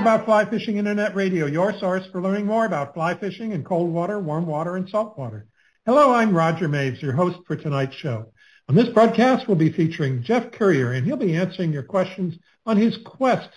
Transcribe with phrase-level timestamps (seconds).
[0.00, 3.92] About Fly Fishing Internet Radio, your source for learning more about fly fishing in cold
[3.92, 5.46] water, warm water, and salt water.
[5.84, 8.32] Hello, I'm Roger Maves, your host for tonight's show.
[8.70, 12.34] On this broadcast, we'll be featuring Jeff Currier, and he'll be answering your questions
[12.64, 13.50] on his quest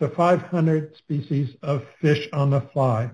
[0.00, 3.12] to 500 species of fish on the fly.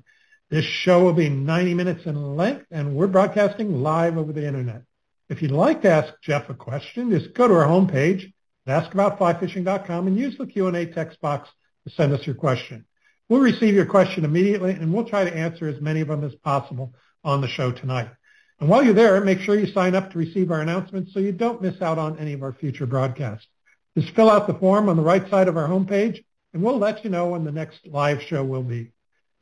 [0.48, 4.80] This show will be 90 minutes in length, and we're broadcasting live over the internet.
[5.28, 8.32] If you'd like to ask Jeff a question, just go to our homepage,
[8.66, 11.50] askaboutflyfishing.com, and use the Q&A text box
[11.86, 12.84] to send us your question.
[13.28, 16.34] We'll receive your question immediately, and we'll try to answer as many of them as
[16.36, 18.10] possible on the show tonight.
[18.60, 21.32] And while you're there, make sure you sign up to receive our announcements so you
[21.32, 23.46] don't miss out on any of our future broadcasts.
[23.96, 27.04] Just fill out the form on the right side of our homepage, and we'll let
[27.04, 28.92] you know when the next live show will be.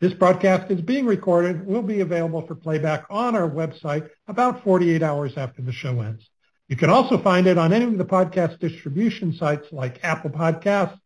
[0.00, 4.62] This broadcast is being recorded and will be available for playback on our website about
[4.64, 6.30] 48 hours after the show ends.
[6.68, 10.99] You can also find it on any of the podcast distribution sites like Apple Podcasts,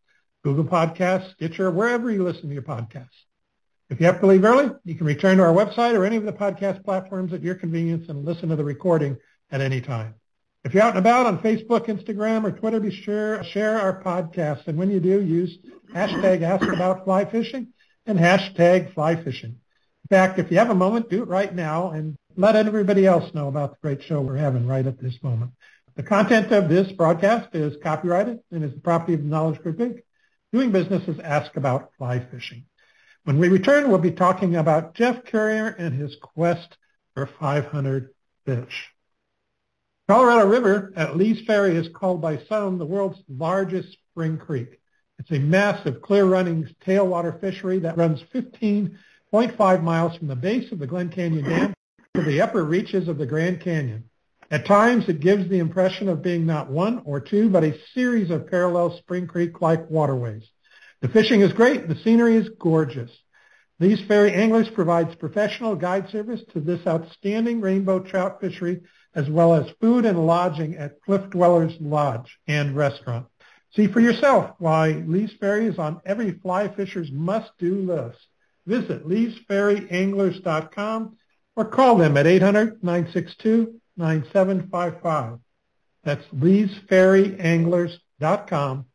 [0.45, 3.07] Google Podcasts, Stitcher, wherever you listen to your podcasts.
[3.89, 6.23] If you have to leave early, you can return to our website or any of
[6.23, 9.17] the podcast platforms at your convenience and listen to the recording
[9.49, 10.13] at any time.
[10.63, 14.03] If you're out and about on Facebook, Instagram, or Twitter, be sure to share our
[14.03, 14.67] podcast.
[14.67, 15.57] And when you do, use
[15.91, 17.65] hashtag AskAboutFlyFishing
[18.05, 19.45] and hashtag FlyFishing.
[19.45, 23.33] In fact, if you have a moment, do it right now and let everybody else
[23.33, 25.53] know about the great show we're having right at this moment.
[25.95, 30.01] The content of this broadcast is copyrighted and is the property of Knowledge Group Inc
[30.51, 32.65] doing business is Ask About Fly Fishing.
[33.23, 36.77] When we return, we'll be talking about Jeff Currier and his quest
[37.13, 38.09] for 500
[38.45, 38.89] fish.
[40.07, 44.79] Colorado River at Lee's Ferry is called by some the world's largest spring creek.
[45.17, 50.85] It's a massive clear-running tailwater fishery that runs 15.5 miles from the base of the
[50.85, 51.73] Glen Canyon Dam
[52.13, 54.09] to the upper reaches of the Grand Canyon.
[54.51, 58.29] At times, it gives the impression of being not one or two, but a series
[58.29, 60.47] of parallel Spring Creek-like waterways.
[61.01, 61.87] The fishing is great.
[61.87, 63.09] The scenery is gorgeous.
[63.79, 68.81] Lee's Ferry Anglers provides professional guide service to this outstanding rainbow trout fishery,
[69.15, 73.25] as well as food and lodging at Cliff Dwellers Lodge and Restaurant.
[73.75, 78.19] See for yourself why Lee's Ferry is on every fly fisher's must-do list.
[78.65, 81.17] Visit leesferryanglers.com
[81.57, 85.39] or call them at 800-962 9755.
[86.03, 88.85] That's leesferryanglers.com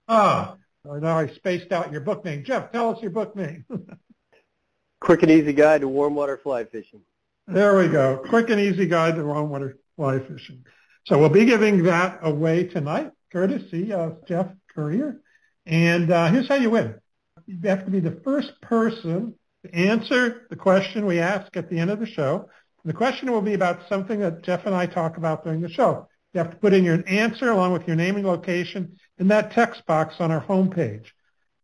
[0.07, 2.45] ah, now I spaced out your book name.
[2.45, 3.65] Jeff, tell us your book name.
[5.01, 7.01] Quick and Easy Guide to Warm Water Fly Fishing.
[7.49, 8.23] There we go.
[8.29, 10.65] Quick and Easy Guide to Warm Water Fly Fishing.
[11.07, 15.21] So we'll be giving that away tonight, courtesy of Jeff Currier.
[15.67, 17.01] And uh, here's how you win
[17.49, 21.79] you have to be the first person to answer the question we ask at the
[21.79, 22.49] end of the show.
[22.85, 26.07] The question will be about something that Jeff and I talk about during the show.
[26.33, 29.53] You have to put in your answer along with your name and location in that
[29.53, 31.07] text box on our homepage.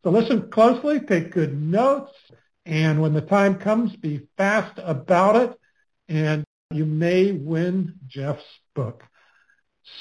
[0.03, 2.12] So listen closely, take good notes,
[2.65, 5.59] and when the time comes, be fast about it,
[6.09, 8.43] and you may win Jeff's
[8.75, 9.03] book.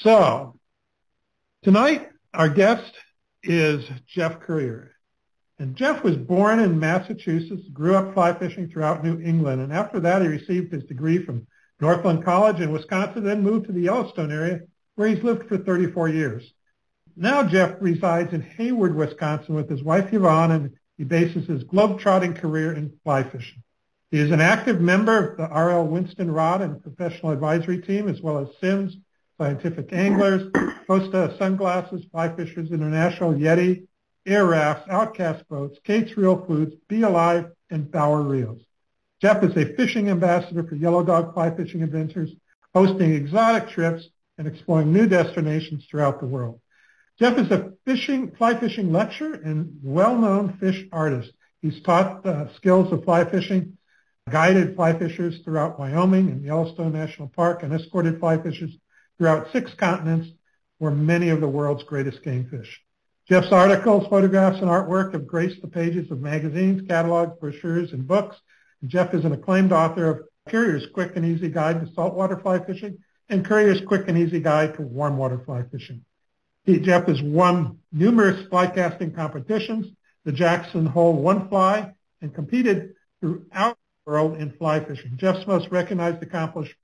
[0.01, 0.57] So
[1.61, 2.93] tonight, our guest
[3.43, 4.92] is Jeff Currier.
[5.59, 9.99] And Jeff was born in Massachusetts, grew up fly fishing throughout New England, and after
[9.99, 11.47] that he received his degree from
[11.79, 14.61] Northland College in Wisconsin, then moved to the Yellowstone area
[14.95, 16.53] where he's lived for 34 years.
[17.15, 22.33] Now Jeff resides in Hayward, Wisconsin with his wife Yvonne, and he bases his globe-trotting
[22.33, 23.63] career in fly fishing.
[24.11, 25.87] He is an active member of the R.L.
[25.87, 28.97] Winston Rod and Professional Advisory Team, as well as Simms,
[29.39, 30.51] Scientific Anglers,
[30.85, 33.87] Costa Sunglasses, Fly Fishers International, Yeti,
[34.25, 38.61] Air Rafts, Outcast Boats, Kate's Real Foods, Be Alive, and Bauer Reels.
[39.21, 42.31] Jeff is a fishing ambassador for Yellow Dog Fly Fishing Adventures,
[42.73, 46.59] hosting exotic trips and exploring new destinations throughout the world.
[47.19, 51.31] Jeff is a fishing, fly fishing lecturer and well-known fish artist.
[51.61, 53.77] He's taught the skills of fly fishing,
[54.29, 58.71] guided fly fishers throughout Wyoming and Yellowstone National Park, and escorted fly fishers
[59.17, 60.29] throughout six continents
[60.79, 62.81] where many of the world's greatest game fish.
[63.29, 68.35] Jeff's articles, photographs, and artwork have graced the pages of magazines, catalogs, brochures, and books.
[68.81, 72.59] And Jeff is an acclaimed author of Currier's Quick and Easy Guide to Saltwater Fly
[72.65, 72.97] Fishing
[73.29, 76.03] and Currier's Quick and Easy Guide to Warm Water Fly Fishing.
[76.65, 79.87] He, Jeff has won numerous fly casting competitions,
[80.25, 85.13] the Jackson Hole One Fly, and competed throughout the world in fly fishing.
[85.15, 86.75] Jeff's most recognized accomplishment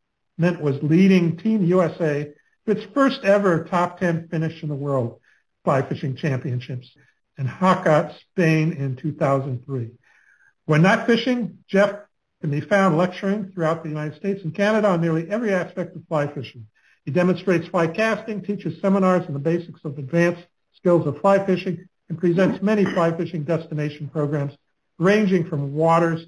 [0.62, 2.32] was leading Team USA
[2.66, 5.20] to its first ever top 10 finish in the world
[5.70, 6.90] fly fishing championships
[7.38, 9.92] in Jaca, Spain in 2003.
[10.66, 11.92] When not fishing, Jeff
[12.42, 16.02] can be found lecturing throughout the United States and Canada on nearly every aspect of
[16.08, 16.66] fly fishing.
[17.06, 20.42] He demonstrates fly casting, teaches seminars on the basics of advanced
[20.74, 24.54] skills of fly fishing, and presents many fly fishing destination programs
[24.98, 26.26] ranging from waters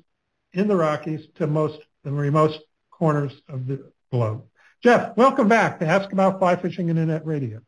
[0.54, 2.52] in the Rockies to most the remote
[2.92, 4.44] corners of the globe.
[4.84, 7.62] Jeff, welcome back to Ask About Fly Fishing Internet Radio.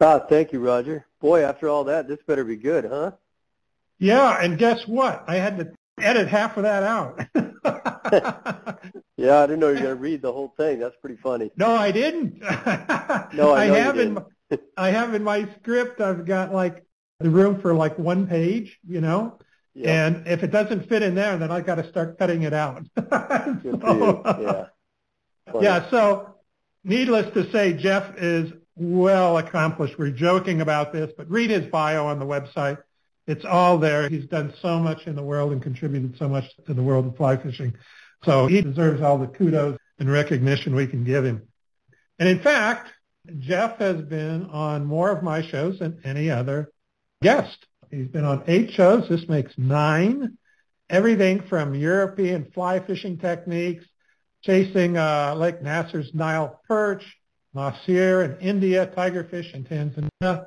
[0.00, 1.06] Ah, thank you, Roger.
[1.20, 3.12] Boy, after all that, this better be good, huh?
[3.98, 5.24] Yeah, and guess what?
[5.28, 7.20] I had to edit half of that out.
[9.16, 10.78] yeah, I didn't know you were going to read the whole thing.
[10.78, 11.50] That's pretty funny.
[11.56, 12.40] No, I didn't.
[13.34, 14.22] no, I, I have in my,
[14.78, 16.00] I have in my script.
[16.00, 16.82] I've got like
[17.18, 19.38] the room for like one page, you know.
[19.74, 19.86] Yep.
[19.86, 22.84] And if it doesn't fit in there, then I've got to start cutting it out.
[22.96, 23.80] You.
[23.84, 24.66] Yeah.
[25.52, 25.64] Funny.
[25.64, 25.90] Yeah.
[25.90, 26.34] So,
[26.84, 29.98] needless to say, Jeff is well accomplished.
[29.98, 32.78] We're joking about this, but read his bio on the website.
[33.26, 34.08] It's all there.
[34.08, 37.16] He's done so much in the world and contributed so much to the world of
[37.16, 37.74] fly fishing.
[38.24, 41.42] So he deserves all the kudos and recognition we can give him.
[42.18, 42.90] And in fact,
[43.38, 46.72] Jeff has been on more of my shows than any other
[47.22, 47.66] guest.
[47.90, 49.08] He's been on eight shows.
[49.08, 50.38] This makes nine.
[50.88, 53.84] Everything from European fly fishing techniques,
[54.42, 57.04] chasing uh, Lake Nasser's Nile perch,
[57.54, 60.46] mahseer in India, tigerfish in Tanzania,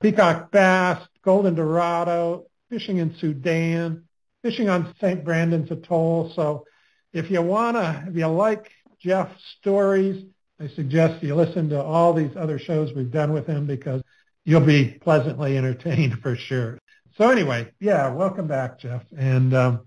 [0.00, 4.04] peacock bass, golden dorado, fishing in Sudan,
[4.42, 5.24] fishing on St.
[5.24, 6.32] Brandon's Atoll.
[6.34, 6.64] So
[7.12, 10.24] if you want to, if you like Jeff's stories,
[10.60, 14.02] I suggest you listen to all these other shows we've done with him because
[14.44, 16.78] you'll be pleasantly entertained for sure.
[17.16, 19.02] So anyway, yeah, welcome back, Jeff.
[19.16, 19.86] And, um,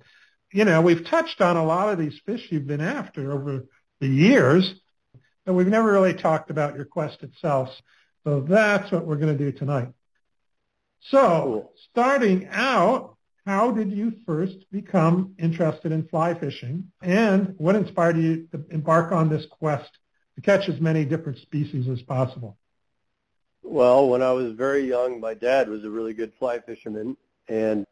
[0.52, 3.66] you know, we've touched on a lot of these fish you've been after over
[4.00, 4.74] the years,
[5.50, 7.70] but we've never really talked about your quest itself.
[8.24, 9.90] So that's what we're going to do tonight.
[11.00, 13.18] So starting out,
[13.48, 19.12] how did you first become interested in fly fishing and what inspired you to embark
[19.12, 19.90] on this quest
[20.36, 22.56] to catch as many different species as possible?
[23.64, 27.18] Well, when I was very young, my dad was a really good fly fisherman
[27.48, 27.88] and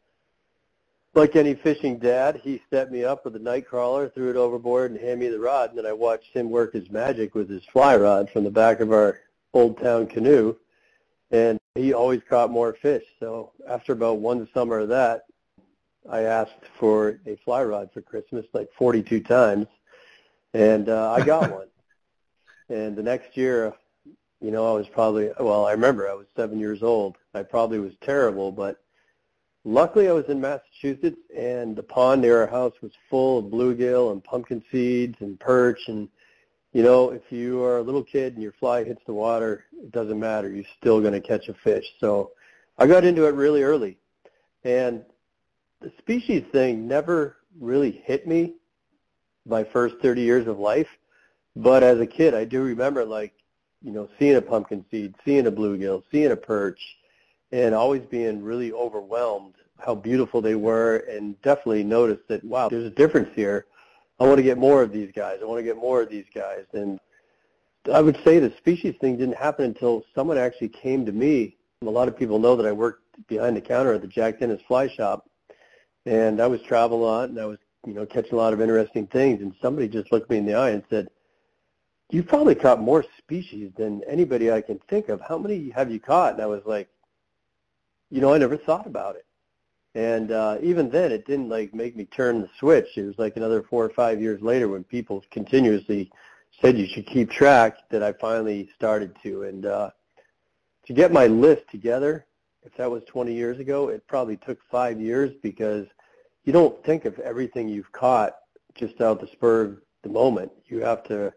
[1.14, 4.90] like any fishing dad, he set me up with a night crawler, threw it overboard,
[4.90, 5.70] and handed me the rod.
[5.70, 8.80] And then I watched him work his magic with his fly rod from the back
[8.80, 9.20] of our
[9.54, 10.54] old town canoe,
[11.30, 13.04] and he always caught more fish.
[13.20, 15.22] So after about one summer of that,
[16.08, 19.66] I asked for a fly rod for Christmas like 42 times,
[20.54, 21.68] and uh, I got one.
[22.68, 23.72] And the next year,
[24.40, 25.66] you know, I was probably well.
[25.66, 27.16] I remember I was seven years old.
[27.34, 28.78] I probably was terrible, but
[29.68, 34.12] luckily I was in Massachusetts, and the pond near our house was full of bluegill
[34.12, 35.88] and pumpkin seeds and perch.
[35.88, 36.08] And
[36.72, 39.92] you know, if you are a little kid and your fly hits the water, it
[39.92, 40.50] doesn't matter.
[40.50, 41.84] You're still going to catch a fish.
[42.00, 42.32] So
[42.78, 43.98] I got into it really early,
[44.64, 45.04] and
[45.80, 48.54] the species thing never really hit me
[49.46, 50.88] my first 30 years of life.
[51.56, 53.34] But as a kid, I do remember like,
[53.82, 56.80] you know, seeing a pumpkin seed, seeing a bluegill, seeing a perch,
[57.52, 62.84] and always being really overwhelmed how beautiful they were and definitely noticed that, wow, there's
[62.84, 63.66] a difference here.
[64.20, 65.38] I want to get more of these guys.
[65.40, 66.64] I want to get more of these guys.
[66.72, 66.98] And
[67.92, 71.56] I would say the species thing didn't happen until someone actually came to me.
[71.82, 74.60] A lot of people know that I worked behind the counter at the Jack Dennis
[74.66, 75.28] Fly Shop
[76.06, 78.60] and I was traveling a lot and I was, you know, catching a lot of
[78.60, 79.40] interesting things.
[79.40, 81.08] And somebody just looked me in the eye and said,
[82.10, 85.20] you've probably caught more species than anybody I can think of.
[85.20, 86.34] How many have you caught?
[86.34, 86.88] And I was like,
[88.10, 89.26] you know, I never thought about it.
[89.94, 92.96] And uh, even then, it didn't like make me turn the switch.
[92.96, 96.10] It was like another four or five years later when people continuously
[96.60, 99.44] said you should keep track that I finally started to.
[99.44, 99.90] And uh,
[100.86, 102.26] to get my list together,
[102.62, 105.86] if that was 20 years ago, it probably took five years because
[106.44, 108.36] you don't think of everything you've caught
[108.74, 110.50] just out the spur of the moment.
[110.66, 111.32] You have to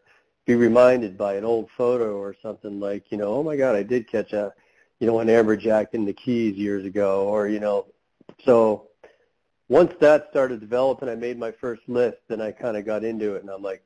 [0.46, 3.84] be reminded by an old photo or something like, you know, oh my God, I
[3.84, 4.54] did catch a,
[5.00, 7.88] you know, an amberjack in the Keys years ago, or you know,
[8.46, 8.88] so
[9.70, 13.36] once that started developing, I made my first list, and I kind of got into
[13.36, 13.84] it, and I'm like,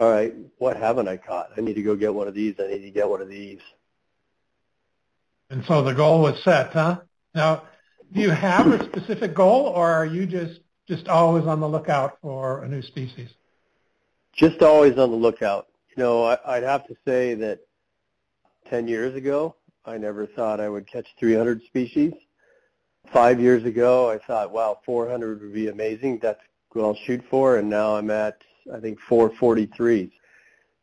[0.00, 1.50] all right, what haven't I caught?
[1.56, 2.54] I need to go get one of these.
[2.58, 3.60] I need to get one of these.
[5.50, 7.00] And so the goal was set, huh?
[7.34, 7.64] Now,
[8.12, 12.18] do you have a specific goal, or are you just just always on the lookout
[12.22, 13.28] for a new species?
[14.34, 15.66] Just always on the lookout.
[15.94, 17.60] You know, I, I'd have to say that
[18.70, 22.14] 10 years ago, I never thought I would catch 300 species.
[23.12, 26.18] Five years ago, I thought, wow, 400 would be amazing.
[26.18, 26.40] That's
[26.72, 27.58] what I'll shoot for.
[27.58, 30.10] And now I'm at, I think, 443s.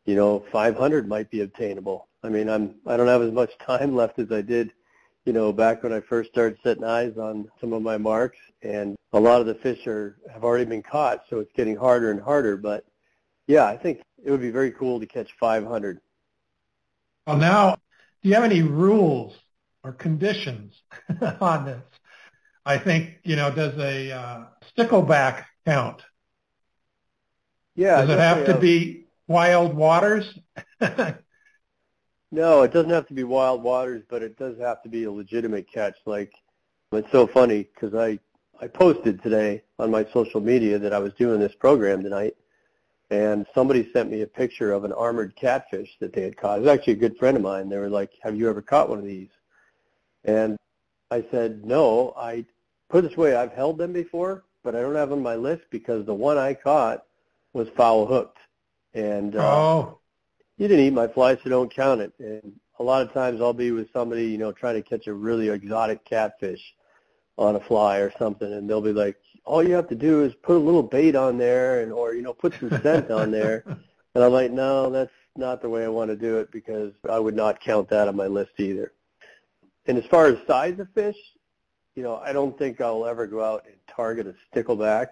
[0.05, 2.07] You know, 500 might be obtainable.
[2.23, 4.71] I mean, I'm, I don't have as much time left as I did,
[5.25, 8.37] you know, back when I first started setting eyes on some of my marks.
[8.63, 12.11] And a lot of the fish are, have already been caught, so it's getting harder
[12.11, 12.57] and harder.
[12.57, 12.85] But
[13.47, 16.01] yeah, I think it would be very cool to catch 500.
[17.27, 17.77] Well, now,
[18.21, 19.35] do you have any rules
[19.83, 20.81] or conditions
[21.39, 21.81] on this?
[22.65, 24.45] I think, you know, does a uh,
[24.75, 26.01] stickleback count?
[27.75, 28.01] Yeah.
[28.01, 30.37] Does it have to be wild waters?
[32.31, 35.11] no, it doesn't have to be wild waters, but it does have to be a
[35.11, 35.95] legitimate catch.
[36.05, 36.33] Like,
[36.91, 38.19] it's so funny because I,
[38.59, 42.35] I posted today on my social media that I was doing this program tonight,
[43.11, 46.57] and somebody sent me a picture of an armored catfish that they had caught.
[46.57, 47.69] It was actually a good friend of mine.
[47.69, 49.29] They were like, "Have you ever caught one of these?"
[50.23, 50.57] And
[51.11, 52.45] I said, "No, I
[52.89, 55.35] put it this way, I've held them before, but I don't have them on my
[55.35, 57.05] list because the one I caught
[57.53, 58.37] was foul hooked,
[58.93, 59.99] and uh, oh,
[60.57, 62.13] he didn't eat my fly, so don't count it.
[62.19, 65.13] And a lot of times I'll be with somebody, you know, trying to catch a
[65.13, 66.61] really exotic catfish
[67.37, 70.33] on a fly or something, and they'll be like, all you have to do is
[70.41, 73.63] put a little bait on there, and or you know, put some scent on there.
[74.15, 77.19] And I'm like, no, that's not the way I want to do it because I
[77.19, 78.93] would not count that on my list either.
[79.87, 81.17] And as far as size of fish,
[81.95, 85.07] you know, I don't think I'll ever go out and target a stickleback.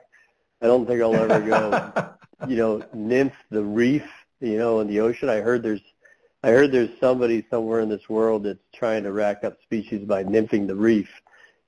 [0.62, 2.14] I don't think I'll ever go,
[2.48, 4.08] you know, nymph the reef,
[4.40, 5.30] you know, in the ocean.
[5.30, 5.82] I heard there's,
[6.44, 10.24] I heard there's somebody somewhere in this world that's trying to rack up species by
[10.24, 11.10] nymphing the reef,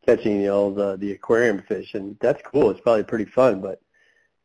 [0.05, 2.69] catching, you know, the the aquarium fish, and that's cool.
[2.69, 3.81] It's probably pretty fun, but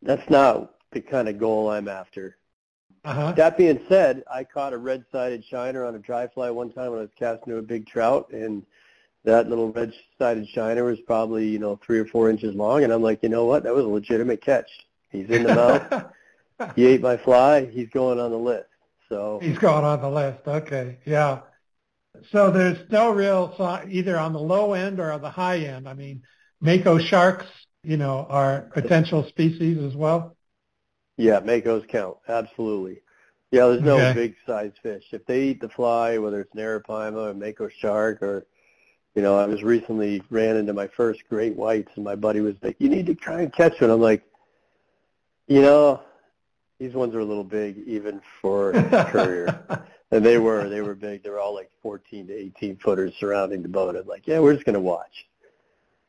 [0.02, 2.36] that's not the kind of goal I'm after.
[3.04, 3.32] Uh-huh.
[3.32, 6.98] That being said, I caught a red-sided shiner on a dry fly one time when
[6.98, 8.64] I was casting to a big trout, and
[9.24, 13.02] that little red-sided shiner was probably, you know, three or four inches long, and I'm
[13.02, 13.64] like, you know what?
[13.64, 14.70] That was a legitimate catch.
[15.10, 16.04] He's in the mouth.
[16.76, 17.66] he ate my fly.
[17.66, 18.66] He's going on the list.
[19.08, 20.40] So he's going on the list.
[20.46, 21.40] Okay, yeah.
[22.32, 23.54] So there's no real
[23.88, 25.88] either on the low end or on the high end.
[25.88, 26.22] I mean,
[26.60, 27.46] mako sharks,
[27.82, 30.36] you know, are potential species as well.
[31.16, 33.02] Yeah, makos count absolutely.
[33.50, 34.14] Yeah, there's no Okay.
[34.14, 35.04] big size fish.
[35.12, 38.46] If they eat the fly, whether it's an arapaima, a mako shark, or
[39.20, 42.54] you know, I was recently ran into my first great whites, and my buddy was
[42.62, 44.22] like, "You need to try and catch one." I'm like,
[45.46, 46.00] you know,
[46.78, 51.22] these ones are a little big even for Currier, and they were they were big.
[51.22, 53.94] They were all like 14 to 18 footers surrounding the boat.
[53.94, 55.26] I'm like, yeah, we're just gonna watch.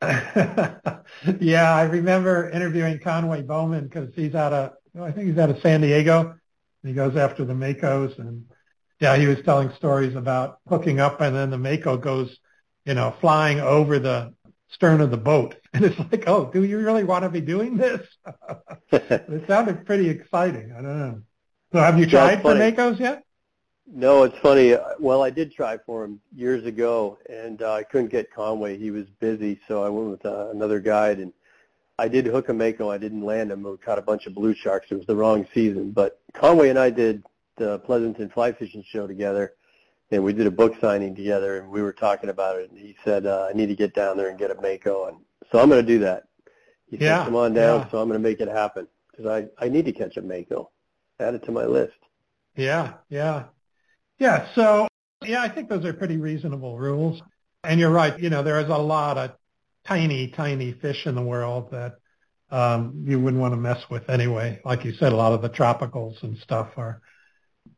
[1.38, 5.60] yeah, I remember interviewing Conway Bowman because he's out of, I think he's out of
[5.60, 6.30] San Diego.
[6.30, 8.46] And He goes after the Makos, and
[9.00, 12.38] yeah, he was telling stories about hooking up, and then the Mako goes,
[12.84, 14.34] you know, flying over the
[14.70, 17.76] stern of the boat, and it's like, oh, do you really want to be doing
[17.76, 18.06] this?
[18.92, 20.72] it sounded pretty exciting.
[20.72, 21.22] I don't know.
[21.72, 22.54] So, have you tried for.
[22.54, 23.24] Makos yet?
[23.86, 24.76] No, it's funny.
[25.00, 28.78] Well, I did try for him years ago, and uh, I couldn't get Conway.
[28.78, 31.32] He was busy, so I went with uh, another guide, and
[31.98, 32.90] I did hook a mako.
[32.90, 33.62] I didn't land him.
[33.62, 34.86] We caught a bunch of blue sharks.
[34.90, 37.22] It was the wrong season, but Conway and I did
[37.56, 39.54] the Pleasanton Fly Fishing Show together,
[40.12, 42.70] and we did a book signing together, and we were talking about it.
[42.70, 45.18] And he said, uh, "I need to get down there and get a mako," and
[45.50, 46.24] so I'm going to do that.
[46.90, 47.88] He Yeah, said, "Come on down," yeah.
[47.90, 50.70] so I'm going to make it happen because I I need to catch a mako.
[51.20, 51.94] Add it to my list.
[52.56, 53.44] Yeah, yeah.
[54.18, 54.88] Yeah, so
[55.24, 57.22] yeah, I think those are pretty reasonable rules.
[57.64, 59.32] And you're right, you know, there is a lot of
[59.86, 61.96] tiny, tiny fish in the world that
[62.50, 64.60] um you wouldn't want to mess with anyway.
[64.64, 67.02] Like you said, a lot of the tropicals and stuff are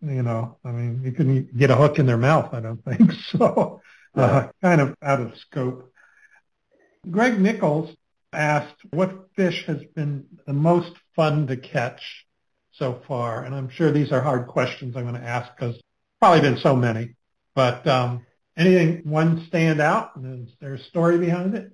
[0.01, 3.13] you know, I mean, you couldn't get a hook in their mouth, I don't think.
[3.31, 3.81] So
[4.15, 5.93] uh, kind of out of scope.
[7.11, 7.95] Greg Nichols
[8.33, 12.27] asked what fish has been the most fun to catch
[12.73, 13.45] so far?
[13.45, 15.81] And I'm sure these are hard questions I'm going to ask because
[16.21, 17.15] probably been so many.
[17.55, 18.27] But um,
[18.57, 20.13] anything one stand out?
[20.23, 21.73] Is there a story behind it?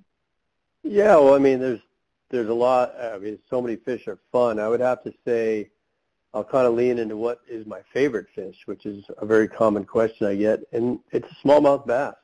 [0.83, 1.81] Yeah, well, I mean, there's
[2.29, 2.93] there's a lot.
[2.99, 4.59] I mean, so many fish are fun.
[4.59, 5.69] I would have to say,
[6.33, 9.83] I'll kind of lean into what is my favorite fish, which is a very common
[9.83, 12.15] question I get, and it's a smallmouth bass.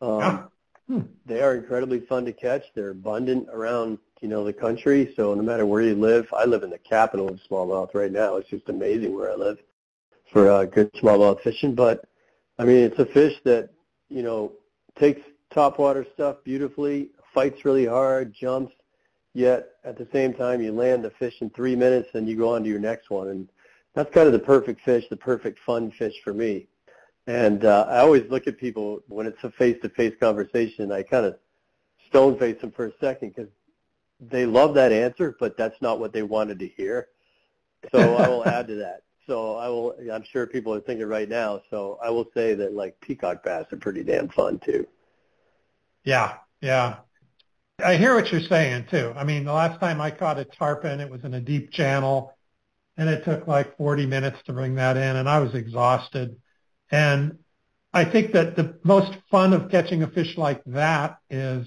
[0.00, 0.48] Um, Ah,
[0.86, 1.00] hmm.
[1.26, 2.62] They are incredibly fun to catch.
[2.74, 5.12] They're abundant around you know the country.
[5.16, 8.36] So no matter where you live, I live in the capital of smallmouth right now.
[8.36, 9.58] It's just amazing where I live
[10.32, 11.74] for uh, good smallmouth fishing.
[11.74, 12.08] But
[12.58, 13.70] I mean, it's a fish that
[14.08, 14.52] you know
[14.98, 15.20] takes
[15.52, 18.74] topwater stuff beautifully, fights really hard, jumps.
[19.34, 22.54] Yet at the same time, you land the fish in three minutes, and you go
[22.54, 23.28] on to your next one.
[23.28, 23.48] And
[23.94, 26.68] that's kind of the perfect fish, the perfect fun fish for me.
[27.26, 30.92] And uh, I always look at people when it's a face-to-face conversation.
[30.92, 31.36] I kind of
[32.08, 33.50] stone face them for a second because
[34.20, 37.08] they love that answer, but that's not what they wanted to hear.
[37.90, 39.02] So I will add to that.
[39.26, 39.94] So I will.
[40.12, 41.62] I'm sure people are thinking right now.
[41.70, 44.86] So I will say that like peacock bass are pretty damn fun too.
[46.04, 46.96] Yeah, yeah.
[47.82, 49.12] I hear what you're saying too.
[49.16, 52.36] I mean, the last time I caught a tarpon, it was in a deep channel,
[52.96, 56.36] and it took like 40 minutes to bring that in, and I was exhausted.
[56.90, 57.38] And
[57.92, 61.66] I think that the most fun of catching a fish like that is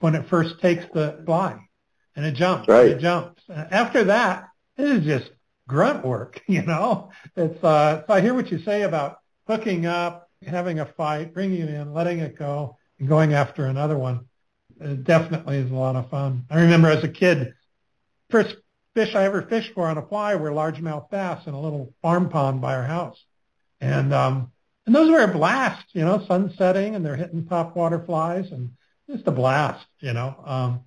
[0.00, 1.58] when it first takes the fly
[2.16, 2.68] and it jumps.
[2.68, 2.88] Right.
[2.88, 3.42] it jumps.
[3.48, 5.30] After that, it is just
[5.68, 7.10] grunt work, you know.
[7.36, 11.62] It's uh so I hear what you say about hooking up, having a fight, bringing
[11.62, 14.26] it in, letting it go, and going after another one.
[14.84, 16.44] It definitely is a lot of fun.
[16.50, 17.54] I remember as a kid,
[18.30, 18.56] first
[18.94, 22.28] fish I ever fished for on a fly were largemouth bass in a little farm
[22.28, 23.22] pond by our house.
[23.80, 24.52] And um
[24.86, 28.50] and those were a blast, you know, sun setting and they're hitting top water flies
[28.52, 28.70] and
[29.10, 30.36] just a blast, you know.
[30.44, 30.80] Um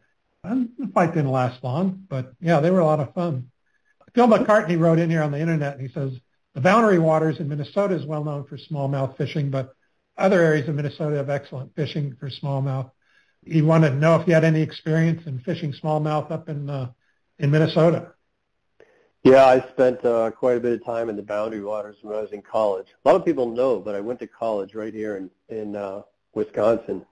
[0.44, 3.52] and the fight didn't last long, but yeah, they were a lot of fun.
[4.14, 6.14] Phil McCartney wrote in here on the internet and he says
[6.54, 9.76] the boundary waters in Minnesota is well known for smallmouth fishing, but
[10.18, 12.90] other areas of Minnesota have excellent fishing for smallmouth.
[13.50, 16.92] He wanted to know if you had any experience in fishing smallmouth up in uh,
[17.40, 18.14] in Minnesota.
[19.24, 22.22] Yeah, I spent uh, quite a bit of time in the boundary waters when I
[22.22, 22.88] was in college.
[23.04, 26.04] A lot of people know, but I went to college right here in in uh,
[26.34, 27.06] Wisconsin,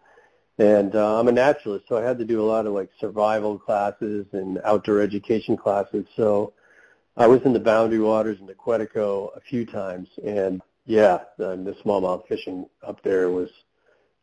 [0.57, 3.57] and uh, I'm a naturalist, so I had to do a lot of like survival
[3.57, 6.05] classes and outdoor education classes.
[6.15, 6.53] So
[7.17, 11.55] I was in the boundary waters in the Quetico a few times, and yeah, the,
[11.55, 13.49] the smallmouth fishing up there was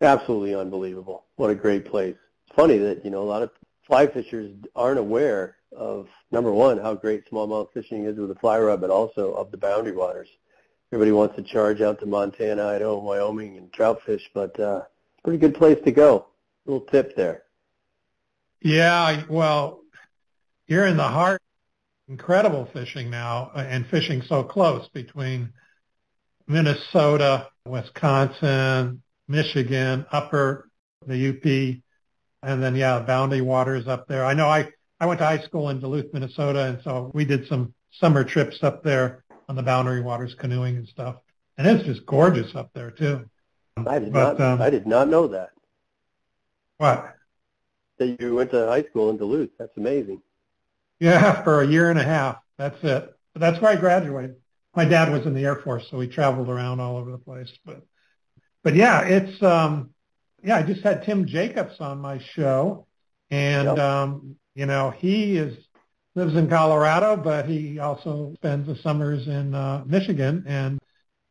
[0.02, 1.24] absolutely unbelievable.
[1.36, 2.16] What a great place.
[2.46, 3.50] It's funny that you know a lot of
[3.86, 8.58] fly fishers aren't aware of number one how great smallmouth fishing is with a fly
[8.58, 10.28] rod, but also of the boundary waters.
[10.92, 14.82] Everybody wants to charge out to Montana, Idaho, Wyoming, and trout fish, but uh,
[15.24, 16.26] pretty good place to go.
[16.66, 17.44] Little tip there.
[18.60, 19.80] Yeah, well,
[20.66, 21.40] you're in the heart.
[22.08, 25.52] Incredible fishing now, uh, and fishing so close between
[26.46, 30.68] Minnesota, Wisconsin, Michigan, upper
[31.06, 31.82] the UP,
[32.48, 34.24] and then yeah, Boundary Waters up there.
[34.24, 34.68] I know I
[35.00, 38.62] I went to high school in Duluth, Minnesota, and so we did some summer trips
[38.62, 41.16] up there on the Boundary Waters canoeing and stuff,
[41.58, 43.28] and it's just gorgeous up there too.
[43.86, 44.40] I did but, not.
[44.40, 45.50] Um, I did not know that.
[46.76, 47.14] What?
[47.98, 49.50] That you went to high school in Duluth.
[49.58, 50.22] That's amazing.
[51.00, 52.36] Yeah, for a year and a half.
[52.58, 53.16] That's it.
[53.32, 54.36] But that's where I graduated.
[54.76, 57.50] My dad was in the Air Force, so we traveled around all over the place.
[57.64, 57.82] But
[58.62, 59.90] but yeah, it's um
[60.42, 62.86] yeah, I just had Tim Jacobs on my show
[63.30, 63.78] and yep.
[63.78, 65.56] um, you know, he is
[66.14, 70.78] lives in Colorado, but he also spends the summers in uh, Michigan and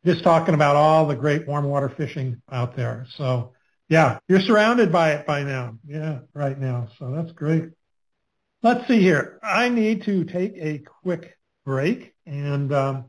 [0.04, 3.06] just talking about all the great warm water fishing out there.
[3.16, 3.52] So
[3.88, 5.78] yeah, you're surrounded by it by now.
[5.86, 6.88] Yeah, right now.
[6.98, 7.64] So that's great.
[8.62, 9.38] Let's see here.
[9.42, 13.04] I need to take a quick break, and um,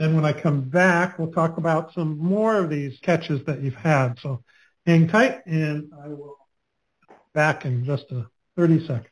[0.00, 3.74] then when I come back, we'll talk about some more of these catches that you've
[3.74, 4.18] had.
[4.22, 4.42] So
[4.86, 6.38] hang tight, and I will
[7.34, 9.06] back in just a 30 seconds.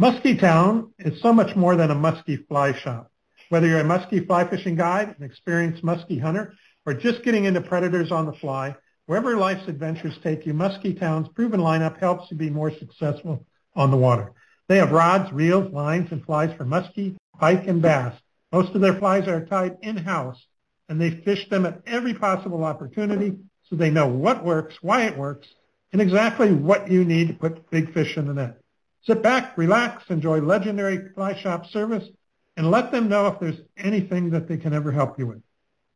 [0.00, 3.12] Muskie Town is so much more than a muskie fly shop.
[3.50, 7.60] Whether you're a muskie fly fishing guide, an experienced muskie hunter, or just getting into
[7.60, 8.74] predators on the fly,
[9.06, 13.92] wherever life's adventures take you, Muskie Town's proven lineup helps you be more successful on
[13.92, 14.32] the water.
[14.66, 18.14] They have rods, reels, lines, and flies for muskie, pike, and bass.
[18.52, 20.46] Most of their flies are tied in-house,
[20.88, 25.16] and they fish them at every possible opportunity so they know what works, why it
[25.16, 25.48] works,
[25.92, 28.58] and exactly what you need to put big fish in the net.
[29.06, 32.08] Sit back, relax, enjoy legendary fly shop service,
[32.56, 35.42] and let them know if there's anything that they can ever help you with.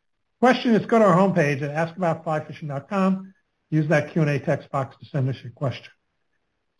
[0.41, 3.33] question, just go to our homepage at askaboutflyfishing.com
[3.71, 5.91] use that Q&A text box to send us your question.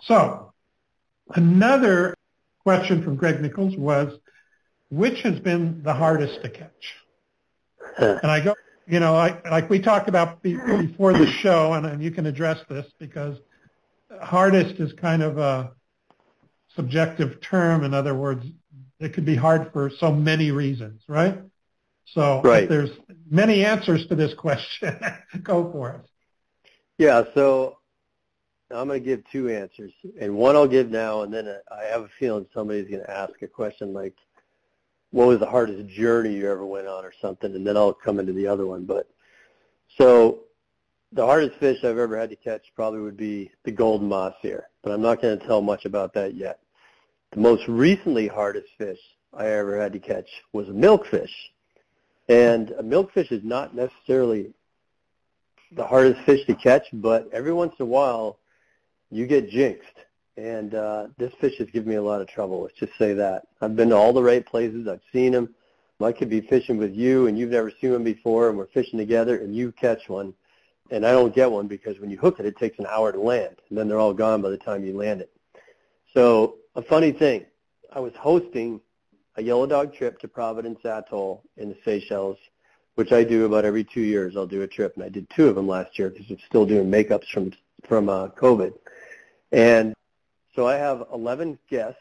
[0.03, 0.53] So
[1.35, 2.15] another
[2.61, 4.19] question from Greg Nichols was,
[4.91, 6.95] which has been the hardest to catch?
[7.99, 8.55] And I go,
[8.87, 12.59] you know, I, like we talked about before the show, and, and you can address
[12.69, 13.39] this because
[14.21, 15.73] hardest is kind of a
[16.75, 17.85] subjective term.
[17.85, 18.47] In other words,
[19.01, 21.39] it could be hard for so many reasons, right?
[22.15, 22.69] So right.
[22.69, 22.91] there's
[23.29, 24.99] many answers to this question.
[25.43, 26.11] Go for it.
[26.99, 27.79] Yeah, so
[28.71, 32.03] I'm going to give two answers, and one I'll give now, and then I have
[32.03, 34.15] a feeling somebody's going to ask a question like,
[35.17, 38.21] "What was the hardest journey you ever went on?" or something, and then I'll come
[38.21, 38.85] into the other one.
[38.85, 39.09] But
[39.97, 40.41] so
[41.11, 44.93] the hardest fish I've ever had to catch probably would be the golden mahseer, but
[44.93, 46.61] I'm not going to tell much about that yet.
[47.31, 48.99] The most recently hardest fish
[49.33, 51.33] I ever had to catch was a milkfish.
[52.29, 54.53] And a milkfish is not necessarily
[55.73, 58.39] the hardest fish to catch, but every once in a while
[59.11, 59.97] you get jinxed.
[60.37, 62.63] And uh, this fish has given me a lot of trouble.
[62.63, 63.47] Let's just say that.
[63.61, 64.87] I've been to all the right places.
[64.87, 65.55] I've seen them.
[66.01, 68.99] I could be fishing with you, and you've never seen one before, and we're fishing
[68.99, 70.35] together, and you catch one,
[70.91, 73.19] and I don't get one because when you hook it, it takes an hour to
[73.19, 75.31] land, and then they're all gone by the time you land it.
[76.13, 77.47] So a funny thing,
[77.91, 78.81] I was hosting
[79.37, 82.39] a yellow dog trip to Providence Atoll in the Seychelles,
[82.97, 84.37] which I do about every two years.
[84.37, 86.67] I'll do a trip, and I did two of them last year because I'm still
[86.67, 87.53] doing makeups from
[87.87, 88.75] from uh, COVID.
[89.53, 89.95] And
[90.57, 92.01] so I have 11 guests,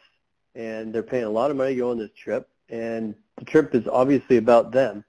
[0.56, 3.76] and they're paying a lot of money to go on this trip, and the trip
[3.76, 5.04] is obviously about them.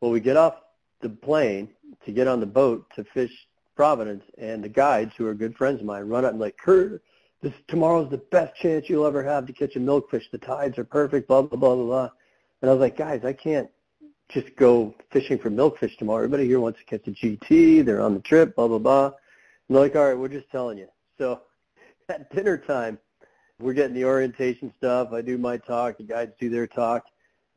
[0.00, 0.54] Well, we get off
[1.00, 1.70] the plane
[2.04, 3.32] to get on the boat to fish
[3.74, 7.02] Providence, and the guides, who are good friends of mine, run up and like, Kurt,
[7.40, 10.30] this tomorrow's the best chance you'll ever have to catch a milkfish.
[10.30, 12.10] The tides are perfect, blah blah blah blah blah.
[12.60, 13.70] And I was like, guys, I can't
[14.28, 16.18] just go fishing for milkfish tomorrow.
[16.18, 17.82] Everybody here wants to catch a GT.
[17.82, 19.06] They're on the trip, blah blah blah.
[19.06, 19.14] And
[19.70, 20.88] they're like, all right, we're just telling you.
[21.16, 21.40] So
[22.10, 22.98] at dinner time,
[23.60, 25.12] we're getting the orientation stuff.
[25.12, 25.98] I do my talk.
[25.98, 27.04] The guides do their talk,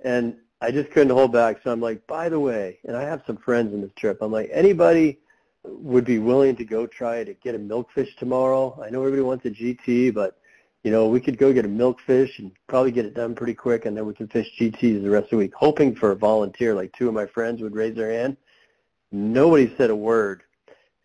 [0.01, 1.61] and I just couldn't hold back.
[1.63, 4.19] So I'm like, by the way, and I have some friends in this trip.
[4.21, 5.19] I'm like, anybody
[5.63, 8.79] would be willing to go try to get a milkfish tomorrow.
[8.83, 10.37] I know everybody wants a GT, but
[10.83, 13.85] you know, we could go get a milkfish and probably get it done pretty quick,
[13.85, 16.75] and then we can fish GTs the rest of the week, hoping for a volunteer.
[16.75, 18.35] Like two of my friends would raise their hand.
[19.11, 20.43] Nobody said a word.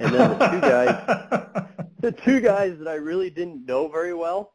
[0.00, 1.66] And then the two guys,
[2.00, 4.52] the two guys that I really didn't know very well,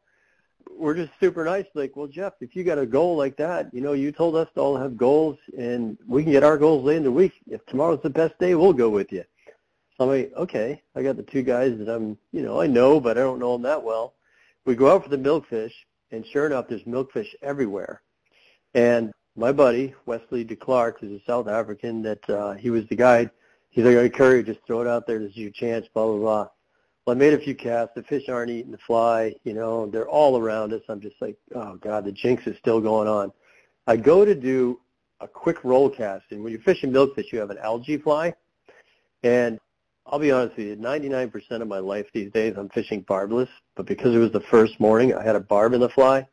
[0.77, 1.65] were just super nice.
[1.73, 4.47] Like, well, Jeff, if you got a goal like that, you know, you told us
[4.55, 7.33] to all have goals, and we can get our goals late in the week.
[7.49, 9.23] If tomorrow's the best day, we'll go with you.
[9.97, 12.99] So I'm like, okay, I got the two guys that I'm, you know, I know,
[12.99, 14.13] but I don't know them that well.
[14.65, 15.73] We go out for the milkfish,
[16.11, 18.01] and sure enough, there's milkfish everywhere.
[18.73, 22.95] And my buddy, Wesley de Klerk, who's a South African, that uh, he was the
[22.95, 23.29] guide,
[23.73, 25.19] he's like, right, Currier, just throw it out there.
[25.19, 26.47] This is your chance, blah, blah, blah.
[27.05, 27.95] Well, I made a few casts.
[27.95, 29.35] The fish aren't eating the fly.
[29.43, 30.81] You know, they're all around us.
[30.87, 33.33] I'm just like, oh, God, the jinx is still going on.
[33.87, 34.79] I go to do
[35.19, 36.25] a quick roll cast.
[36.31, 38.33] And when you're fishing milkfish, you have an algae fly.
[39.23, 39.59] And
[40.05, 43.85] I'll be honest with you, 99% of my life these days I'm fishing barbless, but
[43.85, 46.27] because it was the first morning, I had a barb in the fly.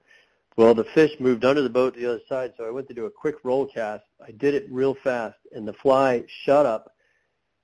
[0.56, 2.94] Well, the fish moved under the boat to the other side, so I went to
[2.94, 4.04] do a quick roll cast.
[4.26, 6.92] I did it real fast, and the fly shut up,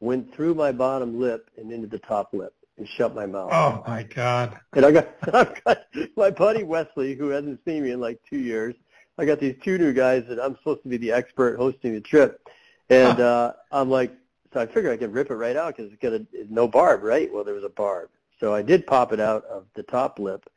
[0.01, 3.51] went through my bottom lip and into the top lip and shut my mouth.
[3.53, 4.59] Oh my God!
[4.75, 8.39] And I got, I've got my buddy Wesley, who hasn't seen me in like two
[8.39, 8.75] years.
[9.19, 12.01] I got these two new guys that I'm supposed to be the expert hosting the
[12.01, 12.47] trip,
[12.91, 14.13] and uh, I'm like,
[14.53, 17.03] so I figured I could rip it right out because it's got a, no barb,
[17.03, 17.33] right?
[17.33, 18.11] Well, there was a barb.
[18.39, 20.49] So I did pop it out of the top lip,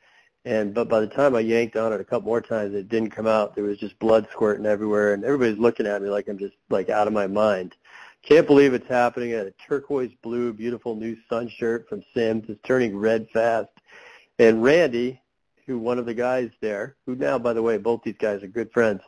[0.43, 3.11] and but by the time I yanked on it a couple more times, it didn't
[3.11, 3.55] come out.
[3.55, 6.89] There was just blood squirting everywhere, and everybody's looking at me like I'm just like
[6.89, 7.75] out of my mind.
[8.23, 9.33] Can't believe it's happening.
[9.33, 12.45] I had a turquoise blue, beautiful new sun shirt from Simms.
[12.49, 13.69] It's turning red fast.
[14.37, 15.21] And Randy,
[15.65, 18.47] who one of the guys there, who now, by the way, both these guys are
[18.47, 19.01] good friends,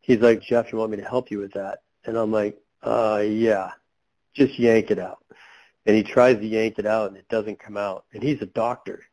[0.00, 1.82] he's like, Jeff, you want me to help you with that?
[2.04, 3.72] And I'm like, uh, yeah
[4.34, 5.24] just yank it out.
[5.86, 8.04] And he tries to yank it out and it doesn't come out.
[8.12, 9.04] And he's a doctor.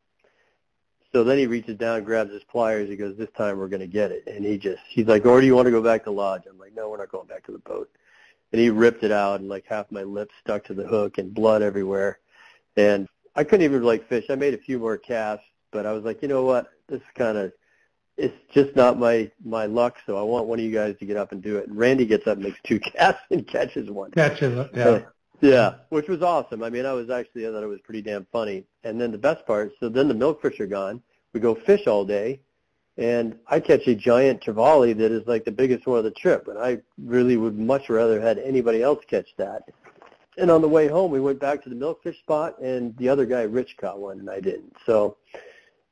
[1.13, 2.89] So then he reaches down, grabs his pliers.
[2.89, 4.23] He goes, this time we're going to get it.
[4.27, 6.43] And he just, he's like, or do you want to go back to lodge?
[6.49, 7.89] I'm like, no, we're not going back to the boat.
[8.51, 11.33] And he ripped it out and like half my lips stuck to the hook and
[11.33, 12.19] blood everywhere.
[12.75, 14.25] And I couldn't even like fish.
[14.29, 16.67] I made a few more casts, but I was like, you know what?
[16.87, 17.51] This is kind of,
[18.17, 19.97] it's just not my my luck.
[20.05, 21.67] So I want one of you guys to get up and do it.
[21.67, 24.11] And Randy gets up, and makes two casts, and catches one.
[24.11, 24.85] Catches it, yeah.
[24.85, 25.01] Uh,
[25.39, 26.63] yeah, which was awesome.
[26.63, 28.63] I mean, I was actually I thought it was pretty damn funny.
[28.83, 31.01] And then the best part, so then the milkfish are gone.
[31.33, 32.41] We go fish all day,
[32.97, 36.47] and I catch a giant trevally that is like the biggest one of the trip.
[36.47, 39.63] And I really would much rather had anybody else catch that.
[40.37, 43.25] And on the way home, we went back to the milkfish spot, and the other
[43.25, 44.75] guy, Rich, caught one, and I didn't.
[44.85, 45.17] So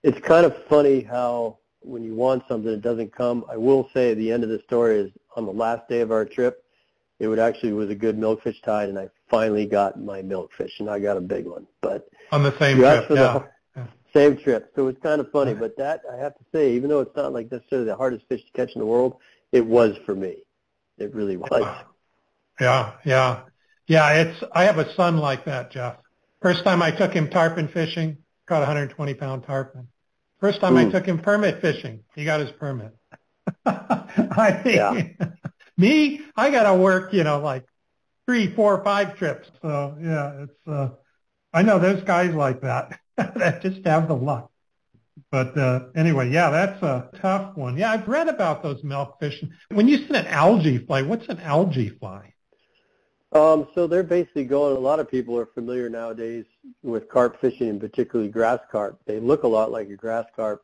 [0.04, 3.46] it's kind of funny how when you want something, it doesn't come.
[3.50, 6.26] I will say the end of the story is on the last day of our
[6.26, 6.64] trip,
[7.20, 10.90] it would actually was a good milkfish tide, and I finally got my milkfish, and
[10.90, 11.66] I got a big one.
[11.82, 13.16] But on the same trip, yeah.
[13.16, 13.50] The,
[14.16, 14.72] same trip.
[14.76, 17.34] So it's kind of funny, but that I have to say, even though it's not
[17.34, 19.18] like necessarily the hardest fish to catch in the world,
[19.52, 20.38] it was for me.
[20.98, 21.84] It really was.
[22.60, 23.42] Yeah, yeah,
[23.88, 24.14] yeah.
[24.14, 25.98] It's I have a son like that, Jeff.
[26.42, 29.88] First time I took him tarpon fishing, caught a 120 pound tarpon.
[30.40, 32.96] First time I took him permit fishing, he got his permit.
[33.66, 35.28] I mean, yeah.
[35.78, 37.66] me, I got to work, you know, like
[38.26, 39.50] three, four, five trips.
[39.62, 40.68] So yeah, it's.
[40.68, 40.90] uh
[41.54, 43.00] I know there's guys like that
[43.36, 44.52] that just have the luck.
[45.32, 47.78] But uh, anyway, yeah, that's a tough one.
[47.78, 49.50] Yeah, I've read about those milkfish.
[49.70, 52.34] When you said an algae fly, what's an algae fly?
[53.32, 54.76] Um, so they're basically going.
[54.76, 56.46] A lot of people are familiar nowadays
[56.84, 59.00] with carp fishing, and particularly grass carp.
[59.06, 60.64] They look a lot like a grass carp,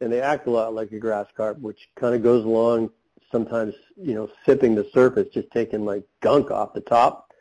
[0.00, 2.90] and they act a lot like a grass carp, which kind of goes along
[3.32, 7.32] sometimes, you know, sipping the surface, just taking like gunk off the top.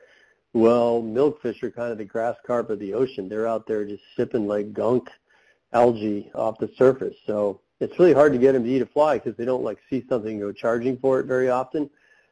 [0.54, 3.28] Well, milkfish are kind of the grass carp of the ocean.
[3.28, 5.10] They're out there just sipping like gunk
[5.74, 7.16] algae off the surface.
[7.26, 9.80] So it's really hard to get them to eat a fly because they don't like
[9.89, 11.89] see something and go charging for it very often.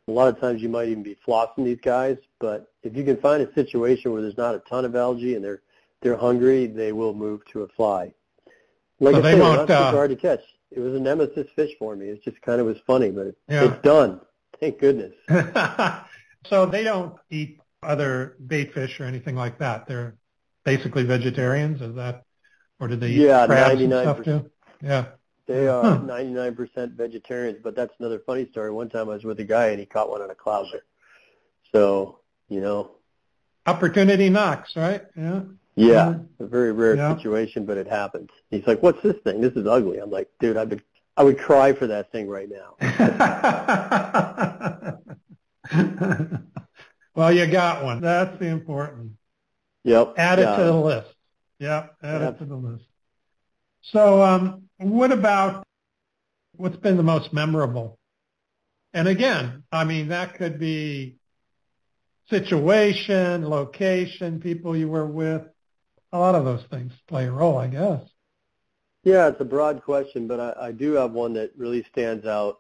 [0.08, 3.18] A lot of times you might even be flossing these guys, but if you can
[3.18, 5.62] find a situation where there's not a ton of algae and they're
[6.02, 8.12] they're hungry, they will move to a fly.
[9.00, 10.42] Like so I said, not super uh, hard to catch.
[10.72, 12.08] It was a nemesis fish for me.
[12.08, 13.66] It just kind of was funny, but yeah.
[13.66, 14.22] it's done.
[14.60, 15.14] Thank goodness.
[16.48, 19.88] so they don't eat other bait fish or anything like that.
[19.88, 20.16] They're
[20.64, 21.82] basically vegetarians.
[21.82, 22.24] Is that,
[22.80, 24.52] or did they eat yeah, crabs 99%, and stuff too?
[24.82, 25.06] Yeah.
[25.48, 28.72] They are 99% vegetarians, but that's another funny story.
[28.72, 30.82] One time I was with a guy and he caught one on a clouser.
[31.72, 32.92] So, you know.
[33.66, 35.04] Opportunity knocks, right?
[35.16, 35.42] Yeah.
[35.76, 37.16] Yeah, a very rare yeah.
[37.16, 38.30] situation, but it happens.
[38.50, 39.40] He's like, "What's this thing?
[39.40, 40.82] This is ugly." I'm like, "Dude, I've been,
[41.16, 42.76] I would cry for that thing right now."
[47.16, 48.02] well, you got one.
[48.02, 49.14] That's the important.
[49.84, 50.16] Yep.
[50.18, 51.14] Add it to the list.
[51.60, 51.96] Yep.
[52.04, 52.36] Add yep.
[52.36, 52.84] it to the list.
[53.84, 55.66] So, um, what about
[56.56, 57.98] what's been the most memorable?
[58.94, 61.18] And again, I mean, that could be
[62.30, 65.44] situation, location, people you were with.
[66.14, 68.02] A lot of those things play a role, I guess.
[69.04, 72.60] Yeah, it's a broad question, but I, I do have one that really stands out.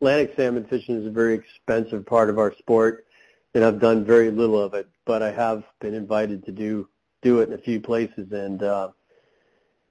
[0.00, 3.05] Atlantic salmon fishing is a very expensive part of our sport,
[3.56, 6.90] and I've done very little of it, but I have been invited to do
[7.22, 8.90] do it in a few places, and uh,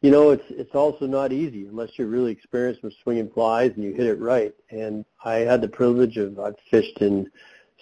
[0.02, 3.84] you know, it's it's also not easy unless you're really experienced with swinging flies and
[3.84, 4.54] you hit it right.
[4.70, 7.28] And I had the privilege of I've fished in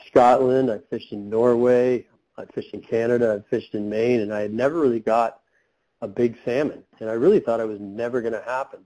[0.08, 4.40] Scotland, I fished in Norway, I fished in Canada, I fished in Maine, and I
[4.40, 5.42] had never really got
[6.00, 8.80] a big salmon, and I really thought it was never going to happen.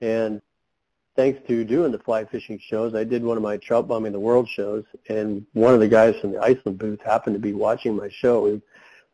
[0.00, 0.42] And
[1.18, 4.20] thanks to doing the fly fishing shows, I did one of my trout bumming the
[4.20, 7.96] world shows, and one of the guys from the Iceland booth happened to be watching
[7.96, 8.46] my show.
[8.46, 8.62] He,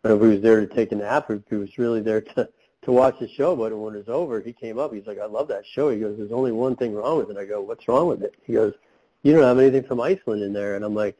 [0.02, 2.46] he was there to take a nap or he was really there to
[2.82, 4.92] to watch the show, but when it was over, he came up.
[4.92, 5.88] He's like, I love that show.
[5.88, 7.38] He goes, there's only one thing wrong with it.
[7.38, 8.34] I go, what's wrong with it?
[8.44, 8.74] He goes,
[9.22, 10.76] you don't have anything from Iceland in there.
[10.76, 11.16] And I'm like,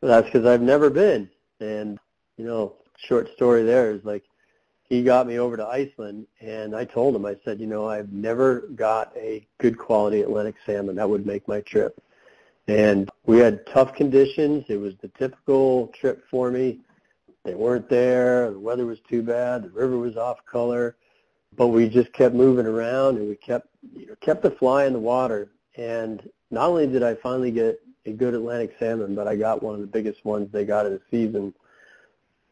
[0.00, 1.30] well, that's because I've never been.
[1.60, 2.00] And,
[2.36, 4.24] you know, short story there is like,
[4.88, 8.12] he got me over to Iceland, and I told him, I said, you know, I've
[8.12, 10.96] never got a good quality Atlantic salmon.
[10.96, 12.00] That would make my trip.
[12.68, 14.64] And we had tough conditions.
[14.68, 16.80] It was the typical trip for me.
[17.44, 18.50] They weren't there.
[18.50, 19.64] The weather was too bad.
[19.64, 20.96] The river was off color.
[21.56, 24.92] But we just kept moving around and we kept you know, kept the fly in
[24.92, 25.52] the water.
[25.76, 29.74] And not only did I finally get a good Atlantic salmon, but I got one
[29.74, 31.54] of the biggest ones they got of the season.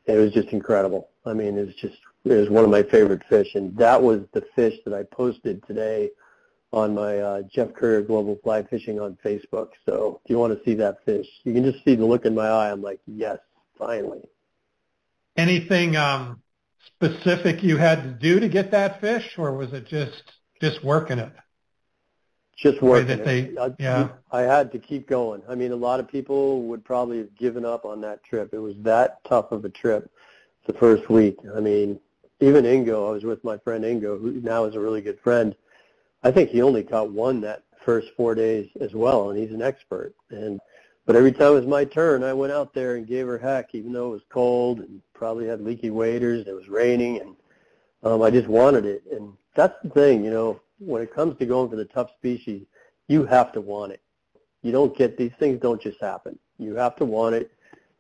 [0.07, 1.09] It was just incredible.
[1.27, 4.23] I mean, it was just it was one of my favorite fish, and that was
[4.33, 6.11] the fish that I posted today
[6.73, 9.71] on my uh, Jeff Currier Global Fly Fishing on Facebook.
[9.87, 12.35] So if you want to see that fish, you can just see the look in
[12.35, 12.73] my eye.
[12.73, 13.39] I'm like, yes,
[13.79, 14.23] finally.
[15.37, 16.43] Anything um,
[16.97, 20.23] specific you had to do to get that fish, or was it just
[20.61, 21.33] just working it?
[22.57, 24.09] Just working that they, I, yeah.
[24.31, 25.43] I had to keep going.
[25.49, 28.55] I mean, a lot of people would probably have given up on that trip.
[28.55, 30.11] It was that tough of a trip
[30.67, 31.37] the first week.
[31.55, 31.99] I mean,
[32.41, 35.55] even Ingo, I was with my friend Ingo, who now is a really good friend.
[36.23, 39.63] I think he only caught one that first four days as well, and he's an
[39.63, 40.15] expert.
[40.31, 40.61] And
[41.07, 43.75] but every time it was my turn, I went out there and gave her heck,
[43.75, 46.47] even though it was cold and probably had leaky waders.
[46.47, 47.37] It was raining, and
[48.03, 49.05] um, I just wanted it.
[49.13, 52.67] And that's the thing, you know, when it comes to going for the tough species,
[53.09, 54.01] you have to want it.
[54.63, 56.39] You don't get these things don't just happen.
[56.59, 57.53] You have to want it.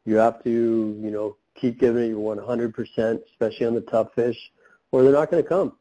[0.06, 4.36] You have to, you know, keep giving it your 100%, especially on the tough fish,
[4.92, 5.72] or they're not going to come.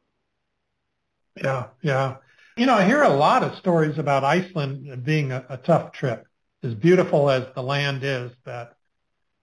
[1.36, 2.18] Yeah, yeah.
[2.56, 6.28] You know, I hear a lot of stories about Iceland being a, a tough trip
[6.64, 8.78] as beautiful as the land is, that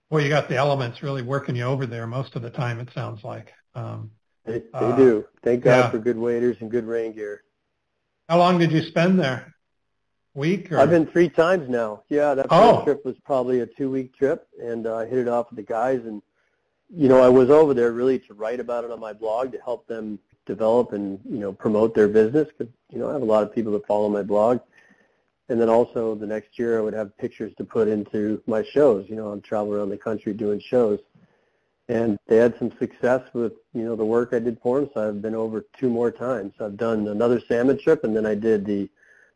[0.08, 2.80] well, you got the elements really working you over there most of the time.
[2.80, 3.52] It sounds like.
[3.74, 4.10] Um,
[4.44, 5.24] they, they uh, do.
[5.44, 5.90] Thank God yeah.
[5.90, 7.42] for good waders and good rain gear.
[8.28, 9.54] How long did you spend there?
[10.34, 10.70] Week?
[10.70, 10.78] Or?
[10.78, 12.02] I've been three times now.
[12.08, 12.84] Yeah, that first oh.
[12.84, 16.00] trip was probably a two-week trip, and uh, I hit it off with the guys.
[16.04, 16.22] And
[16.88, 19.58] you know, I was over there really to write about it on my blog to
[19.58, 23.26] help them develop and you know promote their business because you know I have a
[23.26, 24.60] lot of people that follow my blog.
[25.48, 29.06] And then also the next year I would have pictures to put into my shows.
[29.08, 31.00] You know, I'm traveling around the country doing shows.
[31.88, 34.90] And they had some success with, you know, the work I did for them.
[34.94, 36.52] So I've been over two more times.
[36.60, 38.88] I've done another salmon trip and then I did the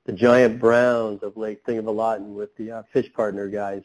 [0.05, 3.83] the giant browns of Lake Thingvallavatn with the uh, fish partner guys.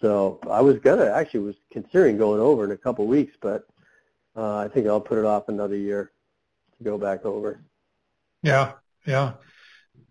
[0.00, 3.66] So I was gonna actually was considering going over in a couple of weeks, but
[4.36, 6.10] uh, I think I'll put it off another year
[6.78, 7.60] to go back over.
[8.42, 8.72] Yeah,
[9.06, 9.34] yeah,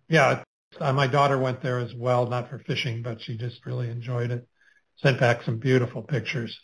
[0.08, 0.44] yeah.
[0.80, 4.32] Uh, my daughter went there as well, not for fishing, but she just really enjoyed
[4.32, 4.48] it.
[4.98, 6.58] Sent back some beautiful pictures.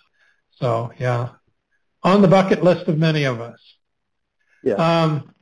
[0.60, 1.30] So yeah,
[2.04, 3.60] on the bucket list of many of us.
[4.64, 4.76] Yeah.
[4.76, 5.34] Um,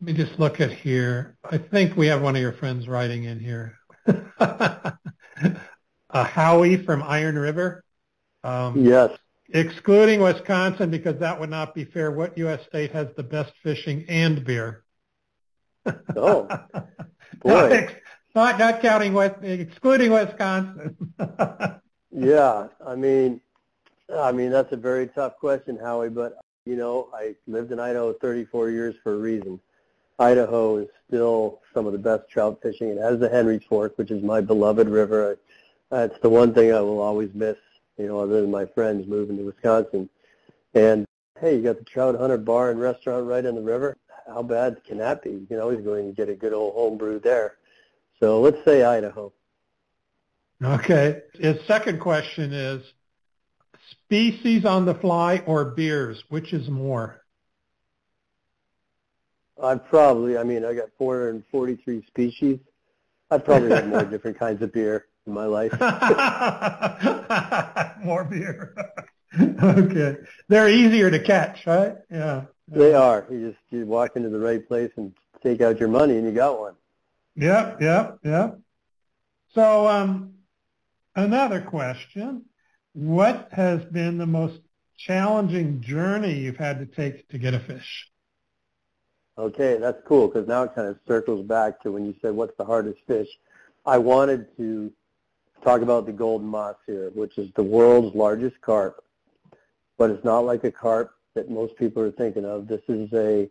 [0.00, 1.36] let me just look at here.
[1.44, 3.78] I think we have one of your friends writing in here.
[4.38, 4.92] uh,
[6.10, 7.82] Howie from Iron River.
[8.44, 9.10] Um, yes.
[9.50, 12.10] Excluding Wisconsin because that would not be fair.
[12.10, 12.60] What U.S.
[12.68, 14.84] state has the best fishing and beer?
[16.16, 16.46] oh,
[17.40, 17.88] boy.
[18.34, 20.96] not, not counting West, excluding Wisconsin.
[22.10, 23.40] yeah, I mean,
[24.14, 26.10] I mean that's a very tough question, Howie.
[26.10, 29.60] But you know, I lived in Idaho 34 years for a reason.
[30.18, 32.88] Idaho is still some of the best trout fishing.
[32.88, 35.38] It has the Henry Fork, which is my beloved river.
[35.90, 37.56] That's the one thing I will always miss
[37.98, 40.08] you know, other than my friends moving to Wisconsin.
[40.74, 41.06] And
[41.40, 43.96] hey, you got the Trout Hunter Bar and Restaurant right on the river.
[44.26, 45.30] How bad can that be?
[45.30, 47.54] You can always go in and get a good old home brew there.
[48.20, 49.32] So let's say Idaho.
[50.62, 51.22] Okay.
[51.34, 52.82] His second question is
[54.04, 57.22] species on the fly or beers, which is more?
[59.62, 62.58] I'd probably, I mean, I got 443 species.
[63.30, 65.72] I'd probably had more different kinds of beer in my life.
[68.04, 68.74] More beer.
[69.62, 70.16] okay.
[70.48, 71.96] They're easier to catch, right?
[72.10, 72.44] Yeah.
[72.68, 73.26] They are.
[73.30, 76.32] You just you walk into the right place and take out your money and you
[76.32, 76.74] got one.
[77.36, 78.58] Yep, yep, yep.
[79.54, 80.34] So um,
[81.14, 82.44] another question.
[82.92, 84.60] What has been the most
[84.96, 88.08] challenging journey you've had to take to get a fish?
[89.38, 92.56] Okay, that's cool because now it kind of circles back to when you said what's
[92.56, 93.28] the hardest fish.
[93.84, 94.90] I wanted to
[95.62, 99.04] talk about the golden mahseer, which is the world's largest carp,
[99.98, 102.66] but it's not like a carp that most people are thinking of.
[102.66, 103.50] This is a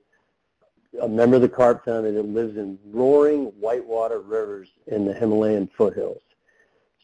[1.02, 5.70] a member of the carp family that lives in roaring whitewater rivers in the Himalayan
[5.78, 6.22] foothills.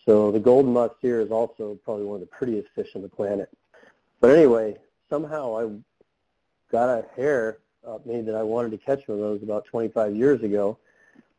[0.06, 3.50] So the golden mahseer is also probably one of the prettiest fish on the planet.
[4.22, 4.78] But anyway,
[5.10, 5.70] somehow I
[6.72, 10.16] got a hair up me that I wanted to catch one of those about 25
[10.16, 10.78] years ago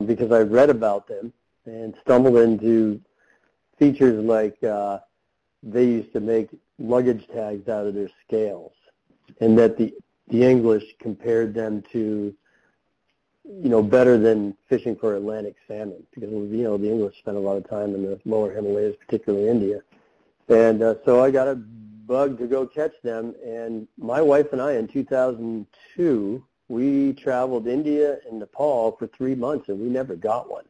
[0.06, 1.32] because I read about them
[1.66, 3.00] and stumbled into
[3.78, 4.98] features like uh,
[5.62, 8.72] they used to make luggage tags out of their scales,
[9.40, 9.94] and that the
[10.28, 12.34] the English compared them to
[13.44, 17.40] you know better than fishing for Atlantic salmon because you know the English spent a
[17.40, 19.82] lot of time in the lower Himalayas, particularly India,
[20.48, 21.60] and uh, so I got a
[22.06, 23.34] bug to go catch them.
[23.44, 29.68] And my wife and I in 2002 we traveled India and Nepal for three months
[29.68, 30.64] and we never got one,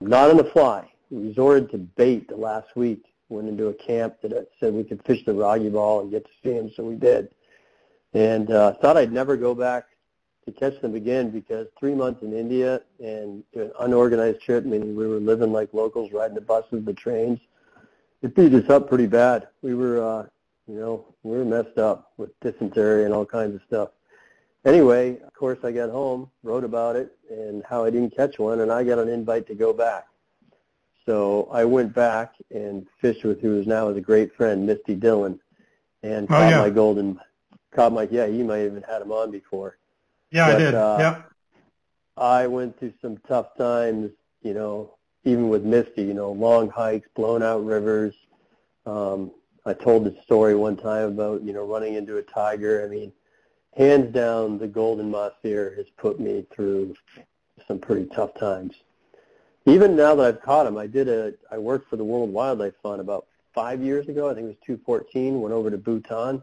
[0.00, 3.04] not on the fly we resorted to bait the last week.
[3.28, 6.30] Went into a camp that said we could fish the Raggi ball and get to
[6.42, 7.28] see them, so we did.
[8.12, 9.84] And uh, thought I'd never go back
[10.46, 15.06] to catch them again because three months in India and an unorganized trip, meaning we
[15.06, 17.38] were living like locals, riding the buses, the trains,
[18.22, 19.46] it beat us up pretty bad.
[19.62, 20.26] We were, uh,
[20.70, 23.88] you know, we were messed up with dysentery and all kinds of stuff.
[24.64, 28.60] Anyway, of course, I got home, wrote about it, and how I didn't catch one,
[28.60, 30.06] and I got an invite to go back.
[31.06, 34.94] So I went back and fished with who is now is a great friend, Misty
[34.94, 35.40] Dhillon,
[36.04, 36.60] and oh, caught yeah.
[36.60, 37.18] my golden,
[37.74, 38.26] caught my yeah.
[38.26, 39.76] You might have even had him on before.
[40.30, 40.74] Yeah, but, I did.
[40.74, 41.22] Uh, yeah.
[42.16, 44.12] I went through some tough times,
[44.42, 44.94] you know,
[45.24, 48.14] even with Misty, you know, long hikes, blown out rivers.
[48.86, 49.32] Um,
[49.70, 52.84] I told the story one time about, you know, running into a tiger.
[52.84, 53.12] I mean,
[53.76, 56.94] hands down, the golden mahseer has put me through
[57.66, 58.74] some pretty tough times
[59.66, 62.74] even now that I've caught them, I did a, I worked for the World Wildlife
[62.82, 64.28] Fund about five years ago.
[64.28, 65.40] I think it was 2014.
[65.40, 66.42] Went over to Bhutan.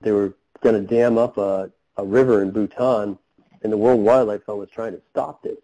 [0.00, 3.18] They were going to dam up a, a river in Bhutan,
[3.62, 5.58] and the World Wildlife Fund was trying to stop this.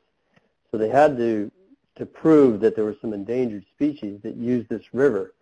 [0.70, 1.50] So they had to
[1.94, 5.34] to prove that there were some endangered species that used this river.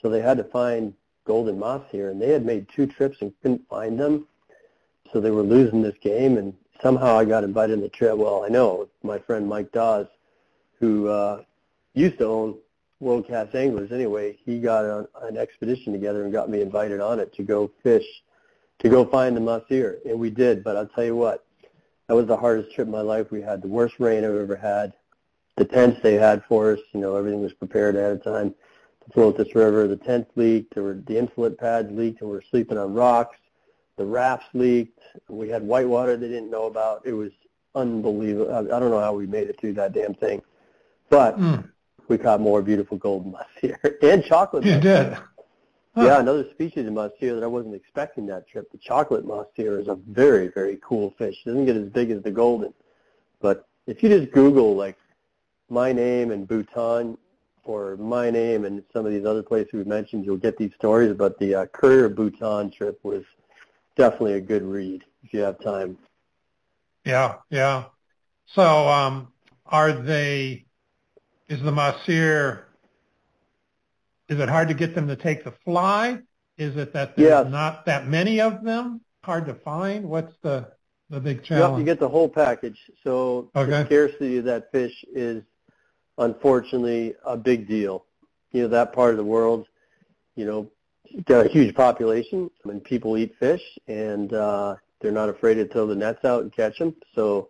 [0.00, 0.94] So they had to find
[1.24, 4.26] golden mahseer, and they had made two trips and couldn't find them.
[5.12, 8.16] So they were losing this game, and somehow I got invited on the trip.
[8.16, 10.06] Well, I know my friend Mike Dawes
[10.78, 11.42] who uh,
[11.94, 12.56] used to own
[13.00, 14.38] world class anglers anyway.
[14.44, 18.06] He got on an expedition together and got me invited on it to go fish,
[18.78, 20.64] to go find the mahseer, and we did.
[20.64, 21.44] But I'll tell you what,
[22.06, 23.30] that was the hardest trip of my life.
[23.30, 24.94] We had the worst rain I've ever had.
[25.56, 28.54] The tents they had for us, you know, everything was prepared ahead of time
[29.10, 29.86] to float this river.
[29.86, 33.36] The tents leaked, there were the insulate pads leaked, and we were sleeping on rocks.
[33.96, 35.00] The rafts leaked.
[35.28, 37.02] We had whitewater they didn't know about.
[37.04, 37.32] It was
[37.74, 38.54] unbelievable.
[38.54, 40.42] I don't know how we made it through that damn thing,
[41.08, 41.68] but mm.
[42.08, 44.64] we caught more beautiful golden mahseer and chocolate.
[44.64, 45.18] You did.
[45.94, 46.04] Huh.
[46.04, 48.70] Yeah, another species of mahseer that I wasn't expecting that trip.
[48.70, 51.36] The chocolate mahseer is a very, very cool fish.
[51.44, 52.72] It doesn't get as big as the golden,
[53.40, 54.96] but if you just Google like
[55.68, 57.18] my name and Bhutan
[57.64, 61.14] or my name and some of these other places we mentioned, you'll get these stories.
[61.16, 63.24] But the uh, Currier Bhutan trip was
[63.96, 65.98] definitely a good read if you have time.
[67.04, 67.84] Yeah, yeah.
[68.54, 69.28] So, um,
[69.66, 70.66] are they?
[71.48, 72.64] Is the mahseer?
[74.28, 76.20] Is it hard to get them to take the fly?
[76.56, 77.46] Is it that there's yes.
[77.50, 79.00] not that many of them?
[79.24, 80.04] Hard to find.
[80.04, 80.72] What's the
[81.10, 81.72] the big challenge?
[81.72, 82.78] Yep, you get the whole package.
[83.02, 83.70] So okay.
[83.70, 85.42] the scarcity of that fish is
[86.20, 88.04] unfortunately a big deal.
[88.52, 89.66] You know that part of the world,
[90.36, 90.70] you know,
[91.24, 95.66] got a huge population I and people eat fish and uh, they're not afraid to
[95.66, 96.94] throw the nets out and catch them.
[97.14, 97.48] So,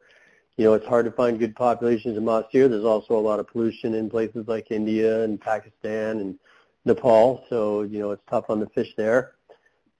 [0.57, 2.69] you know, it's hard to find good populations of mahseer.
[2.69, 6.39] There's also a lot of pollution in places like India and Pakistan and
[6.85, 7.45] Nepal.
[7.49, 9.33] So, you know, it's tough on the fish there.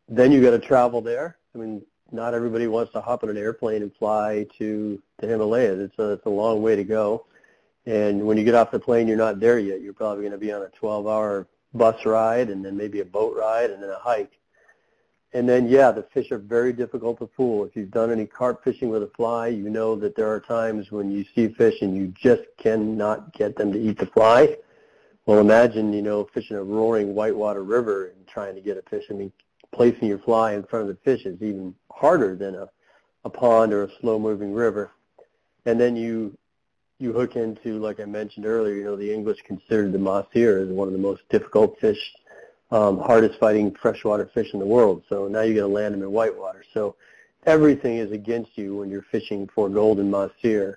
[0.09, 1.37] Then you got to travel there.
[1.55, 5.81] I mean, not everybody wants to hop on an airplane and fly to the Himalayas.
[5.81, 7.27] It's a, it's a long way to go.
[7.87, 9.81] And when you get off the plane, you're not there yet.
[9.81, 13.37] You're probably going to be on a 12-hour bus ride and then maybe a boat
[13.37, 14.39] ride and then a hike.
[15.33, 17.65] And then, yeah, the fish are very difficult to fool.
[17.65, 20.91] If you've done any carp fishing with a fly, you know that there are times
[20.91, 24.57] when you see fish and you just cannot get them to eat the fly.
[25.27, 29.05] Well, imagine, you know, fishing a roaring whitewater river and trying to get a fish.
[29.09, 29.33] I mean,
[29.73, 32.69] placing your fly in front of the fish is even harder than a,
[33.25, 34.91] a pond or a slow-moving river.
[35.65, 36.37] And then you
[37.01, 40.69] you hook into, like I mentioned earlier, you know, the English considered the mahseer as
[40.69, 42.13] one of the most difficult fish,
[42.71, 45.03] um, hardest fighting freshwater fish in the world.
[45.09, 46.63] So now you got to land them in whitewater.
[46.75, 46.97] So
[47.47, 50.77] everything is against you when you're fishing for golden mahseer.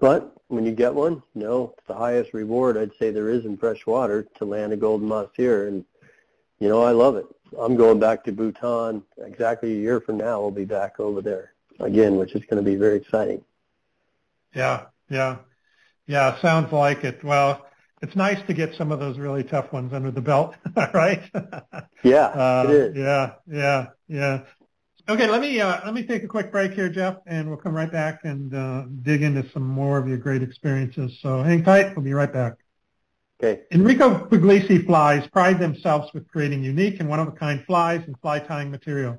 [0.00, 3.44] But when you get one, you know, it's the highest reward I'd say there is
[3.44, 5.68] in freshwater to land a golden mahseer.
[5.68, 5.84] And,
[6.58, 7.26] you know, I love it.
[7.56, 10.40] I'm going back to Bhutan exactly a year from now.
[10.40, 13.44] We'll be back over there again, which is going to be very exciting.
[14.54, 15.36] Yeah, yeah.
[16.12, 17.24] Yeah, sounds like it.
[17.24, 17.64] Well,
[18.02, 20.54] it's nice to get some of those really tough ones under the belt,
[20.92, 21.22] right?
[22.04, 22.96] Yeah, uh, it is.
[22.98, 24.40] Yeah, yeah, yeah.
[25.08, 27.74] Okay, let me uh, let me take a quick break here, Jeff, and we'll come
[27.74, 31.18] right back and uh, dig into some more of your great experiences.
[31.22, 31.96] So hang tight.
[31.96, 32.56] We'll be right back.
[33.42, 33.62] Okay.
[33.72, 39.16] Enrico Puglisi flies pride themselves with creating unique and one-of-a-kind flies and fly tying material.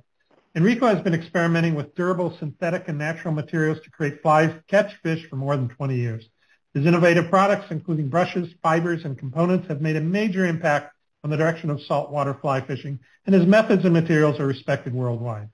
[0.56, 5.28] Enrico has been experimenting with durable synthetic and natural materials to create flies catch fish
[5.28, 6.30] for more than 20 years.
[6.74, 10.94] His innovative products, including brushes, fibers, and components, have made a major impact
[11.24, 15.50] on the direction of saltwater fly fishing, and his methods and materials are respected worldwide.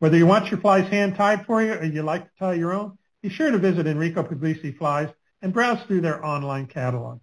[0.00, 2.98] Whether you want your flies hand-tied for you or you like to tie your own,
[3.22, 5.08] be sure to visit Enrico Puglisi Flies
[5.40, 7.20] and browse through their online catalog.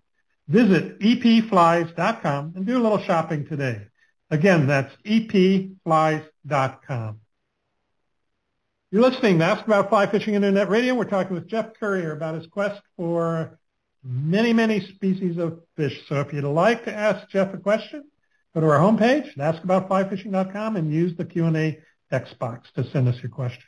[0.48, 3.88] Visit epflies.com and do a little shopping today.
[4.30, 7.21] Again, that's epflies.com.
[8.94, 10.94] You're listening to Ask About Fly Fishing Internet Radio.
[10.96, 13.58] We're talking with Jeff Currier about his quest for
[14.04, 15.98] many, many species of fish.
[16.10, 18.04] So if you'd like to ask Jeff a question,
[18.54, 21.80] go to our homepage, askaboutflyfishing.com, and use the Q&A
[22.10, 23.64] text box to send us your question.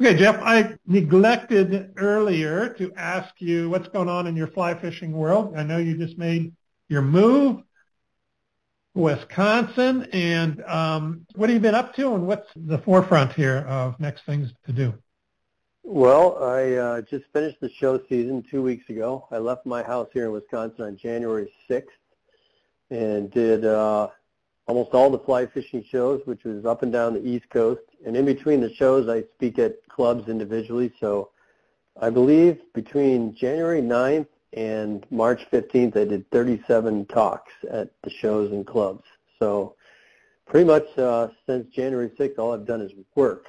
[0.00, 5.12] Okay, Jeff, I neglected earlier to ask you what's going on in your fly fishing
[5.12, 5.54] world.
[5.56, 6.52] I know you just made
[6.88, 7.62] your move
[8.96, 10.08] Wisconsin.
[10.12, 14.24] And um, what have you been up to, and what's the forefront here of next
[14.24, 14.94] things to do?
[15.84, 19.28] Well, I uh, just finished the show season two weeks ago.
[19.30, 21.84] I left my house here in Wisconsin on January 6th
[22.90, 24.08] and did uh,
[24.66, 27.82] almost all the fly fishing shows, which was up and down the East Coast.
[28.04, 30.92] And in between the shows, I speak at clubs individually.
[30.98, 31.30] So
[32.00, 34.26] I believe between January 9th
[34.56, 39.04] and March 15th I did 37 talks at the shows and clubs.
[39.38, 39.76] So
[40.46, 43.46] pretty much uh, since January 6th, all I've done is work.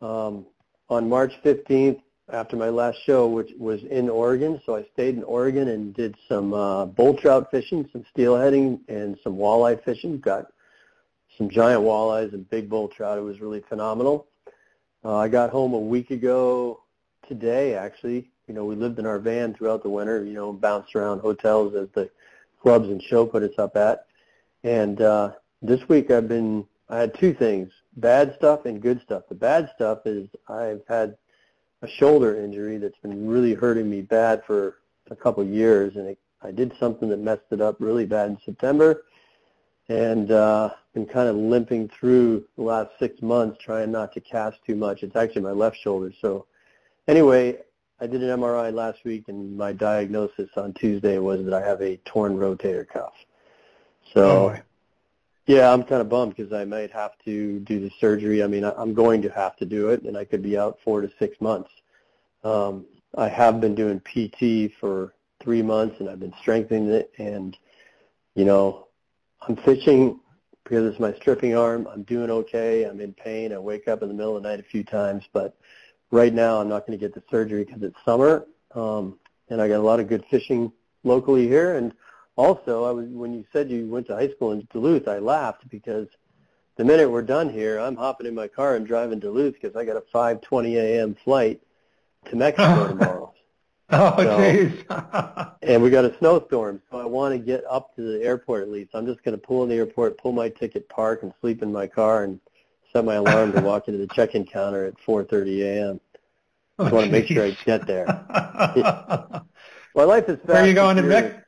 [0.00, 0.46] Um,
[0.88, 2.00] on March 15th,
[2.32, 6.14] after my last show, which was in Oregon, so I stayed in Oregon and did
[6.28, 10.20] some uh, bull trout fishing, some steelheading, and some walleye fishing.
[10.20, 10.46] Got
[11.36, 13.18] some giant walleyes and big bull trout.
[13.18, 14.28] It was really phenomenal.
[15.04, 16.82] Uh, I got home a week ago
[17.30, 20.96] today, actually, you know, we lived in our van throughout the winter, you know, bounced
[20.96, 22.10] around hotels as the
[22.60, 24.06] clubs and show put us up at.
[24.64, 29.22] And uh, this week I've been I had two things: bad stuff and good stuff.
[29.28, 31.16] The bad stuff is I've had
[31.82, 34.78] a shoulder injury that's been really hurting me bad for
[35.08, 38.30] a couple of years, and it, I did something that messed it up really bad
[38.30, 39.04] in September,
[39.88, 44.58] and uh, been kind of limping through the last six months trying not to cast
[44.66, 45.04] too much.
[45.04, 46.12] It's actually my left shoulder.
[46.20, 46.46] So
[47.10, 47.58] anyway,
[48.00, 51.82] I did an MRI last week, and my diagnosis on Tuesday was that I have
[51.82, 53.12] a torn rotator cuff.
[54.14, 54.56] So, oh.
[55.46, 58.42] yeah, I'm kind of bummed because I might have to do the surgery.
[58.42, 61.00] I mean, I'm going to have to do it, and I could be out four
[61.00, 61.70] to six months.
[62.44, 62.86] Um,
[63.18, 67.12] I have been doing PT for three months, and I've been strengthening it.
[67.18, 67.56] And
[68.34, 68.86] you know,
[69.46, 70.20] I'm fishing
[70.64, 71.88] because it's my stripping arm.
[71.92, 72.84] I'm doing okay.
[72.84, 73.52] I'm in pain.
[73.52, 75.56] I wake up in the middle of the night a few times, but
[76.10, 79.68] right now I'm not going to get the surgery because it's summer, um, and I
[79.68, 80.72] got a lot of good fishing
[81.04, 81.76] locally here.
[81.76, 81.92] And
[82.36, 85.68] also, I was when you said you went to high school in Duluth, I laughed
[85.68, 86.08] because
[86.76, 89.84] the minute we're done here, I'm hopping in my car and driving Duluth because I
[89.84, 91.16] got a 5:20 a.m.
[91.24, 91.60] flight
[92.30, 93.34] to Mexico tomorrow.
[93.92, 95.52] Oh, jeez.
[95.62, 98.70] and we got a snowstorm, so I want to get up to the airport at
[98.70, 98.90] least.
[98.94, 101.72] I'm just going to pull in the airport, pull my ticket, park, and sleep in
[101.72, 102.38] my car, and
[102.92, 106.00] set my alarm to walk into the check-in counter at 4:30 a.m.
[106.78, 108.06] I just want to make sure I get there.
[109.94, 110.38] my life is.
[110.44, 111.42] Where are you going to Mexico?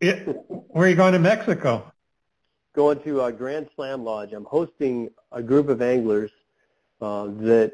[0.00, 1.92] Where are you going to Mexico?
[2.74, 4.32] Going to uh, Grand Slam Lodge.
[4.32, 6.30] I'm hosting a group of anglers
[7.00, 7.72] uh, that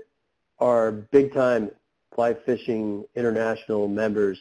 [0.58, 1.70] are big-time
[2.14, 4.40] fly fishing international members,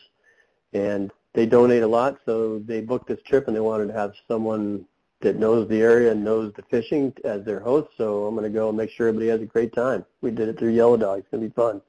[0.74, 2.18] and they donate a lot.
[2.26, 4.86] So they booked this trip, and they wanted to have someone
[5.26, 7.89] that knows the area and knows the fishing as their host.
[7.97, 10.05] So I'm going to go and make sure everybody has a great time.
[10.21, 11.19] We did it through Yellow Dog.
[11.19, 11.82] It's going to be fun.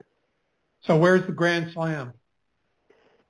[0.80, 2.14] So where's the Grand Slam?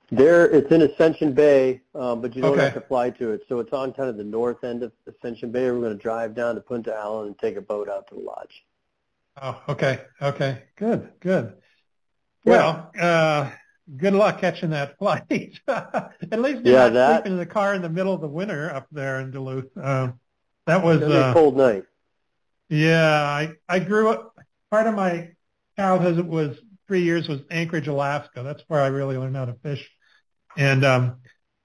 [0.09, 2.63] There, it's in Ascension Bay, um, but you don't okay.
[2.63, 3.41] have to fly to it.
[3.49, 5.69] So it's on kind of the north end of Ascension Bay.
[5.69, 8.21] We're going to drive down to Punta Allen and take a boat out to the
[8.21, 8.63] lodge.
[9.41, 11.53] Oh, okay, okay, good, good.
[12.45, 13.51] Well, uh,
[13.95, 15.23] good luck catching that flight.
[15.67, 18.27] At least you're yeah, not that, sleeping in the car in the middle of the
[18.27, 19.65] winter up there in Duluth.
[19.81, 20.09] Uh,
[20.65, 21.83] that was uh, a cold night.
[22.69, 24.35] Yeah, I I grew up.
[24.69, 25.29] Part of my
[25.77, 26.57] childhood was
[26.87, 28.43] three years was Anchorage, Alaska.
[28.43, 29.89] That's where I really learned how to fish,
[30.57, 31.17] and um,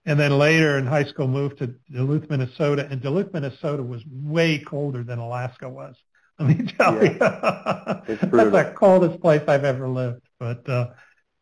[0.07, 2.87] and then later in high school moved to Duluth, Minnesota.
[2.91, 5.97] And Duluth, Minnesota was way colder than Alaska was.
[6.39, 7.13] Let me tell yeah.
[7.13, 10.23] you, that's the coldest place I've ever lived.
[10.39, 10.91] But uh,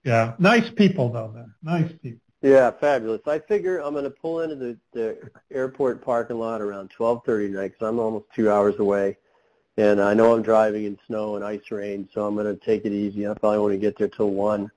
[0.04, 1.32] yeah, nice people though.
[1.34, 2.20] There, nice people.
[2.42, 3.20] Yeah, fabulous.
[3.26, 7.68] I figure I'm going to pull into the, the airport parking lot around 12:30 tonight
[7.68, 9.18] because I'm almost two hours away,
[9.76, 12.86] and I know I'm driving in snow and ice rain, so I'm going to take
[12.86, 13.28] it easy.
[13.28, 14.70] I probably want to get there till one,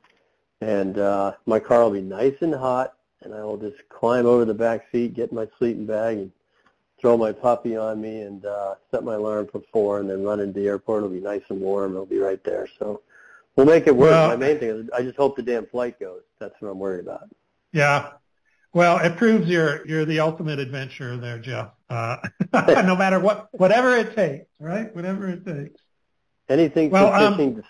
[0.59, 4.43] and uh, my car will be nice and hot, and I will just climb over
[4.43, 6.31] the back seat, get my sleeping bag, and
[6.99, 10.41] throw my puppy on me, and uh, set my alarm for four, and then run
[10.41, 10.99] into the airport.
[10.99, 11.93] It'll be nice and warm.
[11.93, 12.67] It'll be right there.
[12.77, 13.01] So
[13.55, 14.11] We'll make it work.
[14.11, 16.21] Well, My main thing is I just hope the damn flight goes.
[16.39, 17.29] That's what I'm worried about.
[17.71, 18.11] Yeah.
[18.73, 21.69] Well, it proves you're you're the ultimate adventurer there, Jeff.
[21.89, 22.17] Uh,
[22.53, 24.93] no matter what, whatever it takes, right?
[24.95, 25.79] Whatever it takes.
[26.49, 27.63] Anything well, for um, fishing.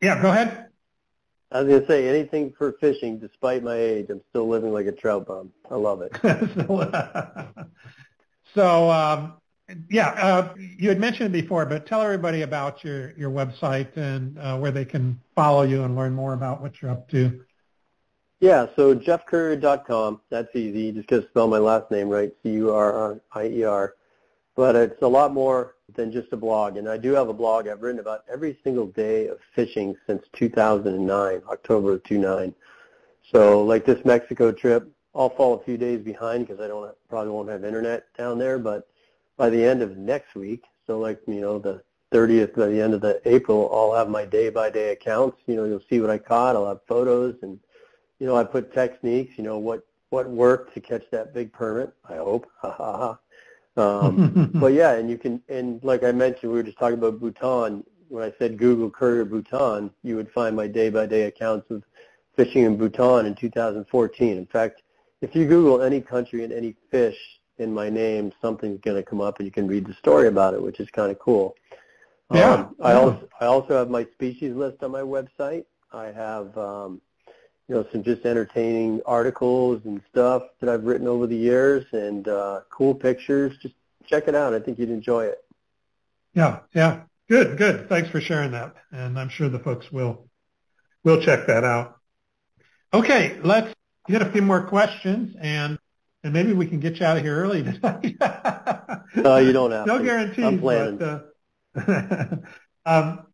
[0.00, 0.68] Yeah, go ahead.
[1.52, 4.06] I was gonna say anything for fishing, despite my age.
[4.08, 5.52] I'm still living like a trout bum.
[5.70, 6.16] I love it.
[8.54, 9.34] so, um,
[9.90, 14.38] yeah, uh, you had mentioned it before, but tell everybody about your, your website and
[14.38, 17.44] uh, where they can follow you and learn more about what you're up to.
[18.40, 20.20] Yeah, so jeffcurrier.com.
[20.28, 20.90] That's easy.
[20.90, 23.94] Just got to spell my last name right, C-U-R-R-I-E-R.
[24.54, 26.76] But it's a lot more than just a blog.
[26.76, 27.68] And I do have a blog.
[27.68, 32.54] I've written about every single day of fishing since 2009, October of 2009.
[33.30, 37.30] So like this Mexico trip, I'll fall a few days behind because I don't probably
[37.30, 38.88] won't have internet down there, but
[39.42, 40.66] by the end of next week.
[40.86, 41.82] So like, you know, the
[42.12, 45.42] 30th by the end of the April, I'll have my day by day accounts.
[45.46, 46.54] You know, you'll see what I caught.
[46.54, 47.58] I'll have photos and,
[48.20, 51.92] you know, I put techniques, you know, what, what worked to catch that big permit.
[52.08, 52.46] I hope.
[52.60, 53.18] Ha ha
[53.76, 54.06] ha.
[54.06, 57.18] Um, but yeah, and you can, and like I mentioned, we were just talking about
[57.18, 57.82] Bhutan.
[58.10, 61.82] When I said Google Currier Bhutan, you would find my day by day accounts of
[62.36, 64.36] fishing in Bhutan in 2014.
[64.36, 64.82] In fact,
[65.20, 67.18] if you Google any country and any fish,
[67.58, 70.54] in my name, something's going to come up, and you can read the story about
[70.54, 71.54] it, which is kind of cool.
[72.32, 72.52] Yeah.
[72.52, 75.64] Um, I also I also have my species list on my website.
[75.92, 77.00] I have um,
[77.68, 82.26] you know some just entertaining articles and stuff that I've written over the years, and
[82.26, 83.56] uh, cool pictures.
[83.60, 83.74] Just
[84.06, 84.54] check it out.
[84.54, 85.44] I think you'd enjoy it.
[86.34, 87.88] Yeah, yeah, good, good.
[87.88, 90.28] Thanks for sharing that, and I'm sure the folks will
[91.04, 91.98] will check that out.
[92.94, 93.74] Okay, let's
[94.08, 95.78] get a few more questions and
[96.24, 98.16] and maybe we can get you out of here early tonight.
[99.16, 100.04] no, you don't have no to.
[100.04, 100.44] guarantees.
[100.44, 100.98] I'm planning.
[100.98, 101.32] But,
[101.76, 102.36] uh,
[102.86, 103.26] um,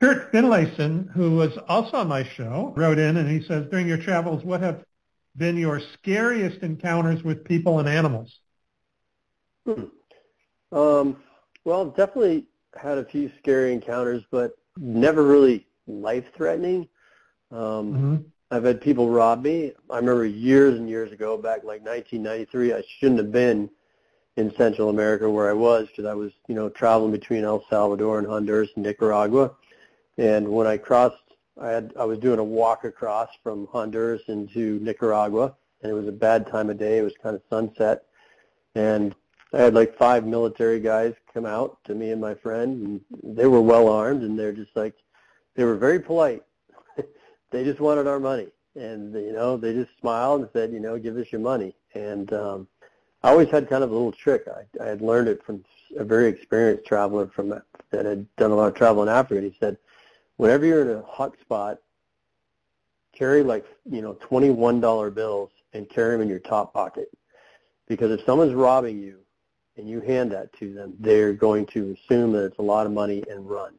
[0.00, 3.98] Kurt Finlayson, who was also on my show, wrote in and he says, during your
[3.98, 4.84] travels, what have
[5.36, 8.38] been your scariest encounters with people and animals?
[9.66, 9.84] Hmm.
[10.70, 11.16] Um,
[11.64, 12.46] well, definitely
[12.80, 16.88] had a few scary encounters, but never really life-threatening.
[17.50, 18.16] Um, mm-hmm.
[18.50, 19.72] I've had people rob me.
[19.90, 23.68] I remember years and years ago, back like 1993, I shouldn't have been
[24.36, 28.18] in Central America where I was because I was, you know, traveling between El Salvador
[28.18, 29.52] and Honduras and Nicaragua.
[30.16, 31.16] And when I crossed,
[31.60, 36.06] I had I was doing a walk across from Honduras into Nicaragua, and it was
[36.06, 36.98] a bad time of day.
[36.98, 38.04] It was kind of sunset,
[38.74, 39.14] and
[39.52, 43.46] I had like five military guys come out to me and my friend, and they
[43.46, 44.94] were well armed, and they're just like,
[45.56, 46.44] they were very polite.
[47.50, 50.98] They just wanted our money, and you know, they just smiled and said, you know,
[50.98, 51.74] give us your money.
[51.94, 52.68] And um,
[53.22, 54.44] I always had kind of a little trick.
[54.48, 55.64] I, I had learned it from
[55.96, 57.64] a very experienced traveler from that
[58.04, 59.40] had done a lot of travel in Africa.
[59.40, 59.78] He said,
[60.36, 61.78] whenever you're in a hot spot,
[63.12, 67.08] carry like you know twenty-one dollar bills and carry them in your top pocket,
[67.88, 69.18] because if someone's robbing you
[69.76, 72.92] and you hand that to them, they're going to assume that it's a lot of
[72.92, 73.74] money and run.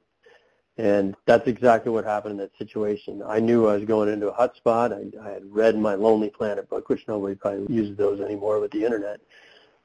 [0.80, 3.22] And that's exactly what happened in that situation.
[3.28, 4.94] I knew I was going into a hot spot.
[4.94, 8.72] I, I had read my Lonely Planet book, which nobody probably uses those anymore with
[8.72, 9.20] the internet.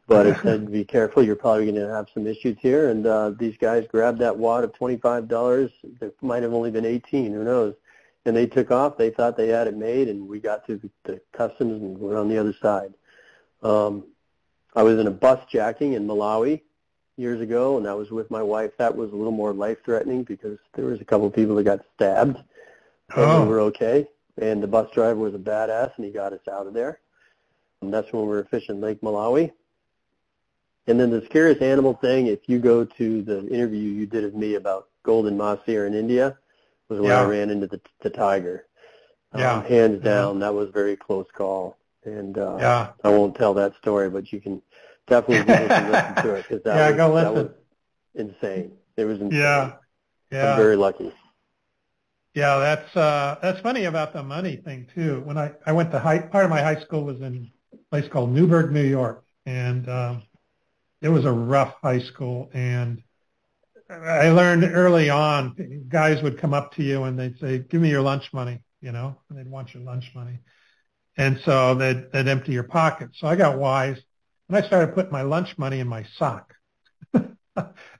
[0.06, 2.90] But it said, be careful, you're probably going to have some issues here.
[2.90, 5.72] And uh, these guys grabbed that wad of $25.
[6.00, 7.74] It might have only been 18, who knows.
[8.24, 8.96] And they took off.
[8.96, 12.16] They thought they had it made, and we got to the, the customs and we're
[12.16, 12.94] on the other side.
[13.64, 14.04] Um,
[14.76, 16.60] I was in a bus jacking in Malawi
[17.16, 18.72] years ago, and that was with my wife.
[18.78, 21.84] That was a little more life-threatening because there was a couple of people that got
[21.94, 22.44] stabbed, and
[23.16, 23.42] oh.
[23.42, 24.08] we were okay.
[24.40, 26.98] And the bus driver was a badass, and he got us out of there.
[27.80, 29.52] And that's when we were fishing Lake Malawi.
[30.86, 34.34] And then the scariest animal thing, if you go to the interview you did of
[34.34, 36.36] me about golden mahseer in India,
[36.88, 37.20] was when yeah.
[37.20, 38.66] I ran into the, the tiger.
[39.36, 39.54] Yeah.
[39.54, 40.46] Um, hands down, yeah.
[40.46, 41.76] that was a very close call.
[42.04, 42.88] And uh, yeah.
[43.02, 44.60] I won't tell that story, but you can
[45.06, 47.50] definitely go and listen to it because that, yeah, was, go that was
[48.14, 48.72] insane.
[48.96, 49.40] It was insane.
[49.40, 49.72] Yeah,
[50.30, 50.52] yeah.
[50.52, 51.12] I'm very lucky.
[52.34, 55.22] Yeah, that's uh, that's funny about the money thing too.
[55.24, 58.10] When I I went to high part of my high school was in a place
[58.10, 60.22] called Newburgh, New York, and um,
[61.00, 62.50] it was a rough high school.
[62.52, 63.02] And
[63.88, 67.90] I learned early on, guys would come up to you and they'd say, "Give me
[67.90, 70.40] your lunch money," you know, and they'd want your lunch money.
[71.16, 73.10] And so they'd, they'd empty your pocket.
[73.14, 73.98] So I got wise
[74.48, 76.54] and I started putting my lunch money in my sock.
[77.14, 77.34] and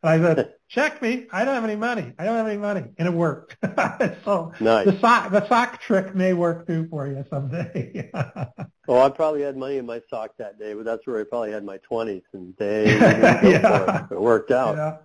[0.03, 1.26] I said, check me.
[1.32, 2.12] I don't have any money.
[2.18, 2.84] I don't have any money.
[2.99, 3.57] And it worked.
[4.24, 4.86] so nice.
[4.86, 8.11] the sock, the sock trick may work too for you someday.
[8.86, 11.53] well, I probably had money in my sock that day, but that's where I probably
[11.53, 14.05] had my 20s and they yeah.
[14.05, 14.12] it.
[14.12, 14.76] it worked out.
[14.76, 14.97] Yeah.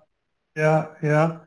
[0.56, 0.88] Yeah.
[1.02, 1.38] Yeah.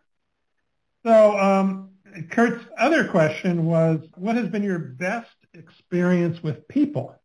[1.05, 1.90] So, um,
[2.30, 7.16] Kurt's other question was, what has been your best experience with people?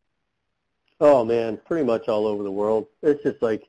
[1.00, 2.88] Oh man, pretty much all over the world.
[3.04, 3.68] It's just like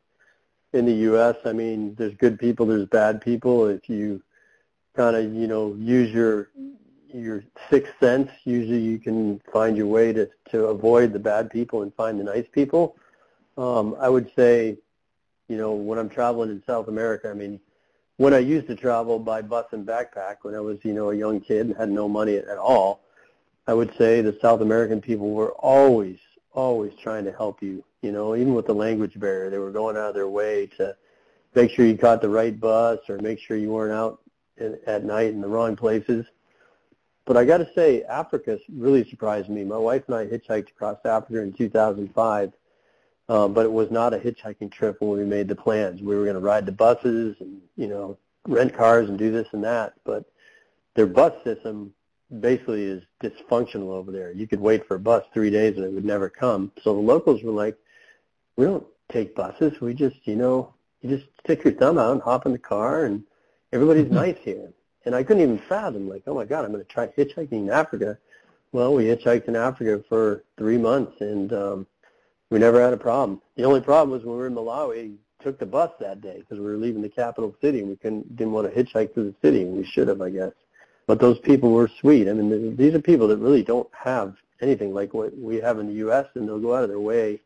[0.73, 1.37] in the U.S.
[1.45, 3.67] I mean, there's good people, there's bad people.
[3.67, 4.23] If you
[4.97, 6.49] kind of you know use your
[7.13, 11.83] your sixth sense, usually you can find your way to to avoid the bad people
[11.83, 12.97] and find the nice people.
[13.59, 14.79] Um, I would say,
[15.49, 17.61] you know, when I'm traveling in South America, I mean,
[18.17, 21.15] when I used to travel by bus and backpack when I was you know a
[21.15, 23.01] young kid and had no money at all,
[23.67, 26.19] I would say the South American people were always
[26.53, 27.85] always trying to help you.
[28.03, 30.97] You know, even with the language barrier, they were going out of their way to
[31.55, 34.21] make sure you caught the right bus or make sure you weren't out
[34.57, 36.27] in, at night in the wrong places.
[37.25, 39.65] But I got to say, Africa really surprised me.
[39.65, 42.53] My wife and I hitchhiked across Africa in 2005,
[43.29, 46.01] um, but it was not a hitchhiking trip when we made the plans.
[46.01, 49.49] We were going to ride the buses and you know rent cars and do this
[49.53, 50.25] and that, but
[50.95, 51.93] their bus system
[52.41, 54.33] basically is dysfunctional over there.
[54.33, 56.73] You could wait for a bus three days and it would never come.
[56.83, 57.77] So the locals were like,
[58.57, 59.81] we don't take buses.
[59.81, 63.05] We just, you know, you just stick your thumb out and hop in the car
[63.05, 63.23] and
[63.73, 64.15] everybody's mm-hmm.
[64.15, 64.73] nice here.
[65.05, 67.71] And I couldn't even fathom, like, oh my God, I'm going to try hitchhiking in
[67.71, 68.19] Africa.
[68.73, 71.87] Well, we hitchhiked in Africa for three months and um,
[72.51, 73.41] we never had a problem.
[73.57, 76.59] The only problem was when we were in Malawi, took the bus that day because
[76.59, 79.37] we were leaving the capital city and we couldn't, didn't want to hitchhike through the
[79.41, 80.53] city and we should have, I guess
[81.09, 82.29] but those people were sweet.
[82.29, 85.87] I mean, these are people that really don't have anything like what we have in
[85.87, 87.41] the U.S., and they'll go out of their way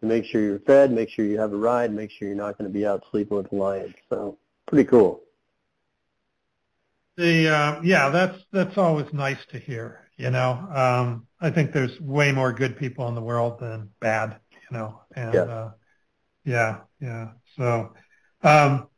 [0.00, 2.56] to make sure you're fed, make sure you have a ride, make sure you're not
[2.56, 3.94] going to be out sleeping with the lions.
[4.08, 5.20] So pretty cool.
[7.18, 10.08] The uh, yeah, that's that's always nice to hear.
[10.16, 14.36] You know, um, I think there's way more good people in the world than bad.
[14.50, 15.48] you know, and yes.
[15.48, 15.70] uh,
[16.46, 17.28] yeah, yeah.
[17.58, 17.92] So,
[18.42, 18.88] um,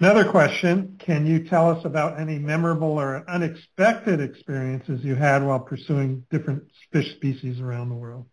[0.00, 5.60] another question: Can you tell us about any memorable or unexpected experiences you had while
[5.60, 8.26] pursuing different fish species around the world?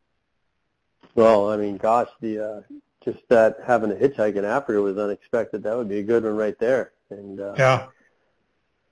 [1.15, 2.61] Well, I mean, gosh, the uh,
[3.03, 5.63] just that having a hitchhike in Africa was unexpected.
[5.63, 6.91] That would be a good one right there.
[7.09, 7.87] And uh, yeah.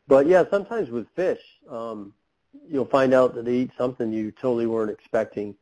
[0.08, 2.14] But yeah, sometimes with fish, um,
[2.70, 5.56] you'll find out that they eat something you totally weren't expecting.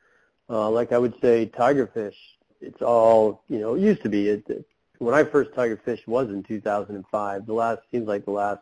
[0.50, 2.16] Uh, like I would say, tigerfish.
[2.62, 3.76] It's all you know.
[3.76, 4.30] It used to be.
[4.30, 4.66] It, it,
[5.04, 7.46] when I first tigerfish was in 2005.
[7.46, 8.62] The last seems like the last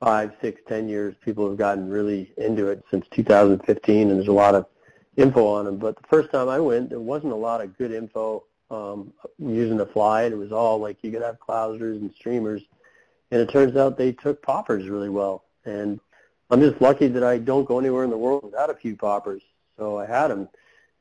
[0.00, 4.32] five, six, ten years, people have gotten really into it since 2015, and there's a
[4.32, 4.66] lot of
[5.16, 5.76] info on them.
[5.76, 9.76] But the first time I went, there wasn't a lot of good info um, using
[9.76, 10.22] the fly.
[10.22, 12.62] And it was all like you could have clousers and streamers,
[13.30, 15.44] and it turns out they took poppers really well.
[15.64, 16.00] And
[16.50, 19.42] I'm just lucky that I don't go anywhere in the world without a few poppers.
[19.78, 20.48] So I had them,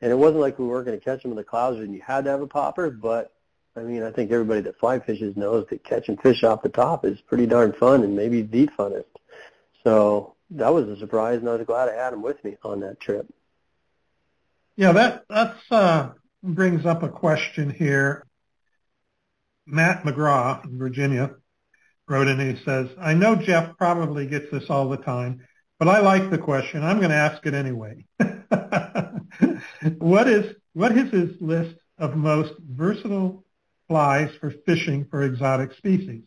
[0.02, 2.02] and it wasn't like we weren't going to catch them in the clouser and you
[2.02, 2.92] had to have a popper.
[2.92, 3.34] But
[3.80, 7.06] I mean, I think everybody that fly fishes knows that catching fish off the top
[7.06, 9.06] is pretty darn fun and maybe the funnest.
[9.86, 12.82] So that was a surprise, and I was glad I had him with me on
[12.82, 13.26] that trip.
[14.76, 16.10] Yeah, that that's uh,
[16.44, 18.26] brings up a question here.
[19.66, 21.36] Matt McGraw in Virginia
[22.08, 25.46] wrote in and he says, I know Jeff probably gets this all the time,
[25.78, 26.84] but I like the question.
[26.84, 28.04] I'm going to ask it anyway.
[30.00, 33.46] what is what is his list of most versatile
[33.90, 36.24] flies for fishing for exotic species?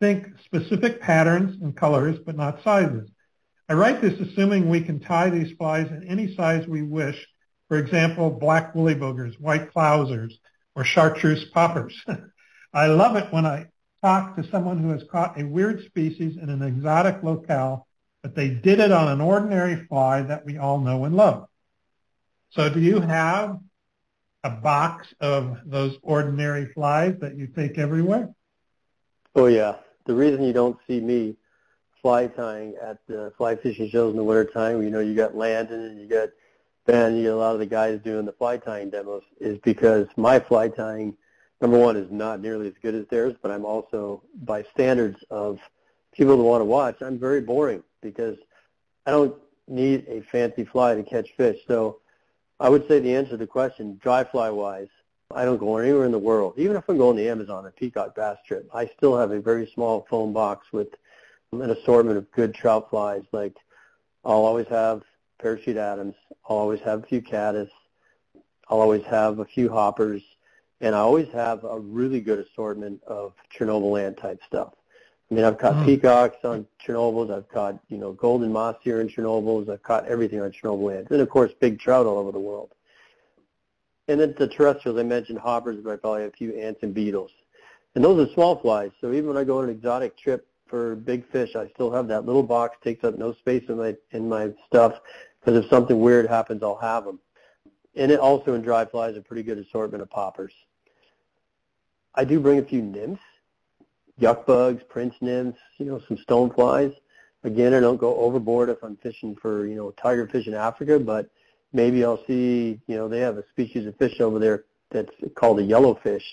[0.00, 3.10] Think specific patterns and colors, but not sizes.
[3.68, 7.26] I write this assuming we can tie these flies in any size we wish
[7.68, 10.32] for example, black woolly boogers, white clousers,
[10.74, 12.00] or chartreuse poppers.
[12.72, 13.66] I love it when I
[14.02, 17.86] talk to someone who has caught a weird species in an exotic locale,
[18.22, 21.46] but they did it on an ordinary fly that we all know and love.
[22.50, 23.58] So do you have
[24.44, 28.32] a box of those ordinary flies that you take everywhere?
[29.34, 29.76] Oh yeah.
[30.04, 31.36] The reason you don't see me
[32.02, 35.80] fly tying at the fly fishing shows in the wintertime, you know, you got Landon
[35.80, 36.28] and you got
[36.84, 40.06] Ben, you know, a lot of the guys doing the fly tying demos is because
[40.18, 41.16] my fly tying,
[41.62, 45.58] number one, is not nearly as good as theirs, but I'm also, by standards of
[46.12, 48.36] people that want to watch, I'm very boring because
[49.06, 49.34] I don't
[49.66, 51.60] need a fancy fly to catch fish.
[51.66, 52.00] So
[52.60, 54.88] I would say the answer to the question, dry fly wise,
[55.34, 56.54] I don't go anywhere in the world.
[56.56, 59.70] Even if I'm going to Amazon, a peacock bass trip, I still have a very
[59.74, 60.88] small foam box with
[61.52, 63.22] an assortment of good trout flies.
[63.32, 63.56] Like
[64.24, 65.02] I'll always have
[65.40, 66.14] parachute Adams.
[66.48, 67.70] I'll always have a few caddis.
[68.68, 70.22] I'll always have a few hoppers,
[70.80, 74.72] and I always have a really good assortment of Chernobyl ant type stuff.
[75.30, 75.86] I mean, I've caught mm.
[75.86, 77.34] peacocks on Chernobyls.
[77.34, 79.68] I've caught, you know, golden mahseer in Chernobyls.
[79.70, 81.10] I've caught everything on Chernobyl ants.
[81.10, 82.72] And, of course, big trout all over the world.
[84.06, 86.92] And then the terrestrials, I mentioned hoppers, but I probably have a few ants and
[86.92, 87.30] beetles.
[87.94, 88.90] And those are small flies.
[89.00, 92.08] So even when I go on an exotic trip for big fish, I still have
[92.08, 95.00] that little box, takes up no space in my in my stuff,
[95.40, 97.20] because if something weird happens, I'll have them.
[97.94, 100.52] And it also in dry flies a pretty good assortment of poppers.
[102.14, 103.22] I do bring a few nymphs,
[104.20, 106.92] yuck bugs, prince nymphs, you know, some stone flies.
[107.42, 110.98] Again, I don't go overboard if I'm fishing for, you know, tiger fish in Africa,
[110.98, 111.28] but
[111.72, 115.60] maybe I'll see, you know, they have a species of fish over there that's called
[115.60, 116.24] a yellowfish.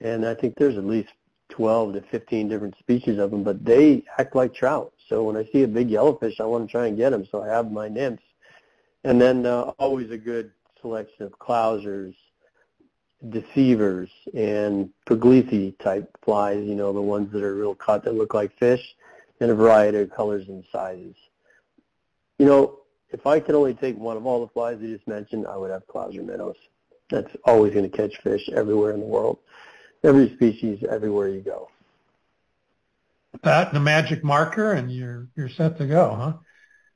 [0.00, 1.12] And I think there's at least
[1.50, 4.92] 12 to 15 different species of them, but they act like trout.
[5.08, 7.26] So when I see a big yellowfish, I want to try and get them.
[7.30, 8.22] So I have my nymphs.
[9.04, 12.14] And then uh, always a good selection of clousers,
[13.28, 18.34] deceivers, and puglisi type flies, you know, the ones that are real cut that look
[18.34, 18.94] like fish,
[19.40, 21.16] in a variety of colors and sizes.
[22.38, 22.78] You know,
[23.10, 25.70] if I could only take one of all the flies you just mentioned, I would
[25.70, 26.56] have clouser minnows.
[27.10, 29.38] That's always going to catch fish everywhere in the world
[30.04, 31.68] every species everywhere you go.
[33.42, 36.14] That and a magic marker, and you're you're set to go,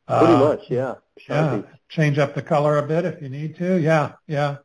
[0.06, 0.18] huh?
[0.18, 0.94] Pretty uh, much, yeah.
[1.28, 1.62] Yeah.
[1.88, 3.80] Change up the color a bit if you need to.
[3.80, 4.58] Yeah, yeah,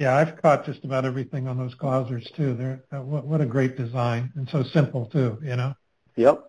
[0.00, 0.16] yeah.
[0.16, 2.54] I've caught just about everything on those clousers too.
[2.54, 5.38] They're uh, what, what a great design and so simple too.
[5.42, 5.74] You know.
[6.16, 6.48] Yep.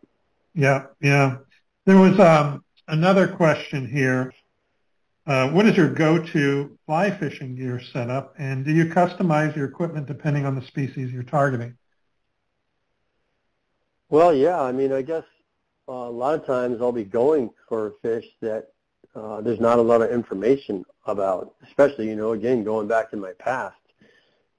[0.55, 1.37] Yeah, yeah.
[1.85, 4.33] There was um, another question here.
[5.27, 10.07] Uh, what is your go-to fly fishing gear setup, and do you customize your equipment
[10.07, 11.77] depending on the species you're targeting?
[14.09, 14.59] Well, yeah.
[14.59, 15.23] I mean, I guess
[15.87, 18.69] uh, a lot of times I'll be going for a fish that
[19.15, 23.19] uh, there's not a lot of information about, especially, you know, again, going back in
[23.19, 23.75] my past.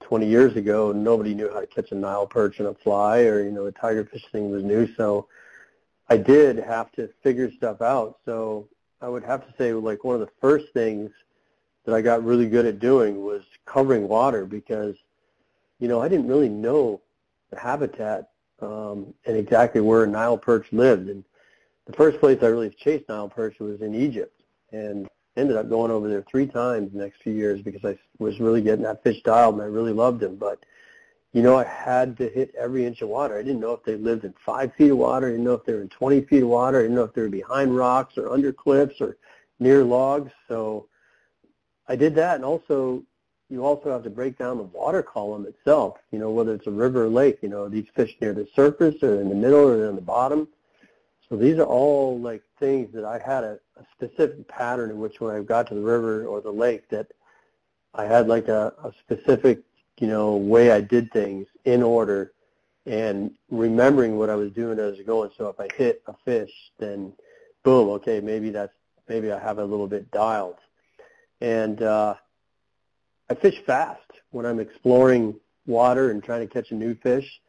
[0.01, 3.41] 20 years ago, nobody knew how to catch a Nile perch and a fly or,
[3.41, 4.93] you know, the tiger fish thing was new.
[4.95, 5.27] So
[6.09, 8.19] I did have to figure stuff out.
[8.25, 8.67] So
[9.01, 11.09] I would have to say like one of the first things
[11.85, 14.95] that I got really good at doing was covering water because,
[15.79, 17.01] you know, I didn't really know
[17.49, 18.29] the habitat
[18.61, 21.09] um, and exactly where a Nile perch lived.
[21.09, 21.23] And
[21.85, 24.41] the first place I really chased Nile perch was in Egypt,
[24.73, 25.07] and
[25.37, 28.61] ended up going over there three times the next few years because I was really
[28.61, 30.35] getting that fish dialed and I really loved him.
[30.35, 30.59] But
[31.31, 33.37] you know, I had to hit every inch of water.
[33.37, 35.27] I didn't know if they lived in five feet of water.
[35.27, 36.79] I didn't know if they were in 20 feet of water.
[36.79, 39.17] I didn't know if they were behind rocks or under cliffs or
[39.59, 40.31] near logs.
[40.47, 40.87] So
[41.87, 42.35] I did that.
[42.35, 43.03] And also,
[43.49, 46.71] you also have to break down the water column itself, you know, whether it's a
[46.71, 49.89] river or lake, you know, these fish near the surface or in the middle or
[49.89, 50.47] in the bottom.
[51.29, 55.19] So these are all like things that I had a, a specific pattern in which
[55.19, 57.07] when I got to the river or the lake that
[57.93, 59.63] I had like a, a specific
[59.99, 62.33] you know, way I did things in order
[62.85, 65.31] and remembering what I was doing as I was going.
[65.37, 67.13] So if I hit a fish, then
[67.63, 68.73] boom, okay, maybe that's
[69.07, 70.57] maybe I have a little bit dialed.
[71.41, 72.15] And uh,
[73.29, 74.01] I fish fast
[74.31, 77.39] when I'm exploring water and trying to catch a new fish.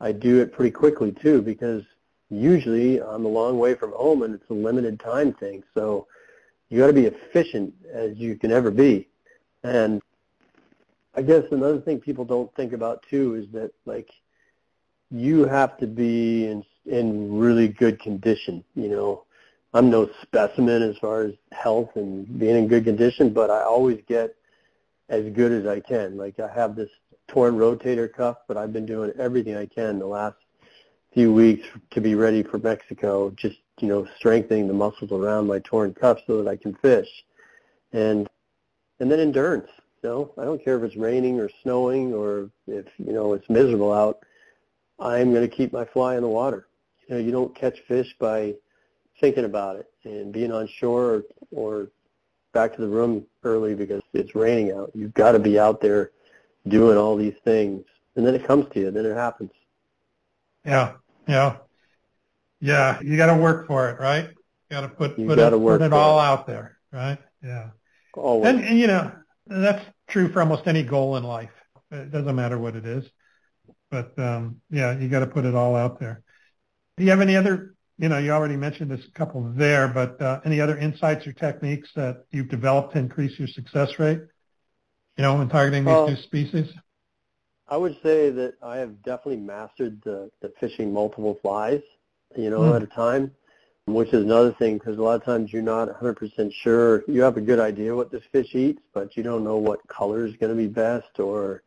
[0.00, 1.82] I do it pretty quickly too because
[2.30, 5.62] usually I'm a long way from home and it's a limited time thing.
[5.74, 6.06] So
[6.68, 9.08] you got to be efficient as you can ever be.
[9.62, 10.02] And
[11.14, 14.10] I guess another thing people don't think about too is that like
[15.10, 18.62] you have to be in in really good condition.
[18.74, 19.24] You know,
[19.74, 24.00] I'm no specimen as far as health and being in good condition, but I always
[24.06, 24.36] get
[25.08, 26.16] as good as I can.
[26.16, 26.90] Like I have this
[27.28, 30.36] torn rotator cuff, but I've been doing everything I can the last
[31.16, 33.30] few weeks to be ready for Mexico.
[33.30, 37.08] Just you know, strengthening the muscles around my torn cuff so that I can fish,
[37.94, 38.28] and
[39.00, 39.70] and then endurance
[40.02, 43.48] You know, I don't care if it's raining or snowing or if, you know, it's
[43.48, 44.20] miserable out.
[44.98, 46.68] I'm going to keep my fly in the water.
[47.08, 48.54] You know, you don't catch fish by
[49.20, 51.88] thinking about it and being on shore or, or
[52.52, 54.90] back to the room early because it's raining out.
[54.94, 56.10] You've got to be out there
[56.68, 57.84] doing all these things.
[58.16, 58.90] And then it comes to you.
[58.90, 59.52] Then it happens.
[60.64, 60.92] Yeah.
[61.26, 61.56] Yeah.
[62.60, 63.00] Yeah.
[63.00, 64.28] You got to work for it, right?
[64.28, 64.36] You
[64.70, 66.22] got to put, put, it, put it all it.
[66.22, 67.18] out there, right?
[67.42, 67.70] Yeah.
[68.14, 68.48] Always.
[68.48, 69.12] And, and, you know,
[69.46, 71.50] that's true for almost any goal in life.
[71.90, 73.04] It doesn't matter what it is.
[73.90, 76.22] But um, yeah, you got to put it all out there.
[76.96, 80.20] Do you have any other, you know, you already mentioned this a couple there, but
[80.20, 84.20] uh, any other insights or techniques that you've developed to increase your success rate,
[85.16, 86.72] you know, in targeting these new species?
[87.68, 91.82] I would say that I have definitely mastered the, the fishing multiple flies,
[92.36, 92.76] you know, mm.
[92.76, 93.32] at a time
[93.86, 97.04] which is another thing because a lot of times you're not 100% sure.
[97.06, 100.26] You have a good idea what this fish eats, but you don't know what color
[100.26, 101.62] is going to be best or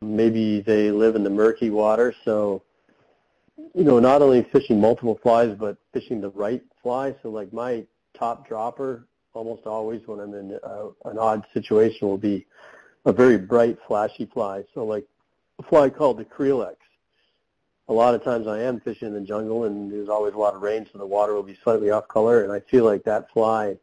[0.00, 2.14] maybe they live in the murky water.
[2.24, 2.62] So,
[3.74, 7.14] you know, not only fishing multiple flies, but fishing the right fly.
[7.22, 7.84] So like my
[8.14, 12.46] top dropper almost always when I'm in a, an odd situation will be
[13.04, 14.64] a very bright, flashy fly.
[14.72, 15.06] So like
[15.62, 16.76] fly called the Kreelex
[17.90, 20.54] a lot of times I am fishing in the jungle and there's always a lot
[20.54, 23.30] of rain so the water will be slightly off color and I feel like that
[23.32, 23.76] fly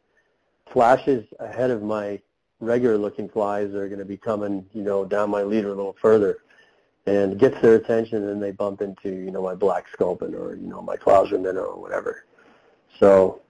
[0.72, 2.18] flashes ahead of my
[2.60, 5.74] regular looking flies that are going to be coming, you know, down my leader a
[5.74, 6.38] little further
[7.04, 10.66] and gets their attention and they bump into, you know, my black sculpin or, you
[10.66, 12.24] know, my Clouser minnow or whatever.
[12.98, 13.42] So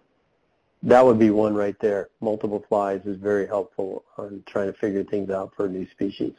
[0.82, 2.08] that would be one right there.
[2.20, 6.34] Multiple flies is very helpful on trying to figure things out for a new species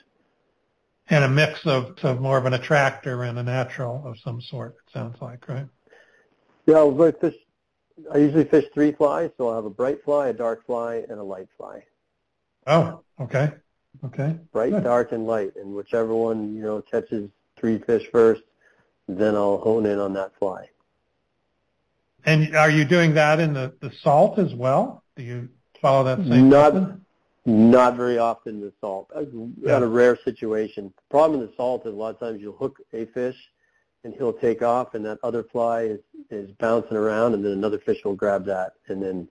[1.10, 4.76] and a mix of, of more of an attractor and a natural of some sort.
[4.88, 5.68] It sounds like, right?
[6.66, 7.36] Yeah, I fish.
[8.14, 11.20] I usually fish three flies, so I'll have a bright fly, a dark fly, and
[11.20, 11.84] a light fly.
[12.66, 13.52] Oh, okay,
[14.06, 14.38] okay.
[14.54, 14.84] Bright, Good.
[14.84, 18.44] dark, and light, and whichever one you know catches three fish first,
[19.08, 20.70] then I'll hone in on that fly.
[22.26, 25.04] And are you doing that in the, the salt as well?
[25.16, 25.50] Do you
[25.82, 27.02] follow that same Not, method?
[27.46, 29.10] Not very often the salt.
[29.16, 29.24] Uh,
[29.62, 29.78] yeah.
[29.78, 30.94] a rare situation.
[30.96, 33.38] The problem with the salt is a lot of times you'll hook a fish
[34.04, 37.80] and he'll take off and that other fly is, is bouncing around and then another
[37.80, 39.28] fish will grab that and then,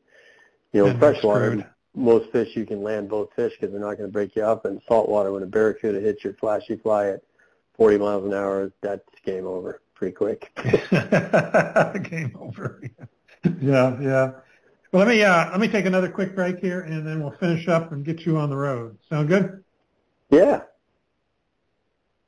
[0.72, 4.12] you know, freshwater, most fish you can land both fish because they're not going to
[4.12, 4.64] break you up.
[4.64, 7.22] And saltwater, when a barracuda hits your flashy fly at
[7.76, 10.52] 40 miles an hour, that's game over pretty quick.
[12.08, 12.80] game over.
[13.60, 14.32] yeah, yeah.
[14.90, 17.68] Well, let me uh, let me take another quick break here, and then we'll finish
[17.68, 18.96] up and get you on the road.
[19.10, 19.62] Sound good?
[20.30, 20.62] Yeah.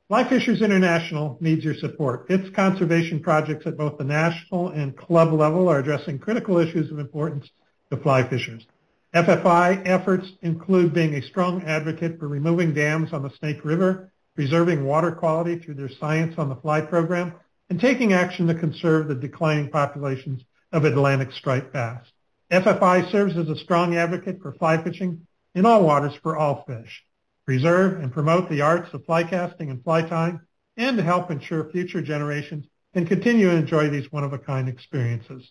[0.09, 2.29] Fly Fishers International needs your support.
[2.29, 6.99] Its conservation projects at both the national and club level are addressing critical issues of
[6.99, 7.49] importance
[7.91, 8.67] to fly fishers.
[9.15, 14.85] FFI efforts include being a strong advocate for removing dams on the Snake River, preserving
[14.85, 17.33] water quality through their Science on the Fly program,
[17.71, 20.43] and taking action to conserve the declining populations
[20.73, 22.05] of Atlantic striped bass.
[22.51, 27.05] FFI serves as a strong advocate for fly fishing in all waters for all fish,
[27.47, 30.41] preserve and promote the arts of fly casting and fly tying,
[30.77, 35.49] and to help ensure future generations can continue to enjoy these one-of-a-kind experiences.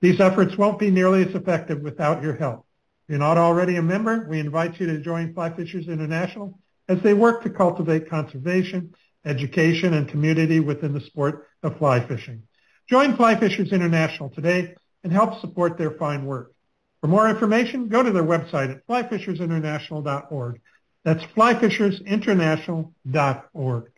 [0.00, 2.66] These efforts won't be nearly as effective without your help.
[3.04, 7.00] If you're not already a member, we invite you to join Fly Fishers International as
[7.02, 12.42] they work to cultivate conservation, education, and community within the sport of fly fishing.
[12.88, 14.74] Join Fly Fishers International today
[15.04, 16.52] and help support their fine work.
[17.00, 20.60] For more information, go to their website at flyfishersinternational.org.
[21.04, 23.90] That's flyfishersinternational.org.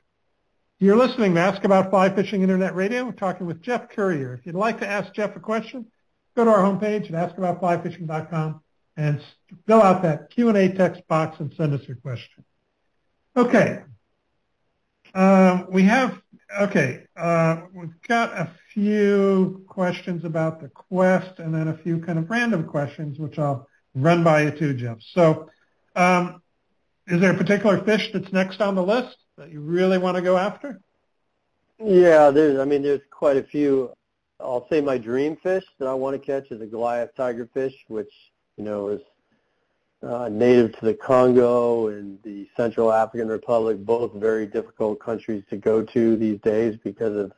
[0.80, 3.05] You're listening to Ask About Fly Fishing Internet Radio.
[3.05, 4.34] We're talking with Jeff Currier.
[4.34, 5.86] If you'd like to ask Jeff a question,
[6.34, 8.61] go to our homepage at askaboutflyfishing.com
[8.96, 9.20] and
[9.66, 12.44] fill out that Q&A text box and send us your question.
[13.36, 13.82] Okay.
[15.14, 16.20] Uh, we have,
[16.61, 22.18] okay, uh, we've got a few questions about the quest and then a few kind
[22.18, 24.99] of random questions, which I'll run by you too, Jeff.
[25.01, 25.49] So
[25.95, 26.43] um,
[27.07, 30.22] is there a particular fish that's next on the list that you really want to
[30.22, 30.81] go after?
[31.79, 33.93] Yeah, there's, I mean, there's quite a few.
[34.41, 38.11] I'll say my dream fish that I want to catch is a Goliath tigerfish, which,
[38.57, 39.01] you know, is
[40.03, 45.57] uh, native to the Congo and the Central African Republic, both very difficult countries to
[45.57, 47.33] go to these days because of,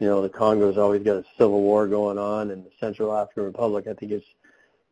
[0.00, 3.44] you know, the Congo's always got a civil war going on, and the Central African
[3.44, 4.22] Republic, I think, is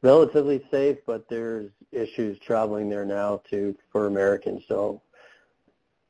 [0.03, 4.65] relatively safe, but there's issues traveling there now too for Americans.
[4.69, 5.03] So,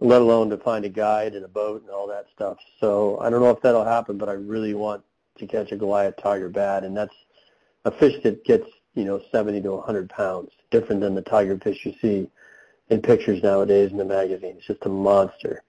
[0.03, 2.59] let alone to find a guide and a boat and all that stuff.
[2.81, 5.05] So I don't know if that'll happen, but I really want
[5.39, 7.15] to catch a Goliath tiger bad, and that's
[7.85, 11.87] a fish that gets you know 70 to 100 pounds, different than the tiger fish
[11.87, 12.29] you see
[12.91, 14.57] in pictures nowadays in the magazine.
[14.59, 15.63] It's just a monster.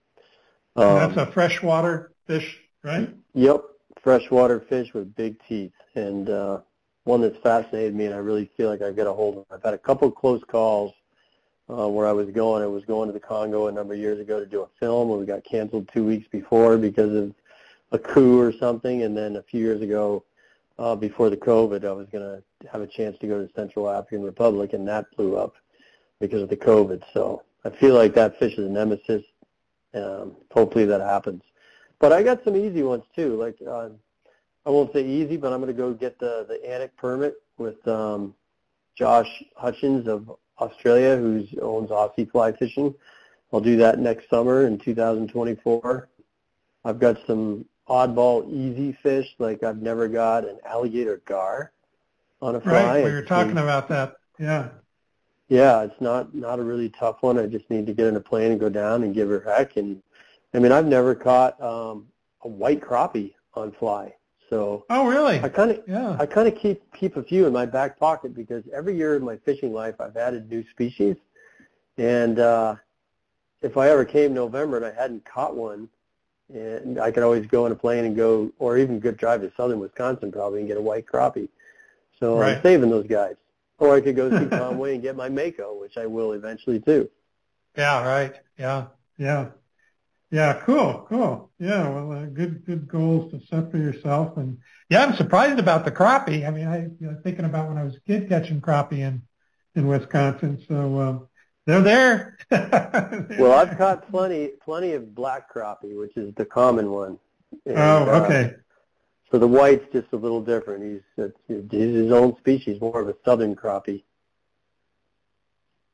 [0.76, 3.10] Um, that's a freshwater fish, right?
[3.34, 3.64] Yep,
[4.02, 6.60] freshwater fish with big teeth, and uh,
[7.06, 9.46] one that's fascinated me, and I really feel like I've got a hold of.
[9.52, 10.94] I've had a couple of close calls
[11.70, 12.64] uh, where I was going.
[12.64, 15.10] I was going to the Congo a number of years ago to do a film,
[15.12, 17.34] and we got canceled two weeks before because of
[17.92, 19.04] a coup or something.
[19.04, 20.24] And then a few years ago,
[20.80, 23.54] uh, before the COVID, I was going to have a chance to go to the
[23.56, 25.56] Central African Republic, and that blew up
[26.20, 27.04] because of the COVID.
[27.14, 29.24] So I feel like that fish is a nemesis.
[29.94, 31.44] Um, hopefully that happens.
[32.04, 33.38] But I got some easy ones too.
[33.38, 33.88] Like uh,
[34.66, 37.88] I won't say easy, but I'm going to go get the the anak permit with
[37.88, 38.36] um,
[38.94, 40.30] Josh Hutchins of
[40.60, 42.94] Australia, who owns Aussie Fly Fishing.
[43.54, 46.10] I'll do that next summer in 2024.
[46.84, 51.72] I've got some oddball easy fish, like I've never got an alligator gar
[52.42, 52.84] on a fly.
[52.84, 54.18] Right, we were talking about that.
[54.38, 54.72] Yeah.
[55.48, 57.40] Yeah, it's not not a really tough one.
[57.40, 59.78] I just need to get in a plane and go down and give her heck.
[59.78, 60.04] And
[60.54, 62.08] I mean, I've never caught um,
[62.42, 64.14] a white crappie on fly.
[64.50, 65.40] So oh really?
[65.40, 66.16] I kind of yeah.
[66.20, 69.24] I kind of keep keep a few in my back pocket because every year in
[69.24, 71.16] my fishing life I've added new species,
[71.98, 72.76] and uh,
[73.64, 75.90] if I ever came November and I hadn't caught one,
[76.54, 79.52] and I could always go on a plane and go, or even good drive to
[79.58, 81.50] southern Wisconsin probably and get a white crappie.
[82.20, 82.58] So right.
[82.58, 83.36] I'm saving those guys.
[83.80, 87.10] Or I could go see Conway and get my Mako, which I will eventually too.
[87.76, 88.36] Yeah, right.
[88.58, 88.88] Yeah,
[89.18, 89.48] yeah.
[90.34, 91.52] Yeah, cool, cool.
[91.60, 94.36] Yeah, well, uh, good, good goals to set for yourself.
[94.36, 94.58] And
[94.90, 96.48] yeah, I'm surprised about the crappie.
[96.48, 99.22] I mean, I you know, thinking about when I was a kid catching crappie in
[99.76, 100.60] in Wisconsin.
[100.68, 101.28] So um,
[101.68, 102.40] they're there.
[102.52, 107.20] well, I've caught plenty, plenty of black crappie, which is the common one.
[107.68, 108.46] And, oh, okay.
[108.46, 108.58] Uh,
[109.30, 110.84] so the white's just a little different.
[111.16, 114.04] He's he's his own species, more of a southern crappie.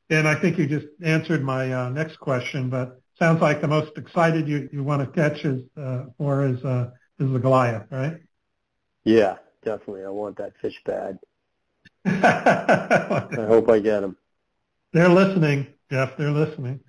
[0.08, 3.96] And I think you just answered my uh, next question, but sounds like the most
[3.96, 8.16] excited you, you want to catch is uh, for is uh, is the Goliath, right?
[9.04, 10.04] Yeah, definitely.
[10.04, 11.18] I want that fish bad.
[12.04, 14.16] I hope I get him.
[14.92, 16.16] They're listening, Jeff.
[16.16, 16.80] They're listening.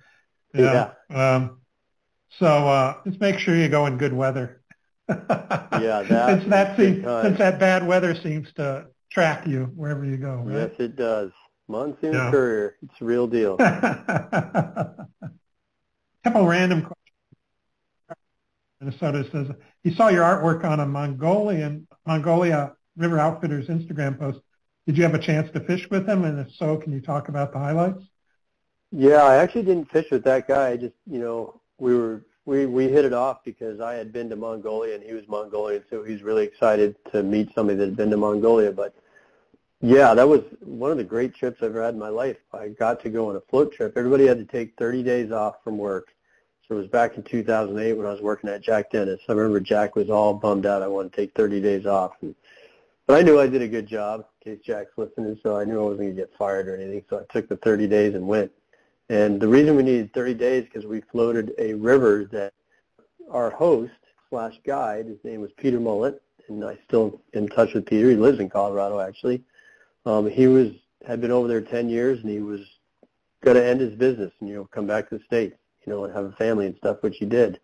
[0.54, 0.92] Yeah.
[1.10, 1.34] yeah.
[1.34, 1.60] Um,
[2.38, 4.62] so uh, just make sure you go in good weather.
[5.08, 5.16] yeah,
[6.08, 10.36] that since that seems, since that bad weather seems to track you wherever you go.
[10.36, 10.70] Right?
[10.70, 11.30] Yes, it does.
[11.68, 12.30] Monsoon yeah.
[12.30, 13.56] Currier, it's a real deal.
[16.24, 16.98] couple random questions.
[18.80, 24.40] Minnesota says he saw your artwork on a Mongolian Mongolia River Outfitters Instagram post.
[24.86, 26.24] Did you have a chance to fish with him?
[26.24, 28.02] And if so, can you talk about the highlights?
[28.90, 30.70] Yeah, I actually didn't fish with that guy.
[30.70, 34.28] I just, you know, we were we we hit it off because I had been
[34.30, 37.96] to Mongolia and he was Mongolian, so he's really excited to meet somebody that had
[37.96, 38.72] been to Mongolia.
[38.72, 38.94] But
[39.82, 42.38] yeah, that was one of the great trips I've ever had in my life.
[42.52, 43.94] I got to go on a float trip.
[43.96, 46.14] Everybody had to take 30 days off from work
[46.72, 49.20] so it was back in 2008 when I was working at Jack Dennis.
[49.28, 50.80] I remember Jack was all bummed out.
[50.80, 52.12] I wanted to take 30 days off.
[52.22, 52.34] And,
[53.06, 55.80] but I knew I did a good job in case Jack's listening, so I knew
[55.80, 57.04] I wasn't going to get fired or anything.
[57.10, 58.52] So I took the 30 days and went.
[59.08, 62.54] And the reason we needed 30 days because we floated a river that
[63.30, 63.92] our host
[64.30, 68.08] slash guide, his name was Peter Mullet, and I still in touch with Peter.
[68.08, 69.42] He lives in Colorado actually.
[70.04, 70.70] Um, he was
[71.06, 72.60] had been over there 10 years, and he was
[73.42, 76.04] going to end his business and you know come back to the states, you know,
[76.04, 77.60] and have a family and stuff, which he did.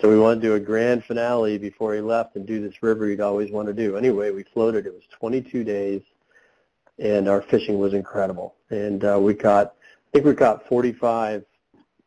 [0.00, 3.08] So we wanted to do a grand finale before he left and do this river
[3.08, 3.96] he'd always want to do.
[3.96, 4.86] Anyway, we floated.
[4.86, 6.02] It was 22 days,
[6.98, 8.54] and our fishing was incredible.
[8.70, 11.44] And uh, we caught, I think we caught 45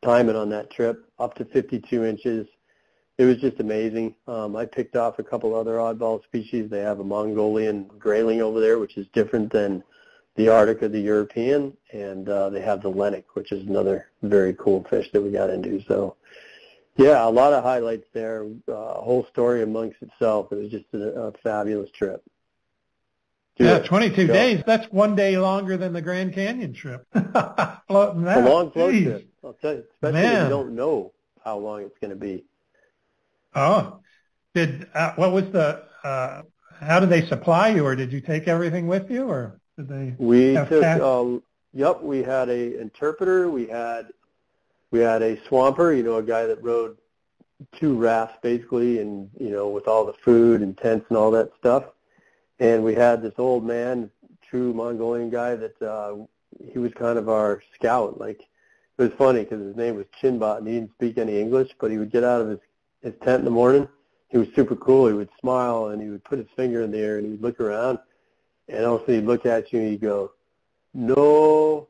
[0.02, 2.48] taimen on that trip, up to 52 inches.
[3.22, 4.16] It was just amazing.
[4.28, 6.72] Um, I picked off a couple other oddball species.
[6.72, 9.84] They have a Mongolian grayling over there, which is different than
[10.38, 14.56] the Arctic or the European, and uh, they have the lenok, which is another very
[14.56, 15.84] cool fish that we got into.
[15.84, 16.16] So
[16.98, 18.48] yeah, a lot of highlights there.
[18.68, 20.52] Uh, a whole story amongst itself.
[20.52, 22.24] It was just a, a fabulous trip.
[23.60, 24.34] yeah, 22 go.
[24.34, 24.64] days.
[24.66, 27.06] That's one day longer than the Grand Canyon trip.
[27.14, 28.44] Floating that.
[28.44, 29.04] A long float Jeez.
[29.04, 29.30] trip.
[29.44, 30.38] I'll tell you, especially Man.
[30.38, 31.14] if you don't know
[31.46, 32.46] how long it's going to be.
[33.56, 34.00] Oh,
[34.54, 35.84] did uh, what was the?
[36.04, 36.44] Uh,
[36.80, 40.16] how did they supply you, or did you take everything with you, or did they?
[40.18, 40.84] We took.
[40.84, 41.44] Um,
[41.74, 43.50] yep, we had a interpreter.
[43.50, 44.08] We had
[44.92, 46.98] we had a swamper, you know, a guy that rode
[47.74, 51.52] two rafts basically, and you know, with all the food and tents and all that
[51.58, 51.86] stuff.
[52.60, 54.12] And we had this old man,
[54.50, 56.16] true Mongolian guy that uh,
[56.72, 58.20] he was kind of our scout.
[58.20, 58.42] Like
[58.98, 61.92] it was funny because his name was Chinbot, and he didn't speak any English, but
[61.92, 62.60] he would get out of his
[63.02, 63.88] his tent in the morning.
[64.30, 65.08] He was super cool.
[65.08, 67.60] He would smile and he would put his finger in the air and he'd look
[67.60, 68.00] around,
[68.70, 70.32] and also he'd look at you and he'd go,
[70.94, 71.88] "No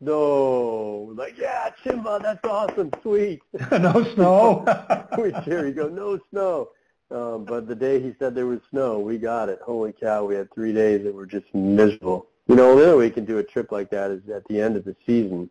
[0.00, 1.12] snow.
[1.16, 3.40] Like, yeah, Chimba, that's awesome, sweet.
[3.72, 4.64] no snow.
[5.18, 5.66] we cheer.
[5.66, 6.70] You go, no snow.
[7.10, 9.60] Um, but the day he said there was snow, we got it.
[9.64, 12.26] Holy cow, we had three days that were just miserable.
[12.46, 14.60] You know, the only way you can do a trip like that is at the
[14.60, 15.50] end of the season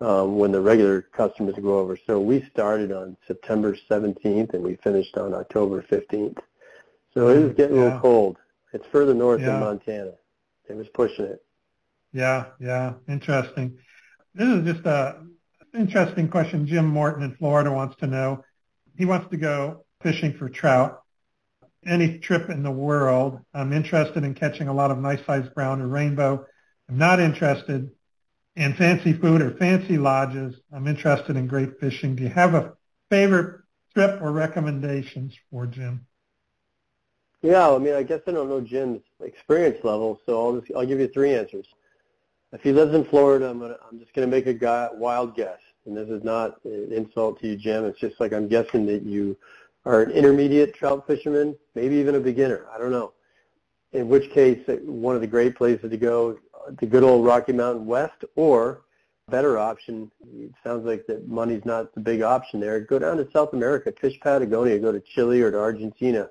[0.00, 1.98] um, when the regular customers go over.
[2.06, 6.38] So we started on September 17th and we finished on October 15th.
[7.12, 7.82] So it was getting yeah.
[7.82, 8.36] a little cold.
[8.72, 9.46] It's further north yeah.
[9.46, 10.12] than Montana.
[10.68, 11.44] It was pushing it.
[12.12, 13.78] Yeah, yeah, interesting.
[14.34, 15.22] This is just a
[15.74, 16.66] interesting question.
[16.66, 18.44] Jim Morton in Florida wants to know.
[18.96, 21.02] He wants to go fishing for trout.
[21.86, 23.40] Any trip in the world.
[23.52, 26.46] I'm interested in catching a lot of nice sized brown or rainbow.
[26.88, 27.90] I'm not interested
[28.56, 30.56] in fancy food or fancy lodges.
[30.72, 32.14] I'm interested in great fishing.
[32.14, 32.74] Do you have a
[33.10, 33.62] favorite
[33.94, 36.06] trip or recommendations for Jim?
[37.42, 40.86] Yeah, I mean, I guess I don't know Jim's experience level, so I'll just I'll
[40.86, 41.66] give you three answers
[42.54, 45.58] if he lives in Florida, I'm gonna I'm just gonna make a guy, wild guess,
[45.86, 47.84] and this is not an insult to you, Jim.
[47.84, 49.36] It's just like I'm guessing that you
[49.84, 52.66] are an intermediate trout fisherman, maybe even a beginner.
[52.72, 53.12] I don't know.
[53.92, 56.38] In which case, one of the great places to go,
[56.78, 58.82] the good old Rocky Mountain West, or
[59.28, 60.10] better option.
[60.34, 62.80] It sounds like that money's not the big option there.
[62.80, 66.28] Go down to South America, fish Patagonia, go to Chile or to Argentina.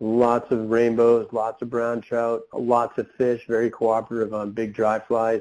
[0.00, 4.98] Lots of rainbows, lots of brown trout, lots of fish, very cooperative on big dry
[4.98, 5.40] flies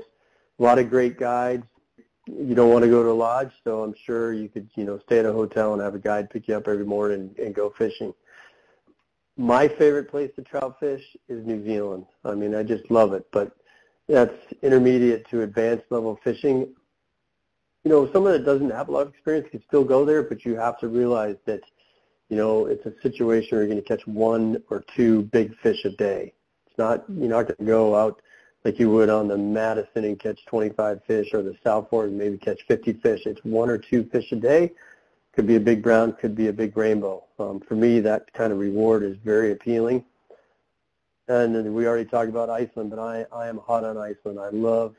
[0.59, 1.65] a lot of great guides.
[2.25, 4.99] You don't want to go to a lodge, so I'm sure you could, you know,
[4.99, 7.55] stay at a hotel and have a guide pick you up every morning and, and
[7.55, 8.13] go fishing.
[9.35, 12.05] My favorite place to trout fish is New Zealand.
[12.23, 13.51] I mean, I just love it, but
[14.07, 16.73] that's intermediate to advanced level fishing.
[17.83, 20.45] You know, someone that doesn't have a lot of experience can still go there, but
[20.45, 21.61] you have to realize that,
[22.29, 25.83] you know, it's a situation where you're going to catch one or two big fish
[25.85, 26.33] a day.
[26.67, 28.21] It's not, you're not going to go out
[28.63, 32.17] like you would on the Madison and catch 25 fish or the South Fork and
[32.17, 33.25] maybe catch 50 fish.
[33.25, 34.71] It's one or two fish a day.
[35.33, 37.25] Could be a big brown, could be a big rainbow.
[37.39, 40.05] Um, for me, that kind of reward is very appealing.
[41.27, 44.39] And we already talked about Iceland, but I, I am hot on Iceland.
[44.39, 44.95] I love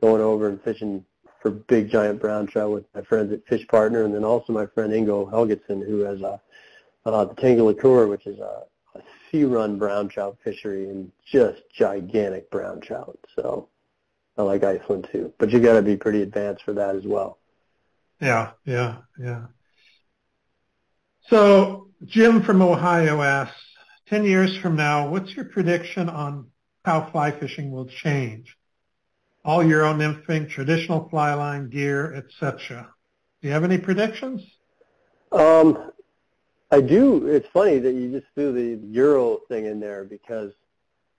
[0.00, 1.04] going over and fishing
[1.40, 4.66] for big giant brown trout with my friends at Fish Partner, and then also my
[4.66, 6.40] friend Ingo Helgetson, who has a,
[7.06, 8.64] uh, the Tungulækur, which is a
[9.30, 13.18] sea run brown trout fishery and just gigantic brown trout.
[13.36, 13.68] So
[14.36, 17.38] I like Iceland too, but you got to be pretty advanced for that as well.
[18.20, 19.46] Yeah, yeah, yeah.
[21.28, 23.56] So Jim from Ohio asks,
[24.10, 26.48] 10 years from now, what's your prediction on
[26.84, 28.56] how fly fishing will change?
[29.44, 32.88] All Euro nymphing, traditional fly line, gear, etc.
[33.40, 34.42] Do you have any predictions?
[35.30, 35.92] Um,
[36.72, 37.28] I do.
[37.28, 40.52] It's funny that you just threw the Euro thing in there because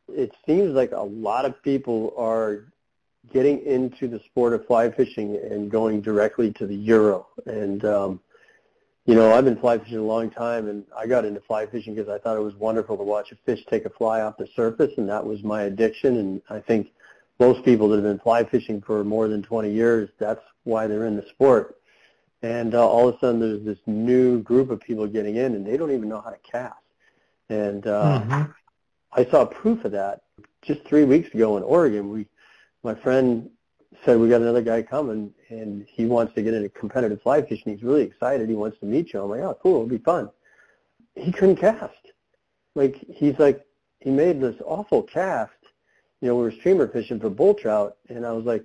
[0.10, 2.74] it seems like a lot of people are
[3.32, 7.28] getting into the sport of fly fishing and going directly to the Euro.
[7.46, 8.20] And um,
[9.06, 11.96] you know, I've been fly fishing a long time, and I got into fly fishing
[11.96, 14.48] because I thought it was wonderful to watch a fish take a fly off the
[14.56, 16.18] surface, and that was my addiction.
[16.18, 16.92] And I think
[17.40, 21.08] most people that have been fly fishing for more than 20 years, that's why they're
[21.08, 21.78] in the sport.
[22.44, 25.66] And uh, all of a sudden, there's this new group of people getting in, and
[25.66, 26.76] they don't even know how to cast.
[27.50, 28.52] And uh, mm-hmm.
[29.14, 30.22] I saw proof of that
[30.62, 32.10] just three weeks ago in Oregon.
[32.10, 32.28] We,
[32.84, 33.50] my friend
[34.06, 37.74] said we got another guy coming and he wants to get into competitive fly fishing.
[37.74, 38.50] He's really excited.
[38.50, 39.22] He wants to meet you.
[39.22, 40.30] I'm like, oh, cool, it'll be fun.
[41.16, 41.94] He couldn't cast.
[42.76, 43.66] Like he's like,
[44.00, 45.52] he made this awful cast.
[46.22, 48.64] You know, we were streamer fishing for bull trout, and I was like,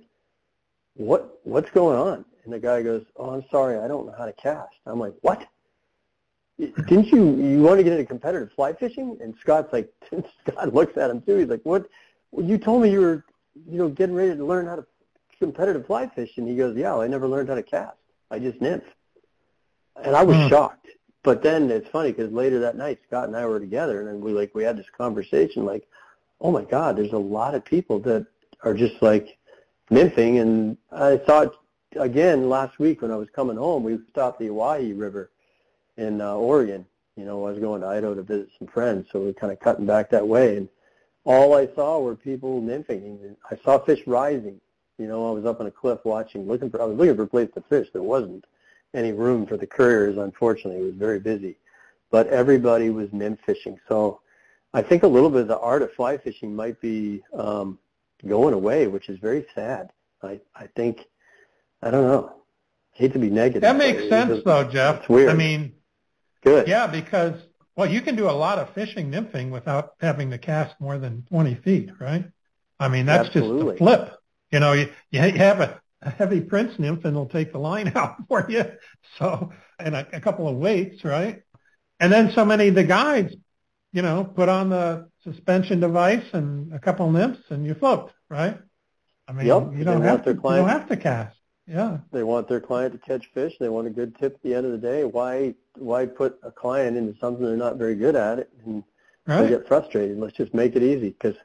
[0.95, 2.25] what what's going on?
[2.43, 4.75] And the guy goes, oh, I'm sorry, I don't know how to cast.
[4.85, 5.45] I'm like, what?
[6.59, 9.17] Didn't you you want to get into competitive fly fishing?
[9.21, 9.91] And Scott's like,
[10.47, 11.37] Scott looks at him too.
[11.37, 11.87] He's like, what?
[12.35, 13.25] You told me you were,
[13.69, 14.85] you know, getting ready to learn how to
[15.39, 16.31] competitive fly fish?
[16.37, 17.97] And he goes, yeah, I never learned how to cast.
[18.29, 18.83] I just nymph.
[20.03, 20.49] And I was mm.
[20.49, 20.87] shocked.
[21.23, 24.31] But then it's funny because later that night, Scott and I were together, and we
[24.31, 25.85] like we had this conversation, like,
[26.39, 28.25] oh my God, there's a lot of people that
[28.63, 29.37] are just like
[29.91, 30.39] nymphing.
[30.41, 31.55] And I thought
[31.99, 35.31] again last week when I was coming home, we stopped the Owyhee River
[35.97, 36.85] in uh, Oregon.
[37.17, 39.51] You know, I was going to Idaho to visit some friends, so we are kind
[39.51, 40.57] of cutting back that way.
[40.57, 40.69] And
[41.25, 43.35] all I saw were people nymphing.
[43.51, 44.61] I saw fish rising.
[44.97, 47.23] You know, I was up on a cliff watching, looking for, I was looking for
[47.23, 47.87] a place to fish.
[47.93, 48.45] There wasn't
[48.93, 50.81] any room for the Curriers, unfortunately.
[50.81, 51.57] It was very busy.
[52.09, 53.79] But everybody was nymph fishing.
[53.87, 54.21] So
[54.73, 57.77] I think a little bit of the art of fly fishing might be um,
[58.25, 59.91] going away, which is very sad.
[60.23, 61.05] I, I think,
[61.83, 62.33] I don't know.
[62.95, 63.61] I hate to be negative.
[63.61, 65.01] That makes sense, though, Jeff.
[65.01, 65.29] It's weird.
[65.29, 65.73] I mean,
[66.43, 66.67] good.
[66.67, 67.35] Yeah, because
[67.77, 71.23] well, you can do a lot of fishing nymphing without having to cast more than
[71.29, 72.25] 20 feet, right?
[72.79, 73.73] I mean, that's Absolutely.
[73.73, 74.16] just a flip.
[74.51, 77.91] You know, you, you have a, a heavy prince nymph and it'll take the line
[77.95, 78.65] out for you.
[79.17, 81.43] So, and a, a couple of weights, right?
[81.99, 83.35] And then so many of the guides,
[83.91, 88.11] you know, put on the suspension device and a couple of nymphs and you float,
[88.29, 88.57] right?
[89.27, 89.71] I mean, yep.
[89.75, 91.37] you don't have to, you don't have to cast.
[91.67, 91.97] Yeah.
[92.13, 93.53] They want their client to catch fish.
[93.59, 95.03] They want a good tip at the end of the day.
[95.03, 98.83] Why why put a client into something they're not very good at it and
[99.25, 99.41] right.
[99.41, 100.17] they get frustrated?
[100.17, 101.35] Let's just make it easy because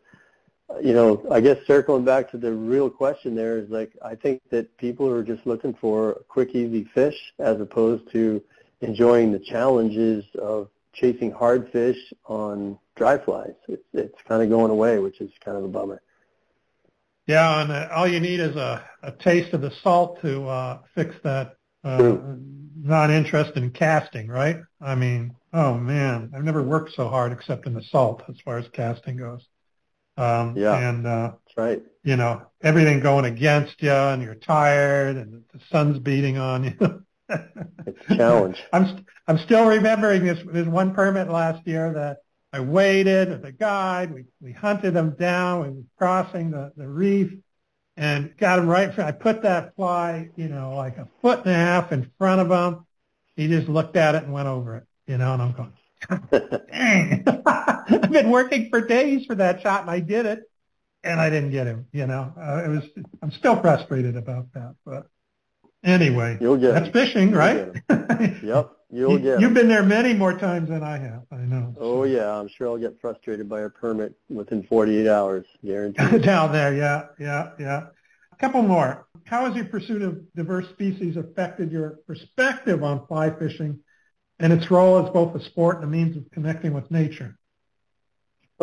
[0.81, 4.40] you know, I guess circling back to the real question there is like I think
[4.51, 8.43] that people are just looking for a quick, easy fish as opposed to
[8.81, 13.55] enjoying the challenges of chasing hard fish on dry flies.
[13.69, 16.03] It's, it's kind of going away, which is kind of a bummer.
[17.27, 20.78] Yeah, and uh, all you need is a, a taste of the salt to uh,
[20.94, 22.16] fix that uh,
[22.77, 24.59] not interest in casting, right?
[24.81, 28.59] I mean, oh man, I've never worked so hard except in the salt as far
[28.59, 29.47] as casting goes.
[30.16, 31.82] Um, yeah, and uh, that's right.
[32.05, 37.05] You know, everything going against you, and you're tired, and the sun's beating on you.
[37.86, 38.62] it's a challenge.
[38.72, 42.18] I'm I'm still remembering this this one permit last year that
[42.52, 44.12] I waited with a guide.
[44.12, 45.62] We we hunted them down.
[45.62, 47.32] We were crossing the the reef,
[47.97, 48.97] and got him right.
[48.98, 52.51] I put that fly, you know, like a foot and a half in front of
[52.51, 52.84] him.
[53.36, 55.72] He just looked at it and went over it, you know, and I'm going,
[56.70, 57.24] Dang.
[57.88, 60.40] I've been working for days for that shot, and I did it,
[61.04, 61.86] and I didn't get him.
[61.92, 62.84] You know, uh, it was.
[63.22, 65.06] I'm still frustrated about that, but
[65.84, 66.92] anyway, you'll get that's him.
[66.92, 67.72] fishing, you'll right?
[68.42, 69.40] yep, you'll get.
[69.40, 71.22] You've been there many more times than I have.
[71.30, 71.74] I know.
[71.78, 76.22] Oh yeah, I'm sure I'll get frustrated by a permit within 48 hours, guaranteed.
[76.24, 77.86] Down there, yeah, yeah, yeah.
[78.32, 79.06] A couple more.
[79.24, 83.80] How has your pursuit of diverse species affected your perspective on fly fishing
[84.38, 87.38] and its role as both a sport and a means of connecting with nature?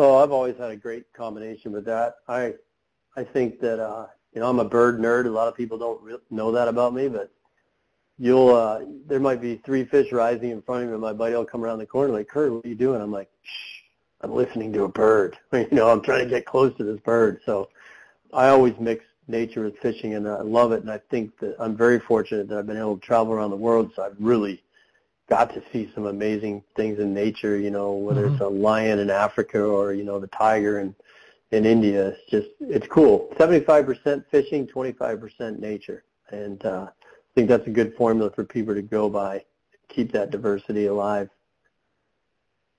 [0.02, 2.14] Oh, I've always had a great combination with that.
[2.26, 2.54] I
[3.18, 5.26] I think that uh, you know I'm a bird nerd.
[5.26, 7.30] A lot of people don't re- know that about me, but
[8.18, 11.34] you'll uh, there might be three fish rising in front of me, and my buddy
[11.34, 13.02] will come around the corner like, Kurt, what are you doing?
[13.02, 13.80] I'm like, Shh,
[14.22, 15.36] I'm listening to a bird.
[15.52, 17.42] you know, I'm trying to get close to this bird.
[17.44, 17.68] So
[18.32, 20.80] I always mix nature with fishing, and I love it.
[20.80, 23.56] And I think that I'm very fortunate that I've been able to travel around the
[23.56, 24.62] world, so I've really
[25.30, 28.34] got to see some amazing things in nature, you know, whether mm-hmm.
[28.34, 30.94] it's a lion in Africa or, you know, the tiger in,
[31.52, 32.08] in India.
[32.08, 33.32] It's just, it's cool.
[33.38, 36.02] 75% fishing, 25% nature.
[36.30, 39.44] And uh, I think that's a good formula for people to go by,
[39.88, 41.30] keep that diversity alive.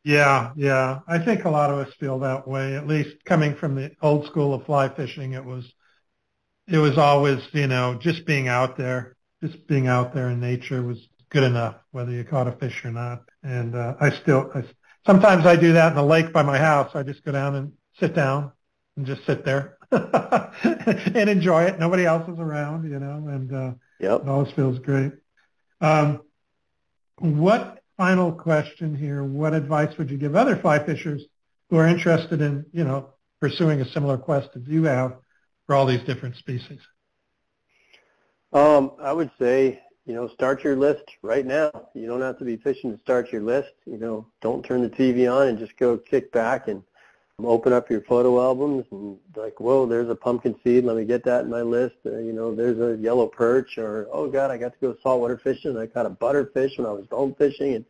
[0.03, 0.99] Yeah, yeah.
[1.07, 4.25] I think a lot of us feel that way, at least coming from the old
[4.25, 5.33] school of fly fishing.
[5.33, 5.71] It was,
[6.67, 10.81] it was always, you know, just being out there, just being out there in nature
[10.81, 13.23] was good enough, whether you caught a fish or not.
[13.41, 14.63] And uh, I still, I,
[15.05, 16.91] sometimes I do that in the lake by my house.
[16.93, 18.51] I just go down and sit down
[18.97, 21.79] and just sit there and enjoy it.
[21.79, 24.21] Nobody else is around, you know, and uh, yep.
[24.21, 25.13] it always feels great.
[25.79, 26.21] Um,
[27.17, 31.23] what final question here, what advice would you give other fly fishers
[31.69, 33.09] who are interested in, you know,
[33.39, 35.15] pursuing a similar quest as you have
[35.65, 36.79] for all these different species?
[38.51, 39.79] Um, I would say,
[40.11, 41.71] you know, start your list right now.
[41.93, 43.71] You don't have to be fishing to start your list.
[43.85, 46.83] You know, don't turn the TV on and just go kick back and
[47.41, 50.83] open up your photo albums and like, whoa, there's a pumpkin seed.
[50.83, 51.95] Let me get that in my list.
[52.05, 55.37] Uh, you know, there's a yellow perch or, oh God, I got to go saltwater
[55.37, 55.77] fishing.
[55.77, 57.85] I caught a butterfish when I was bone fishing and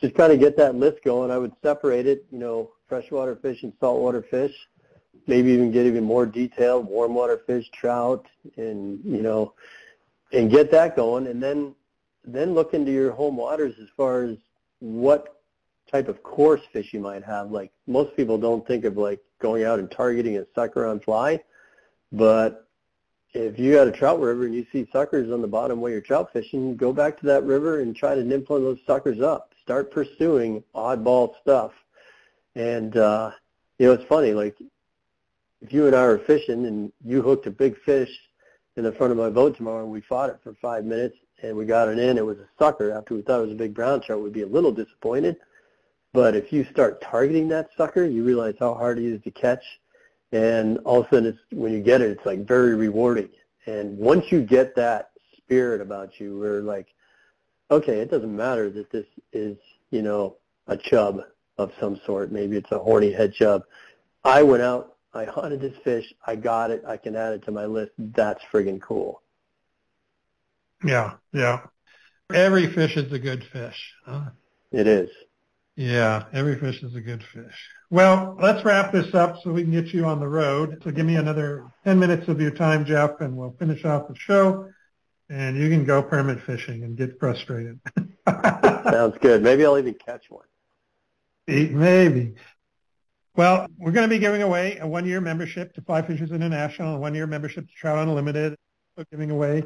[0.00, 1.30] just kind of get that list going.
[1.30, 4.54] I would separate it, you know, freshwater fish and saltwater fish,
[5.28, 8.26] maybe even get even more detailed, warm water fish, trout,
[8.56, 9.54] and, you know,
[10.34, 11.26] and get that going.
[11.26, 11.74] And then,
[12.24, 14.36] then look into your home waters as far as
[14.80, 15.40] what
[15.90, 17.50] type of coarse fish you might have.
[17.50, 21.40] Like most people don't think of like going out and targeting a sucker on fly,
[22.12, 22.66] but
[23.32, 26.00] if you got a trout river and you see suckers on the bottom where you're
[26.00, 29.20] trout fishing, go back to that river and try to nymph one of those suckers
[29.20, 29.52] up.
[29.62, 31.72] Start pursuing oddball stuff.
[32.54, 33.32] And uh,
[33.78, 34.56] you know, it's funny, like
[35.60, 38.10] if you and I were fishing and you hooked a big fish
[38.76, 41.56] in the front of my boat tomorrow and we fought it for five minutes and
[41.56, 43.74] we got it in, it was a sucker after we thought it was a big
[43.74, 45.36] brown trout, we'd be a little disappointed.
[46.12, 49.64] But if you start targeting that sucker, you realize how hard he is to catch.
[50.32, 53.28] And all of a sudden, it's, when you get it, it's like very rewarding.
[53.66, 56.86] And once you get that spirit about you, where like,
[57.70, 59.56] okay, it doesn't matter that this is,
[59.90, 60.36] you know,
[60.68, 61.20] a chub
[61.58, 62.32] of some sort.
[62.32, 63.62] Maybe it's a horny head chub.
[64.24, 67.50] I went out, I hunted this fish, I got it, I can add it to
[67.50, 67.92] my list.
[67.98, 69.22] That's friggin' cool.
[70.84, 71.60] Yeah, yeah.
[72.32, 73.92] Every fish is a good fish.
[74.04, 74.30] Huh?
[74.72, 75.10] It is.
[75.76, 77.68] Yeah, every fish is a good fish.
[77.90, 80.80] Well, let's wrap this up so we can get you on the road.
[80.84, 84.14] So give me another 10 minutes of your time, Jeff, and we'll finish off the
[84.14, 84.68] show.
[85.30, 87.80] And you can go permit fishing and get frustrated.
[88.28, 89.42] Sounds good.
[89.42, 90.44] Maybe I'll even catch one.
[91.46, 92.34] Maybe.
[93.36, 96.98] Well, we're going to be giving away a one-year membership to Fly Fishers International, a
[97.00, 98.56] one-year membership to Trout Unlimited.
[98.96, 99.64] We're giving away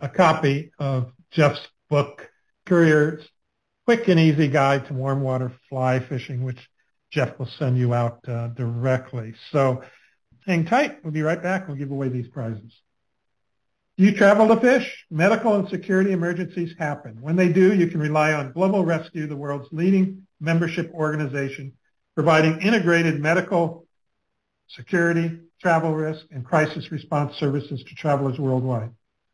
[0.00, 2.30] a copy of Jeff's book,
[2.66, 3.28] Currier's
[3.84, 6.68] quick and easy guide to warm water fly fishing, which
[7.10, 9.34] Jeff will send you out uh, directly.
[9.50, 9.82] So
[10.46, 11.02] hang tight.
[11.02, 11.66] We'll be right back.
[11.66, 12.72] We'll give away these prizes.
[13.96, 15.04] You travel to fish.
[15.10, 17.20] Medical and security emergencies happen.
[17.20, 21.72] When they do, you can rely on Global Rescue, the world's leading membership organization,
[22.14, 23.86] providing integrated medical,
[24.68, 28.90] security, travel risk, and crisis response services to travelers worldwide.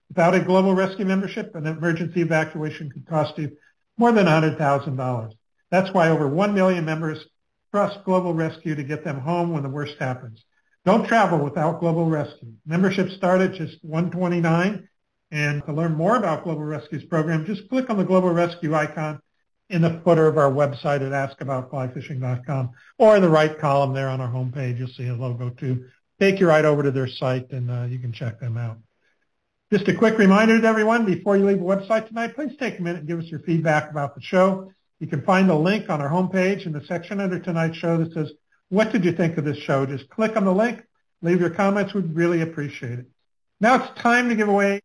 [0.09, 3.57] Without a Global Rescue membership, an emergency evacuation could cost you
[3.97, 5.33] more than $100,000.
[5.71, 7.25] That's why over 1 million members
[7.73, 10.45] trust Global Rescue to get them home when the worst happens.
[10.85, 12.53] Don't travel without Global Rescue.
[12.65, 14.89] Membership start at just 129
[15.33, 19.21] and to learn more about Global Rescue's program, just click on the Global Rescue icon
[19.69, 24.21] in the footer of our website at askaboutflyfishing.com or in the right column there on
[24.21, 24.79] our homepage.
[24.79, 25.87] You'll see a logo too.
[26.21, 28.79] Take you right over to their site and uh, you can check them out.
[29.73, 32.83] Just a quick reminder to everyone, before you leave the website tonight, please take a
[32.83, 34.71] minute and give us your feedback about the show.
[35.01, 38.13] You can find the link on our homepage in the section under tonight's show that
[38.13, 38.31] says,
[38.69, 39.85] what did you think of this show?
[39.85, 40.85] Just click on the link,
[41.21, 41.95] leave your comments.
[41.95, 43.07] We'd really appreciate it.
[43.61, 44.81] Now it's time to give away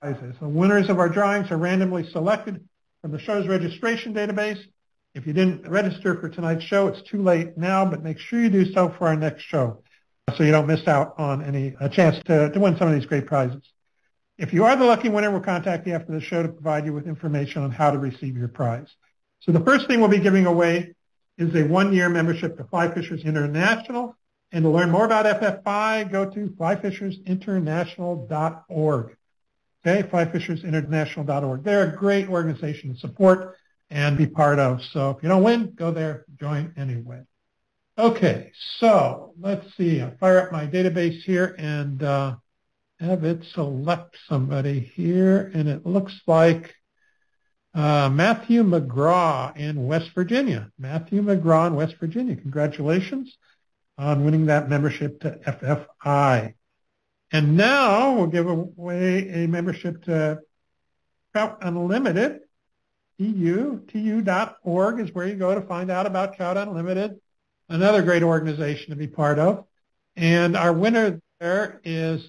[0.00, 0.36] prizes.
[0.40, 2.66] The winners of our drawings are randomly selected
[3.04, 4.58] from the show's registration database.
[5.14, 8.48] If you didn't register for tonight's show, it's too late now, but make sure you
[8.48, 9.82] do so for our next show
[10.34, 13.04] so you don't miss out on any a chance to, to win some of these
[13.04, 13.60] great prizes.
[14.38, 16.94] If you are the lucky winner, we'll contact you after the show to provide you
[16.94, 18.88] with information on how to receive your prize.
[19.40, 20.94] So the first thing we'll be giving away
[21.36, 24.16] is a one-year membership to Fly Fishers International.
[24.50, 29.16] And to learn more about FFI, go to flyfishersinternational.org.
[29.86, 31.62] Okay, flyfishersinternational.org.
[31.62, 33.56] They're a great organization to support
[33.90, 34.82] and be part of.
[34.82, 37.22] So if you don't win, go there, join anyway.
[37.98, 40.00] Okay, so let's see.
[40.00, 42.36] I'll fire up my database here and uh,
[42.98, 46.74] have it select somebody here, and it looks like
[47.74, 50.70] uh, Matthew McGraw in West Virginia.
[50.78, 52.36] Matthew McGraw in West Virginia.
[52.36, 53.36] Congratulations
[53.98, 56.54] on winning that membership to FFI.
[57.34, 60.38] And now we'll give away a membership to
[61.32, 62.42] Trout Unlimited.
[63.18, 67.16] TU, TU.org is where you go to find out about Trout Unlimited,
[67.68, 69.64] another great organization to be part of.
[70.14, 72.24] And our winner there is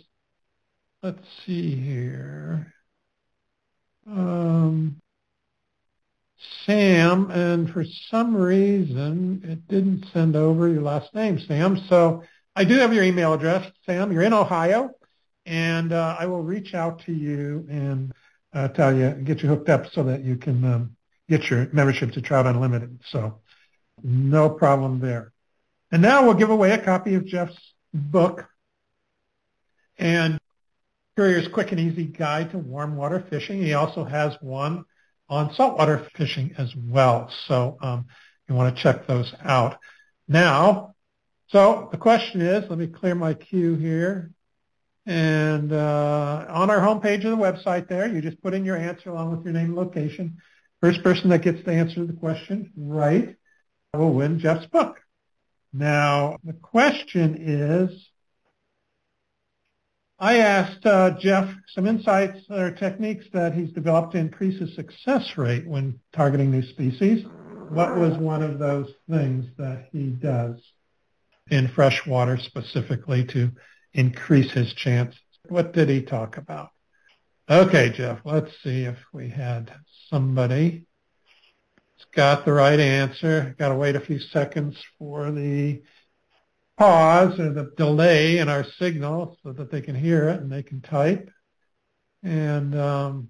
[1.04, 2.74] let's see here.
[4.08, 5.00] Um,
[6.66, 11.78] Sam, and for some reason it didn't send over your last name, Sam.
[11.90, 12.24] So
[12.56, 14.12] I do have your email address, Sam.
[14.12, 14.92] You're in Ohio,
[15.46, 18.14] and uh, I will reach out to you and
[18.54, 20.96] uh, tell you, get you hooked up so that you can um,
[21.28, 23.00] get your membership to Trout Unlimited.
[23.10, 23.42] So
[24.02, 25.34] no problem there.
[25.92, 27.58] And now we'll give away a copy of Jeff's
[27.94, 28.48] book
[29.98, 30.40] and
[31.18, 33.62] Currier's Quick and Easy Guide to Warm Water Fishing.
[33.62, 34.86] He also has one
[35.30, 37.32] on saltwater fishing as well.
[37.48, 38.06] So um,
[38.48, 39.78] you want to check those out.
[40.28, 40.95] Now,
[41.48, 44.32] so the question is, let me clear my queue here.
[45.06, 49.12] And uh, on our homepage of the website there, you just put in your answer
[49.12, 50.38] along with your name and location.
[50.82, 53.36] First person that gets to answer the question right
[53.94, 54.98] will win Jeff's book.
[55.72, 58.10] Now, the question is,
[60.18, 65.38] I asked uh, Jeff some insights or techniques that he's developed to increase his success
[65.38, 67.26] rate when targeting new species.
[67.70, 70.62] What was one of those things that he does
[71.50, 73.52] in fresh water specifically to
[73.94, 75.16] increase his chance?
[75.48, 76.70] What did he talk about?
[77.50, 79.72] Okay, Jeff, let's see if we had
[80.10, 80.88] somebody
[81.98, 83.56] that's got the right answer.
[83.60, 85.84] Got to wait a few seconds for the
[86.78, 90.64] pause or the delay in our signal so that they can hear it and they
[90.64, 91.30] can type.
[92.24, 93.30] And um,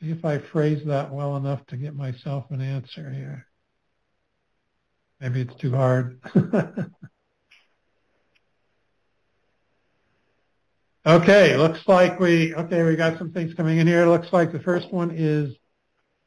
[0.00, 3.46] see if I phrase that well enough to get myself an answer here.
[5.24, 6.20] Maybe it's too hard.
[11.06, 14.04] okay, looks like we, okay, we got some things coming in here.
[14.04, 15.56] Looks like the first one is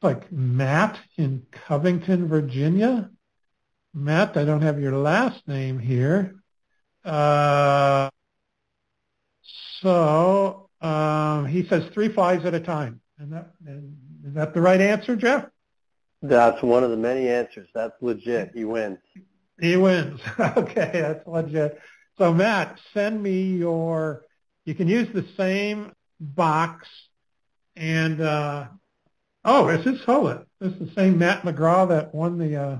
[0.02, 3.08] like Matt in Covington, Virginia.
[3.94, 6.34] Matt, I don't have your last name here.
[7.04, 8.10] Uh,
[9.80, 13.00] so um, he says three flies at a time.
[13.20, 15.46] And that, is that the right answer, Jeff?
[16.22, 17.68] That's one of the many answers.
[17.74, 18.50] That's legit.
[18.54, 18.98] He wins.
[19.60, 20.20] He wins.
[20.40, 21.80] okay, that's legit.
[22.16, 24.24] So Matt, send me your.
[24.64, 26.88] You can use the same box,
[27.76, 28.66] and uh,
[29.44, 30.46] oh, this is hold it.
[30.60, 32.78] This is the same Matt McGraw that won the uh,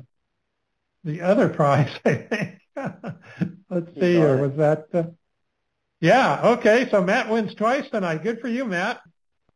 [1.04, 2.58] the other prize, I think.
[3.70, 4.86] Let's see, or was that?
[4.92, 5.04] Uh,
[6.00, 6.88] yeah, okay.
[6.90, 8.22] So Matt wins twice tonight.
[8.22, 9.00] Good for you, Matt.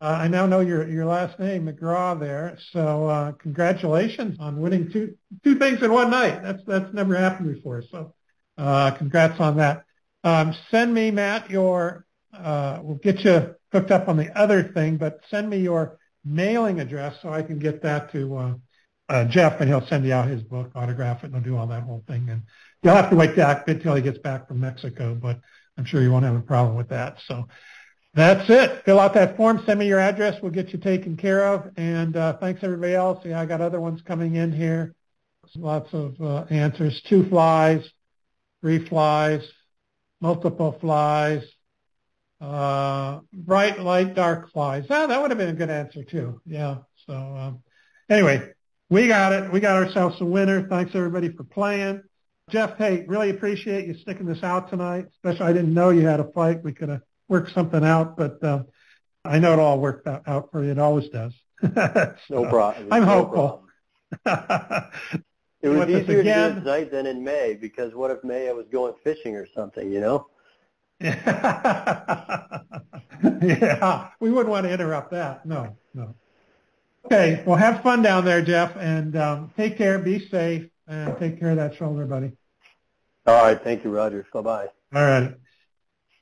[0.02, 2.18] Uh, I now know your your last name, McGraw.
[2.18, 6.42] There, so uh, congratulations on winning two two things in one night.
[6.42, 7.84] That's that's never happened before.
[7.88, 8.12] So,
[8.58, 9.84] uh, congrats on that.
[10.24, 12.04] Um, send me, Matt, your.
[12.36, 16.80] Uh, we'll get you hooked up on the other thing, but send me your mailing
[16.80, 18.54] address so I can get that to uh,
[19.08, 21.68] uh, Jeff, and he'll send you out his book, autograph it, and he'll do all
[21.68, 22.28] that whole thing.
[22.28, 22.42] And
[22.82, 25.38] you'll have to wait back until he gets back from Mexico, but
[25.78, 27.18] I'm sure you won't have a problem with that.
[27.28, 27.46] So
[28.14, 28.82] that's it.
[28.84, 29.62] Fill out that form.
[29.64, 30.40] Send me your address.
[30.42, 31.70] We'll get you taken care of.
[31.76, 33.24] And uh, thanks everybody else.
[33.24, 34.94] Yeah, I got other ones coming in here.
[35.56, 37.02] Lots of uh, answers.
[37.08, 37.86] Two flies,
[38.60, 39.42] three flies,
[40.20, 41.42] multiple flies,
[42.40, 44.84] uh, bright, light, dark flies.
[44.88, 46.40] Ah, that would have been a good answer too.
[46.46, 46.78] Yeah.
[47.06, 47.62] So um,
[48.08, 48.50] anyway,
[48.88, 49.52] we got it.
[49.52, 50.66] We got ourselves a winner.
[50.68, 52.02] Thanks everybody for playing.
[52.50, 55.06] Jeff, hey, really appreciate you sticking this out tonight.
[55.12, 56.62] Especially, I didn't know you had a fight.
[56.62, 57.02] We could have
[57.32, 58.62] worked something out, but uh,
[59.24, 60.70] I know it all worked out, for you.
[60.70, 61.32] It always does.
[61.62, 62.92] so, no problem.
[62.92, 63.64] I'm no hopeful.
[65.62, 66.50] it was easier again.
[66.50, 69.34] to do it tonight than in May because what if May I was going fishing
[69.34, 70.26] or something, you know?
[71.00, 71.16] yeah,
[74.20, 75.44] we wouldn't want to interrupt that.
[75.46, 76.14] No, no.
[77.06, 77.42] Okay.
[77.44, 79.98] Well, have fun down there, Jeff, and um, take care.
[79.98, 82.32] Be safe, and take care of that shoulder, buddy.
[83.26, 83.60] All right.
[83.60, 84.24] Thank you, Roger.
[84.32, 84.68] Bye-bye.
[84.94, 85.34] All right.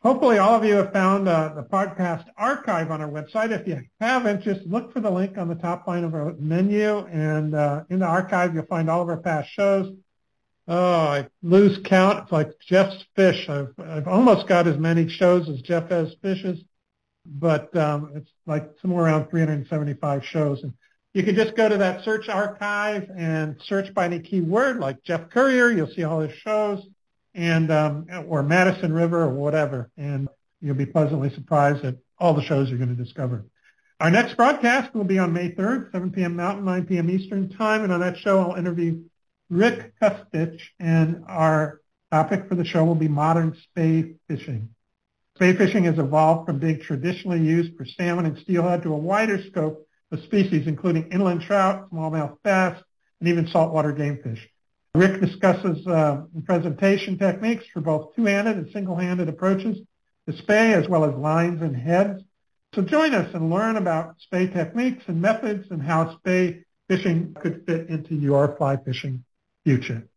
[0.02, 3.50] Hopefully all of you have found uh, the podcast archive on our website.
[3.50, 6.98] If you haven't, just look for the link on the top line of our menu,
[7.06, 9.94] and uh, in the archive you'll find all of our past shows.
[10.66, 12.22] Oh, I lose count.
[12.22, 13.48] It's like Jeff's fish.
[13.48, 16.62] I've, I've almost got as many shows as Jeff has fishes
[17.26, 20.62] but um, it's like somewhere around 375 shows.
[20.62, 20.72] And
[21.14, 25.30] you can just go to that search archive and search by any keyword like Jeff
[25.30, 25.70] Currier.
[25.70, 26.86] You'll see all his shows,
[27.34, 30.28] and um, or Madison River or whatever, and
[30.60, 33.46] you'll be pleasantly surprised at all the shows you're going to discover.
[34.00, 36.36] Our next broadcast will be on May 3rd, 7 p.m.
[36.36, 37.10] Mountain, 9 p.m.
[37.10, 39.02] Eastern Time, and on that show I'll interview
[39.50, 41.80] Rick Kustich, and our
[42.10, 44.70] topic for the show will be modern spey fishing.
[45.36, 49.42] Spey fishing has evolved from being traditionally used for salmon and steelhead to a wider
[49.42, 52.80] scope of species, including inland trout, smallmouth bass,
[53.20, 54.48] and even saltwater game fish.
[54.94, 59.78] Rick discusses uh, presentation techniques for both two-handed and single-handed approaches
[60.28, 62.22] to spey, as well as lines and heads.
[62.74, 67.64] So join us and learn about spey techniques and methods and how spey fishing could
[67.66, 69.24] fit into your fly fishing
[69.64, 70.08] future.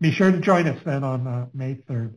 [0.00, 2.14] Be sure to join us then on uh, May 3rd.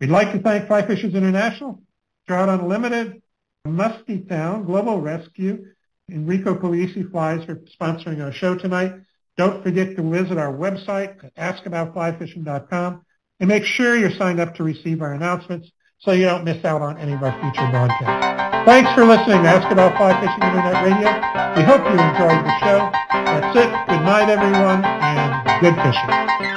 [0.00, 1.82] We'd like to thank Fly Fishers International
[2.26, 3.22] Trout Unlimited,
[3.66, 5.66] Muskie Town, Global Rescue,
[6.10, 8.94] Enrico Puglisi Flies for sponsoring our show tonight.
[9.36, 13.04] Don't forget to visit our website at askaboutflyfishing.com
[13.40, 16.82] and make sure you're signed up to receive our announcements so you don't miss out
[16.82, 18.66] on any of our future broadcasts.
[18.66, 21.08] Thanks for listening to Ask About Fly Fishing Internet Radio.
[21.56, 22.90] We hope you enjoyed the show.
[23.12, 23.70] That's it.
[23.88, 26.55] Good night, everyone, and good fishing.